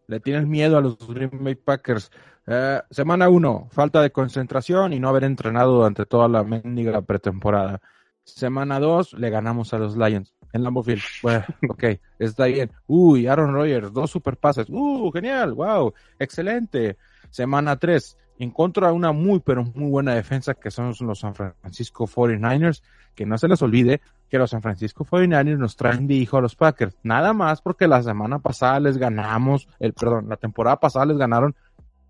Le 0.07 0.21
tienes 0.21 0.47
miedo 0.47 0.77
a 0.77 0.81
los 0.81 0.99
Green 1.09 1.31
Bay 1.33 1.55
Packers. 1.55 2.11
Uh, 2.47 2.81
semana 2.91 3.29
1, 3.29 3.69
falta 3.71 4.01
de 4.01 4.11
concentración 4.11 4.93
y 4.93 5.01
no 5.01 5.09
haber 5.09 5.25
entrenado 5.25 5.77
durante 5.77 6.07
toda 6.07 6.29
la 6.29 6.45
mendiga 6.45 7.01
pretemporada. 7.03 7.81
Semana 8.25 8.79
2, 8.79 9.15
le 9.15 9.31
ganamos 9.31 9.73
a 9.75 9.79
los 9.79 9.97
Lions 9.97 10.35
en 10.53 10.63
Lambeau 10.63 10.83
Field. 10.83 11.03
Bueno, 11.23 11.45
ok, 11.69 11.85
está 12.19 12.47
bien. 12.47 12.71
Uy, 12.87 13.27
Aaron 13.27 13.53
Rodgers, 13.53 13.93
dos 13.93 14.11
super 14.11 14.37
pases. 14.37 14.67
Uh, 14.69 15.11
genial, 15.13 15.55
wow, 15.55 15.93
excelente. 16.19 16.97
Semana 17.31 17.77
3, 17.77 18.17
en 18.39 18.51
contra 18.51 18.89
de 18.89 18.93
una 18.95 19.13
muy, 19.13 19.41
pero 19.41 19.65
muy 19.65 19.91
buena 19.91 20.15
defensa 20.15 20.55
que 20.55 20.71
son 20.71 20.95
los 21.01 21.19
San 21.19 21.35
Francisco 21.35 22.07
49ers. 22.07 22.83
Que 23.15 23.27
no 23.27 23.37
se 23.37 23.49
les 23.49 23.61
olvide 23.63 24.01
que 24.31 24.39
los 24.39 24.51
San 24.51 24.63
Francisco 24.63 25.05
49ers 25.05 25.59
nos 25.59 25.77
traen 25.77 26.07
de 26.07 26.15
hijo 26.15 26.37
a 26.37 26.41
los 26.41 26.55
Packers. 26.55 26.97
Nada 27.03 27.33
más 27.33 27.61
porque 27.61 27.89
la 27.89 28.03
semana 28.03 28.39
pasada 28.39 28.79
les 28.79 28.97
ganamos, 28.97 29.69
el, 29.81 29.93
perdón, 29.93 30.29
la 30.29 30.37
temporada 30.37 30.79
pasada 30.79 31.07
les 31.07 31.17
ganaron 31.17 31.55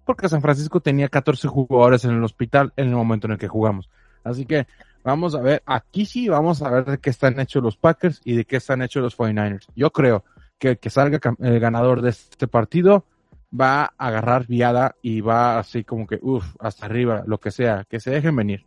porque 0.05 0.29
San 0.29 0.43
Francisco 0.43 0.81
tenía 0.81 1.09
14 1.09 1.49
jugadores 1.49 2.05
en 2.05 2.13
el 2.13 2.25
hospital 2.25 2.73
en 2.77 2.89
el 2.89 2.95
momento 2.95 3.27
en 3.27 3.33
el 3.33 3.39
que 3.39 3.49
jugamos. 3.49 3.89
Así 4.25 4.45
que 4.45 4.67
Vamos 5.05 5.35
a 5.35 5.41
ver, 5.41 5.63
aquí 5.65 6.05
sí 6.05 6.29
vamos 6.29 6.61
a 6.61 6.71
ver 6.71 6.85
de 6.85 6.99
qué 6.99 7.11
están 7.11 7.39
hechos 7.41 7.63
los 7.63 7.77
Packers 7.77 8.21
y 8.25 8.37
de 8.37 8.45
qué 8.45 8.57
están 8.57 8.83
hechos 8.83 9.03
los 9.03 9.17
49ers. 9.17 9.67
Yo 9.75 9.91
creo 9.91 10.25
que 10.59 10.77
que 10.77 10.91
salga 10.91 11.19
el 11.39 11.61
ganador 11.61 12.03
de 12.03 12.11
este 12.11 12.49
partido 12.49 13.05
va 13.51 13.85
a 13.85 14.07
agarrar 14.07 14.47
viada 14.47 14.95
y 15.03 15.21
va 15.21 15.59
así 15.59 15.85
como 15.85 16.07
que, 16.07 16.19
uff, 16.23 16.45
hasta 16.59 16.87
arriba, 16.87 17.23
lo 17.27 17.39
que 17.39 17.51
sea, 17.51 17.85
que 17.89 18.01
se 18.01 18.11
dejen 18.11 18.37
venir. 18.37 18.65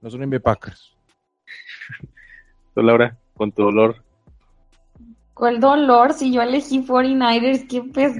Los 0.00 0.16
Green 0.16 0.30
Bay 0.30 0.38
Packers. 0.38 0.96
Tú, 2.74 2.82
Laura, 2.82 3.16
con 3.36 3.52
tu 3.52 3.62
dolor. 3.62 4.02
¿Cuál 5.34 5.60
dolor? 5.60 6.12
Si 6.12 6.32
yo 6.32 6.42
elegí 6.42 6.80
49ers, 6.80 7.66
¿qué 7.68 7.82
pez? 7.82 8.16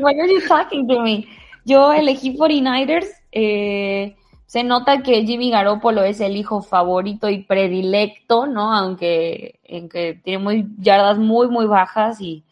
Why 0.00 0.20
are 0.20 0.32
you 0.32 0.46
talking 0.48 0.86
to 0.88 1.00
me? 1.00 1.26
Yo 1.64 1.92
elegí 1.92 2.36
49ers, 2.36 3.06
eh, 3.32 4.16
se 4.46 4.62
nota 4.62 5.02
que 5.02 5.24
Jimmy 5.24 5.50
Garoppolo 5.50 6.04
es 6.04 6.20
el 6.20 6.36
hijo 6.36 6.62
favorito 6.62 7.28
y 7.28 7.42
predilecto, 7.42 8.46
¿no? 8.46 8.72
Aunque 8.72 9.58
en 9.64 9.88
que 9.88 10.14
tiene 10.14 10.42
muy 10.42 10.66
yardas 10.78 11.18
muy, 11.18 11.48
muy 11.48 11.66
bajas 11.66 12.20
y 12.20 12.45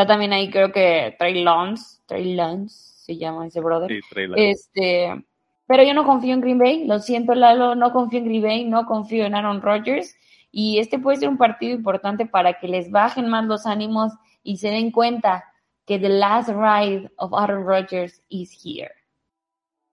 está 0.00 0.12
también 0.14 0.32
ahí 0.32 0.50
creo 0.50 0.72
que 0.72 1.14
Trey 1.18 1.42
Lance, 1.42 2.00
Trey 2.06 2.34
Lance 2.34 3.04
se 3.04 3.16
llama 3.16 3.46
ese 3.46 3.60
brother. 3.60 3.90
Sí, 3.90 4.00
Trey 4.10 4.26
Lance. 4.26 4.50
Este, 4.50 5.24
pero 5.66 5.82
yo 5.82 5.94
no 5.94 6.04
confío 6.04 6.34
en 6.34 6.40
Green 6.40 6.58
Bay, 6.58 6.86
lo 6.86 6.98
siento 7.00 7.34
Lalo, 7.34 7.74
no 7.74 7.92
confío 7.92 8.20
en 8.20 8.24
Green 8.24 8.42
Bay, 8.42 8.64
no 8.64 8.86
confío 8.86 9.26
en 9.26 9.34
Aaron 9.34 9.60
Rodgers 9.60 10.16
y 10.50 10.78
este 10.78 10.98
puede 10.98 11.18
ser 11.18 11.28
un 11.28 11.36
partido 11.36 11.74
importante 11.74 12.26
para 12.26 12.54
que 12.54 12.66
les 12.66 12.90
bajen 12.90 13.28
más 13.28 13.44
los 13.44 13.66
ánimos 13.66 14.12
y 14.42 14.56
se 14.56 14.68
den 14.68 14.90
cuenta 14.90 15.44
que 15.86 15.98
the 15.98 16.08
last 16.08 16.48
ride 16.48 17.10
of 17.16 17.34
Aaron 17.34 17.66
Rodgers 17.66 18.22
is 18.28 18.50
here. 18.64 18.92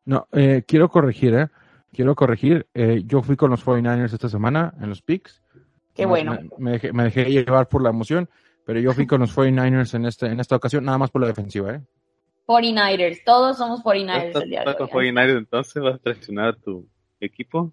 No, 0.05 0.28
eh, 0.32 0.64
quiero 0.66 0.89
corregir, 0.89 1.34
¿eh? 1.34 1.47
Quiero 1.91 2.16
corregir. 2.16 2.68
Eh, 2.74 3.03
yo 3.05 3.22
fui 3.22 3.36
con 3.36 3.51
los 3.51 3.66
49ers 3.66 4.14
esta 4.14 4.30
semana 4.30 4.74
en 4.80 4.89
los 4.89 5.01
picks. 5.01 5.41
Qué 5.93 6.05
bueno. 6.05 6.32
Me, 6.32 6.49
me, 6.58 6.72
dejé, 6.74 6.93
me, 6.93 7.03
dejé, 7.03 7.26
llevar 7.26 7.68
por 7.68 7.82
la 7.82 7.89
emoción, 7.89 8.30
pero 8.68 8.82
yo 8.82 8.91
fui 8.91 9.07
con 9.07 9.22
los 9.22 9.34
49ers 9.34 9.93
en, 9.93 10.05
este, 10.05 10.26
en 10.26 10.41
esta 10.41 10.57
ocasión, 10.57 10.84
nada 10.84 10.97
más 10.97 11.09
por 11.09 11.22
la 11.22 11.30
defensiva, 11.30 11.76
¿eh? 11.76 11.82
49ers, 12.45 13.24
todos 13.24 13.57
somos 13.57 13.82
49ers 13.82 14.43
el 14.43 14.49
día 14.49 14.65
de 14.65 14.72
hoy. 14.72 14.76
con 14.76 14.89
49ers 14.89 15.38
entonces? 15.38 15.82
¿Vas 15.82 15.95
a 15.95 15.99
traicionar 15.99 16.49
a 16.49 16.53
tu 16.53 16.86
equipo? 17.22 17.72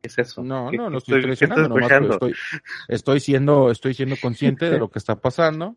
¿Qué 0.00 0.08
es 0.08 0.18
eso? 0.18 0.42
No, 0.42 0.68
¿Qué, 0.72 0.76
no, 0.76 0.90
no 0.90 0.98
estoy 0.98 1.22
traicionando, 1.22 1.68
nomás 1.68 1.92
estoy, 1.92 2.34
estoy, 2.88 3.20
siendo, 3.20 3.70
estoy 3.70 3.94
siendo 3.94 4.16
consciente 4.20 4.68
de 4.68 4.80
lo 4.80 4.90
que 4.90 4.98
está 4.98 5.14
pasando 5.14 5.76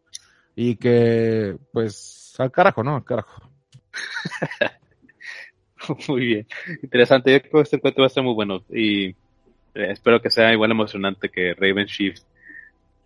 y 0.56 0.78
que, 0.78 1.56
pues, 1.72 2.34
al 2.40 2.52
carajo, 2.52 2.84
¿no? 2.84 2.96
Al 2.96 3.04
carajo. 3.04 3.48
Muy 6.08 6.26
bien, 6.26 6.48
interesante. 6.82 7.34
Yo 7.34 7.40
creo 7.40 7.52
que 7.52 7.62
este 7.62 7.76
encuentro 7.76 8.02
va 8.02 8.08
a 8.08 8.10
ser 8.10 8.24
muy 8.24 8.34
bueno 8.34 8.64
y 8.70 9.10
eh, 9.10 9.16
espero 9.76 10.20
que 10.20 10.32
sea 10.32 10.52
igual 10.52 10.72
emocionante 10.72 11.30
que 11.30 11.54
Raven 11.54 11.86
Chiefs. 11.86 12.26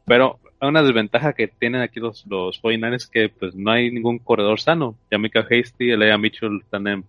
Pero 0.05 0.39
una 0.67 0.83
desventaja 0.83 1.33
que 1.33 1.47
tienen 1.47 1.81
aquí 1.81 1.99
los, 1.99 2.25
los 2.27 2.59
49 2.59 2.97
es 2.97 3.07
que 3.07 3.29
pues 3.29 3.55
no 3.55 3.71
hay 3.71 3.91
ningún 3.91 4.19
corredor 4.19 4.59
sano. 4.59 4.95
Yamika 5.09 5.39
Hasty, 5.39 5.91
Elia 5.91 6.17
Mitchell 6.17 6.59
están 6.61 6.87
en, 6.87 7.03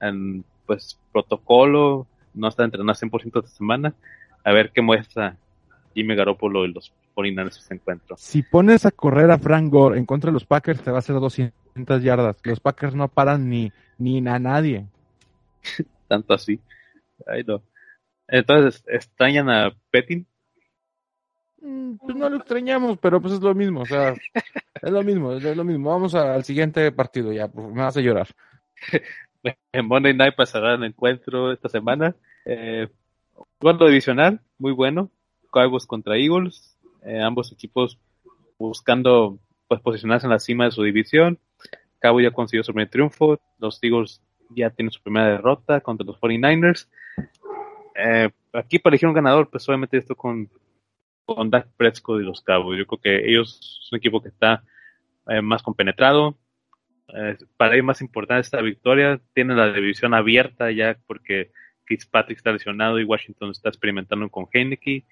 en 0.00 0.44
pues 0.66 0.98
protocolo, 1.12 2.06
no 2.34 2.48
están 2.48 2.66
entrenando 2.66 2.92
100% 2.92 3.44
esta 3.44 3.56
semana. 3.56 3.94
A 4.44 4.52
ver 4.52 4.70
qué 4.72 4.82
muestra 4.82 5.36
Jimmy 5.94 6.14
Garoppolo 6.14 6.64
y 6.64 6.72
los 6.72 6.92
49 7.14 7.50
ese 7.50 7.74
encuentro. 7.74 8.16
Si 8.18 8.42
pones 8.42 8.86
a 8.86 8.90
correr 8.90 9.30
a 9.30 9.38
Frank 9.38 9.72
Gore 9.72 9.98
en 9.98 10.06
contra 10.06 10.28
de 10.28 10.34
los 10.34 10.44
Packers, 10.44 10.82
te 10.82 10.90
va 10.90 10.98
a 10.98 11.00
hacer 11.00 11.16
200 11.16 12.02
yardas. 12.02 12.36
Los 12.44 12.60
Packers 12.60 12.94
no 12.94 13.08
paran 13.08 13.48
ni, 13.48 13.72
ni 13.98 14.18
a 14.28 14.38
nadie. 14.38 14.86
Tanto 16.08 16.34
así. 16.34 16.60
Ay, 17.26 17.42
no. 17.44 17.62
Entonces, 18.28 18.84
¿extrañan 18.86 19.48
a 19.48 19.72
Pettin? 19.90 20.26
Pues 22.00 22.16
no 22.16 22.28
lo 22.28 22.36
extrañamos, 22.36 22.98
pero 22.98 23.20
pues 23.20 23.34
es 23.34 23.40
lo 23.40 23.54
mismo, 23.54 23.80
o 23.80 23.86
sea, 23.86 24.14
es 24.82 24.90
lo 24.90 25.02
mismo, 25.02 25.32
es 25.32 25.56
lo 25.56 25.64
mismo. 25.64 25.90
Vamos 25.90 26.14
a, 26.14 26.34
al 26.34 26.44
siguiente 26.44 26.92
partido 26.92 27.32
ya, 27.32 27.48
me 27.48 27.82
vas 27.82 27.96
a 27.96 28.00
llorar. 28.00 28.28
En 29.70 29.86
Monday 29.86 30.12
Night 30.12 30.34
pasará 30.34 30.74
el 30.74 30.82
encuentro 30.82 31.52
esta 31.52 31.68
semana. 31.68 32.16
Eh, 32.44 32.88
duelo 33.60 33.86
divisional, 33.86 34.40
muy 34.58 34.72
bueno. 34.72 35.08
Cowboys 35.52 35.86
contra 35.86 36.16
Eagles. 36.16 36.76
Eh, 37.04 37.20
ambos 37.22 37.52
equipos 37.52 37.96
buscando 38.58 39.38
pues 39.68 39.80
posicionarse 39.80 40.26
en 40.26 40.32
la 40.32 40.40
cima 40.40 40.64
de 40.64 40.72
su 40.72 40.82
división. 40.82 41.38
Cowboys 42.00 42.24
ya 42.24 42.32
consiguió 42.32 42.64
su 42.64 42.72
primer 42.72 42.90
triunfo. 42.90 43.38
Los 43.60 43.78
Eagles 43.84 44.20
ya 44.50 44.70
tienen 44.70 44.90
su 44.90 45.00
primera 45.00 45.28
derrota 45.28 45.80
contra 45.80 46.04
los 46.04 46.18
49ers. 46.18 46.88
Eh, 47.94 48.30
aquí 48.52 48.80
para 48.80 48.94
elegir 48.94 49.08
un 49.08 49.14
ganador, 49.14 49.48
pues 49.48 49.68
obviamente 49.68 49.96
esto 49.96 50.16
con, 50.16 50.50
con 51.26 51.50
Dak 51.50 51.68
Prescott 51.76 52.20
y 52.20 52.24
los 52.24 52.40
Cowboys. 52.40 52.78
Yo 52.78 52.86
creo 52.86 53.00
que 53.00 53.28
ellos 53.30 53.58
son 53.82 53.96
un 53.96 53.98
equipo 53.98 54.22
que 54.22 54.28
está 54.28 54.62
eh, 55.28 55.42
más 55.42 55.62
compenetrado. 55.62 56.36
Eh, 57.08 57.36
para 57.56 57.74
ellos 57.74 57.84
más 57.84 58.00
importante 58.00 58.40
esta 58.40 58.62
victoria. 58.62 59.20
Tienen 59.34 59.56
la 59.56 59.72
división 59.72 60.14
abierta 60.14 60.70
ya 60.70 60.96
porque 61.06 61.50
Fitzpatrick 61.84 62.38
está 62.38 62.52
lesionado 62.52 62.98
y 62.98 63.04
Washington 63.04 63.50
está 63.50 63.68
experimentando 63.68 64.28
con 64.30 64.46
Heineke. 64.52 65.04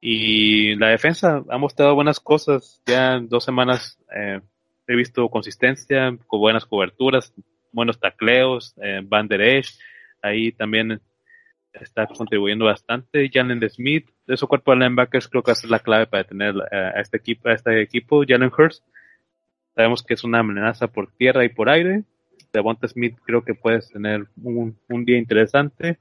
Y 0.00 0.74
la 0.76 0.88
defensa 0.88 1.44
ha 1.48 1.58
mostrado 1.58 1.94
buenas 1.94 2.18
cosas. 2.18 2.80
Ya 2.86 3.14
en 3.14 3.28
dos 3.28 3.44
semanas 3.44 3.98
eh, 4.14 4.40
he 4.86 4.96
visto 4.96 5.28
consistencia, 5.28 6.16
con 6.26 6.40
buenas 6.40 6.64
coberturas, 6.64 7.32
buenos 7.72 7.98
tacleos, 7.98 8.74
eh, 8.82 9.00
Van 9.04 9.28
Der 9.28 9.40
Esch, 9.40 9.78
ahí 10.20 10.52
también 10.52 11.00
está 11.72 12.06
contribuyendo 12.06 12.66
bastante. 12.66 13.30
Jalen 13.32 13.68
Smith, 13.70 14.08
de 14.26 14.36
su 14.36 14.46
cuerpo 14.46 14.72
de 14.72 14.78
linebackers, 14.78 15.28
creo 15.28 15.42
que 15.42 15.52
es 15.52 15.64
la 15.64 15.78
clave 15.78 16.06
para 16.06 16.24
tener 16.24 16.54
a 16.72 17.00
este 17.00 17.16
equipo, 17.16 17.48
a 17.48 17.54
este 17.54 17.80
equipo. 17.80 18.22
Jalen 18.26 18.50
Hurst, 18.56 18.84
sabemos 19.74 20.02
que 20.02 20.14
es 20.14 20.24
una 20.24 20.40
amenaza 20.40 20.88
por 20.88 21.10
tierra 21.12 21.44
y 21.44 21.48
por 21.48 21.68
aire. 21.68 22.04
Devonta 22.52 22.86
Smith 22.86 23.16
creo 23.24 23.44
que 23.44 23.54
puedes 23.54 23.88
tener 23.90 24.26
un, 24.42 24.78
un 24.88 25.04
día 25.04 25.18
interesante. 25.18 25.98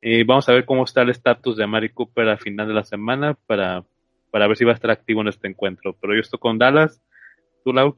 Y 0.00 0.22
vamos 0.24 0.48
a 0.48 0.52
ver 0.52 0.64
cómo 0.64 0.84
está 0.84 1.02
el 1.02 1.10
estatus 1.10 1.56
de 1.56 1.66
Mari 1.66 1.90
Cooper 1.90 2.28
al 2.28 2.38
final 2.38 2.66
de 2.68 2.74
la 2.74 2.84
semana 2.84 3.34
para, 3.46 3.84
para 4.30 4.46
ver 4.46 4.56
si 4.56 4.64
va 4.64 4.72
a 4.72 4.74
estar 4.74 4.90
activo 4.90 5.20
en 5.20 5.28
este 5.28 5.48
encuentro. 5.48 5.94
Pero 6.00 6.14
yo 6.14 6.20
estoy 6.20 6.38
con 6.38 6.58
Dallas. 6.58 7.02
¿Tú, 7.62 7.72
Lau? 7.74 7.96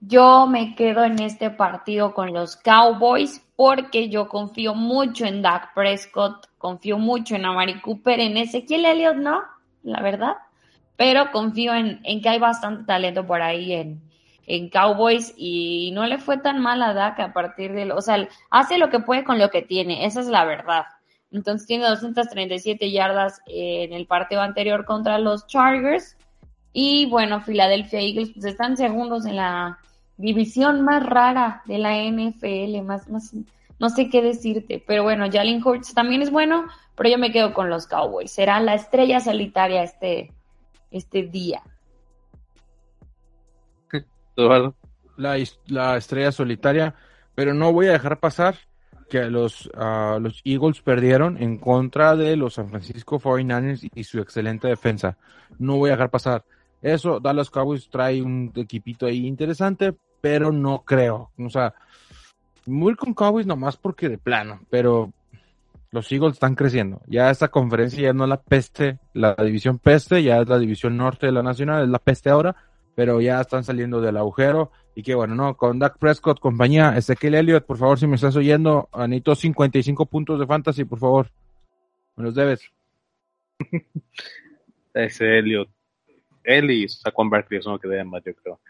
Yo 0.00 0.46
me 0.46 0.74
quedo 0.76 1.04
en 1.04 1.20
este 1.20 1.50
partido 1.50 2.14
con 2.14 2.32
los 2.32 2.56
Cowboys 2.56 3.44
porque 3.60 4.08
yo 4.08 4.26
confío 4.26 4.74
mucho 4.74 5.26
en 5.26 5.42
Dak 5.42 5.74
Prescott, 5.74 6.46
confío 6.56 6.96
mucho 6.96 7.34
en 7.34 7.44
Amari 7.44 7.78
Cooper, 7.82 8.18
en 8.18 8.38
Ezequiel 8.38 8.86
Elliott 8.86 9.16
no, 9.16 9.42
la 9.82 10.00
verdad, 10.00 10.36
pero 10.96 11.30
confío 11.30 11.74
en, 11.74 12.00
en 12.04 12.22
que 12.22 12.30
hay 12.30 12.38
bastante 12.38 12.84
talento 12.84 13.26
por 13.26 13.42
ahí 13.42 13.74
en, 13.74 14.00
en 14.46 14.70
Cowboys 14.70 15.34
y 15.36 15.90
no 15.92 16.06
le 16.06 16.16
fue 16.16 16.38
tan 16.38 16.58
mal 16.62 16.80
a 16.80 16.94
Dak 16.94 17.20
a 17.20 17.34
partir 17.34 17.74
de, 17.74 17.92
o 17.92 18.00
sea, 18.00 18.26
hace 18.48 18.78
lo 18.78 18.88
que 18.88 19.00
puede 19.00 19.24
con 19.24 19.38
lo 19.38 19.50
que 19.50 19.60
tiene, 19.60 20.06
esa 20.06 20.20
es 20.20 20.28
la 20.28 20.46
verdad. 20.46 20.86
Entonces 21.30 21.66
tiene 21.66 21.84
237 21.84 22.90
yardas 22.90 23.42
en 23.44 23.92
el 23.92 24.06
partido 24.06 24.40
anterior 24.40 24.86
contra 24.86 25.18
los 25.18 25.46
Chargers. 25.48 26.16
Y 26.72 27.04
bueno, 27.10 27.42
Philadelphia 27.42 28.00
Eagles 28.00 28.30
pues 28.32 28.46
están 28.46 28.78
segundos 28.78 29.26
en 29.26 29.36
la 29.36 29.78
división 30.20 30.82
más 30.82 31.04
rara 31.04 31.62
de 31.66 31.78
la 31.78 31.96
NFL, 31.96 32.82
más, 32.84 33.08
más, 33.08 33.34
no 33.78 33.88
sé 33.88 34.08
qué 34.08 34.22
decirte, 34.22 34.82
pero 34.86 35.02
bueno, 35.02 35.26
Jalen 35.30 35.62
Hurts 35.64 35.94
también 35.94 36.22
es 36.22 36.30
bueno, 36.30 36.66
pero 36.94 37.10
yo 37.10 37.18
me 37.18 37.32
quedo 37.32 37.52
con 37.54 37.70
los 37.70 37.86
Cowboys. 37.86 38.30
Será 38.30 38.60
la 38.60 38.74
estrella 38.74 39.20
solitaria 39.20 39.82
este, 39.82 40.32
este 40.90 41.22
día. 41.24 41.62
La, 44.36 45.36
la 45.66 45.96
estrella 45.96 46.32
solitaria, 46.32 46.94
pero 47.34 47.52
no 47.54 47.72
voy 47.72 47.88
a 47.88 47.92
dejar 47.92 48.20
pasar 48.20 48.56
que 49.10 49.24
los, 49.24 49.68
ah, 49.74 50.18
los 50.20 50.40
Eagles 50.44 50.80
perdieron 50.80 51.36
en 51.42 51.58
contra 51.58 52.16
de 52.16 52.36
los 52.36 52.54
San 52.54 52.70
Francisco 52.70 53.18
49ers 53.18 53.90
y 53.94 54.04
su 54.04 54.20
excelente 54.20 54.68
defensa. 54.68 55.18
No 55.58 55.76
voy 55.76 55.90
a 55.90 55.94
dejar 55.94 56.10
pasar. 56.10 56.44
Eso, 56.80 57.20
Dallas 57.20 57.50
Cowboys 57.50 57.90
trae 57.90 58.22
un 58.22 58.52
equipito 58.54 59.04
ahí 59.04 59.26
interesante, 59.26 59.94
pero 60.20 60.52
no 60.52 60.84
creo. 60.84 61.30
O 61.38 61.50
sea, 61.50 61.74
muy 62.66 62.94
con 62.94 63.14
Cowboys 63.14 63.46
nomás 63.46 63.76
porque 63.76 64.08
de 64.08 64.18
plano, 64.18 64.60
pero 64.70 65.12
los 65.90 66.10
Eagles 66.12 66.34
están 66.34 66.54
creciendo. 66.54 67.00
Ya 67.06 67.30
esta 67.30 67.48
conferencia 67.48 68.00
ya 68.00 68.12
no 68.12 68.24
es 68.24 68.30
la 68.30 68.40
peste, 68.40 68.98
la 69.12 69.34
división 69.34 69.78
peste, 69.78 70.22
ya 70.22 70.40
es 70.40 70.48
la 70.48 70.58
división 70.58 70.96
norte 70.96 71.26
de 71.26 71.32
la 71.32 71.42
nacional, 71.42 71.84
es 71.84 71.90
la 71.90 71.98
peste 71.98 72.30
ahora, 72.30 72.54
pero 72.94 73.20
ya 73.20 73.40
están 73.40 73.64
saliendo 73.64 74.00
del 74.00 74.16
agujero. 74.16 74.70
Y 74.94 75.02
que 75.02 75.14
bueno, 75.14 75.34
no, 75.34 75.56
con 75.56 75.78
Dak 75.78 75.98
Prescott, 75.98 76.40
compañía, 76.40 76.96
Ezequiel 76.96 77.34
Elliott, 77.34 77.64
por 77.64 77.78
favor, 77.78 77.98
si 77.98 78.06
me 78.06 78.16
estás 78.16 78.36
oyendo, 78.36 78.88
necesito 78.96 79.34
55 79.34 80.06
puntos 80.06 80.38
de 80.38 80.46
fantasy, 80.46 80.84
por 80.84 80.98
favor. 80.98 81.30
Me 82.16 82.24
los 82.24 82.34
debes. 82.34 82.62
Ese 84.94 85.38
Elliott. 85.38 85.68
Él 86.42 86.70
y 86.70 86.88
Saquon 86.88 87.30
Barkley 87.30 87.62
son 87.62 87.72
los 87.72 87.80
que 87.80 87.88
deben 87.88 88.08
más, 88.08 88.22
yo 88.24 88.34
creo. 88.34 88.60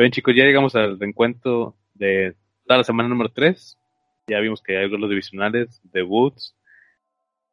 Bien, 0.00 0.12
chicos, 0.12 0.34
ya 0.34 0.44
llegamos 0.44 0.74
al 0.76 0.98
reencuentro 0.98 1.76
de 1.92 2.34
toda 2.66 2.78
la 2.78 2.84
semana 2.84 3.10
número 3.10 3.28
3. 3.28 3.78
Ya 4.28 4.40
vimos 4.40 4.62
que 4.62 4.78
hay 4.78 4.88
los 4.88 5.10
divisionales, 5.10 5.82
debuts. 5.92 6.56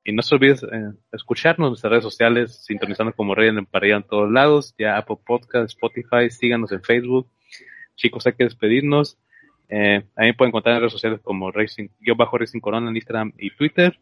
Y 0.05 0.13
no 0.13 0.21
se 0.21 0.33
olvides 0.33 0.63
eh, 0.63 0.93
escucharnos 1.11 1.67
en 1.67 1.71
nuestras 1.71 1.91
redes 1.91 2.05
sociales, 2.05 2.63
sintonizando 2.63 3.11
como 3.11 3.35
Rey 3.35 3.49
en 3.49 3.65
Parrilla 3.65 3.97
en 3.97 4.03
todos 4.03 4.31
lados. 4.31 4.73
Ya 4.77 4.95
Apple 4.95 5.17
Podcast, 5.25 5.71
Spotify, 5.71 6.29
síganos 6.29 6.71
en 6.71 6.81
Facebook. 6.81 7.27
Chicos, 7.97 8.25
hay 8.25 8.31
que 8.31 8.45
despedirnos. 8.45 9.17
Eh, 9.67 10.05
ahí 10.15 10.31
pueden 10.31 10.51
encontrar 10.51 10.75
en 10.75 10.81
redes 10.83 10.93
sociales 10.93 11.19
como 11.21 11.51
Racing, 11.51 11.89
yo 11.99 12.15
bajo 12.15 12.37
Racing 12.37 12.61
Corona 12.61 12.89
en 12.89 12.95
Instagram 12.95 13.33
y 13.37 13.49
Twitter. 13.49 13.99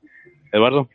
Eduardo. 0.52 0.88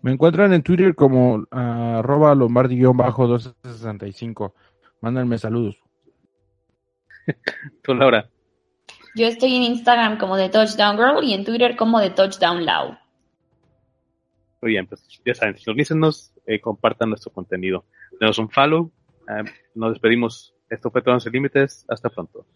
Me 0.00 0.10
encuentran 0.10 0.52
en 0.52 0.64
Twitter 0.64 0.96
como 0.96 1.36
uh, 1.36 1.46
arroba 1.52 2.34
lombardi-265. 2.34 4.52
Mándenme 5.00 5.38
saludos. 5.38 5.80
Tú, 7.82 7.94
Laura. 7.94 8.28
Yo 9.14 9.26
estoy 9.26 9.56
en 9.56 9.62
Instagram 9.62 10.18
como 10.18 10.36
de 10.36 10.48
Touchdown 10.48 10.96
Girl 10.96 11.22
y 11.22 11.34
en 11.34 11.44
Twitter 11.44 11.76
como 11.76 12.00
de 12.00 12.10
Touchdown 12.10 12.64
Loud. 12.64 12.94
Muy 14.62 14.72
bien, 14.72 14.86
pues 14.86 15.06
ya 15.24 15.34
saben, 15.34 15.56
sintonícenos, 15.56 16.32
eh, 16.46 16.60
compartan 16.60 17.10
nuestro 17.10 17.32
contenido. 17.32 17.84
Denos 18.20 18.38
un 18.38 18.48
follow. 18.48 18.90
Eh, 19.28 19.44
nos 19.74 19.92
despedimos. 19.92 20.54
Esto 20.70 20.90
fue 20.90 21.02
Todos 21.02 21.26
Límites. 21.26 21.84
Hasta 21.88 22.08
pronto. 22.08 22.46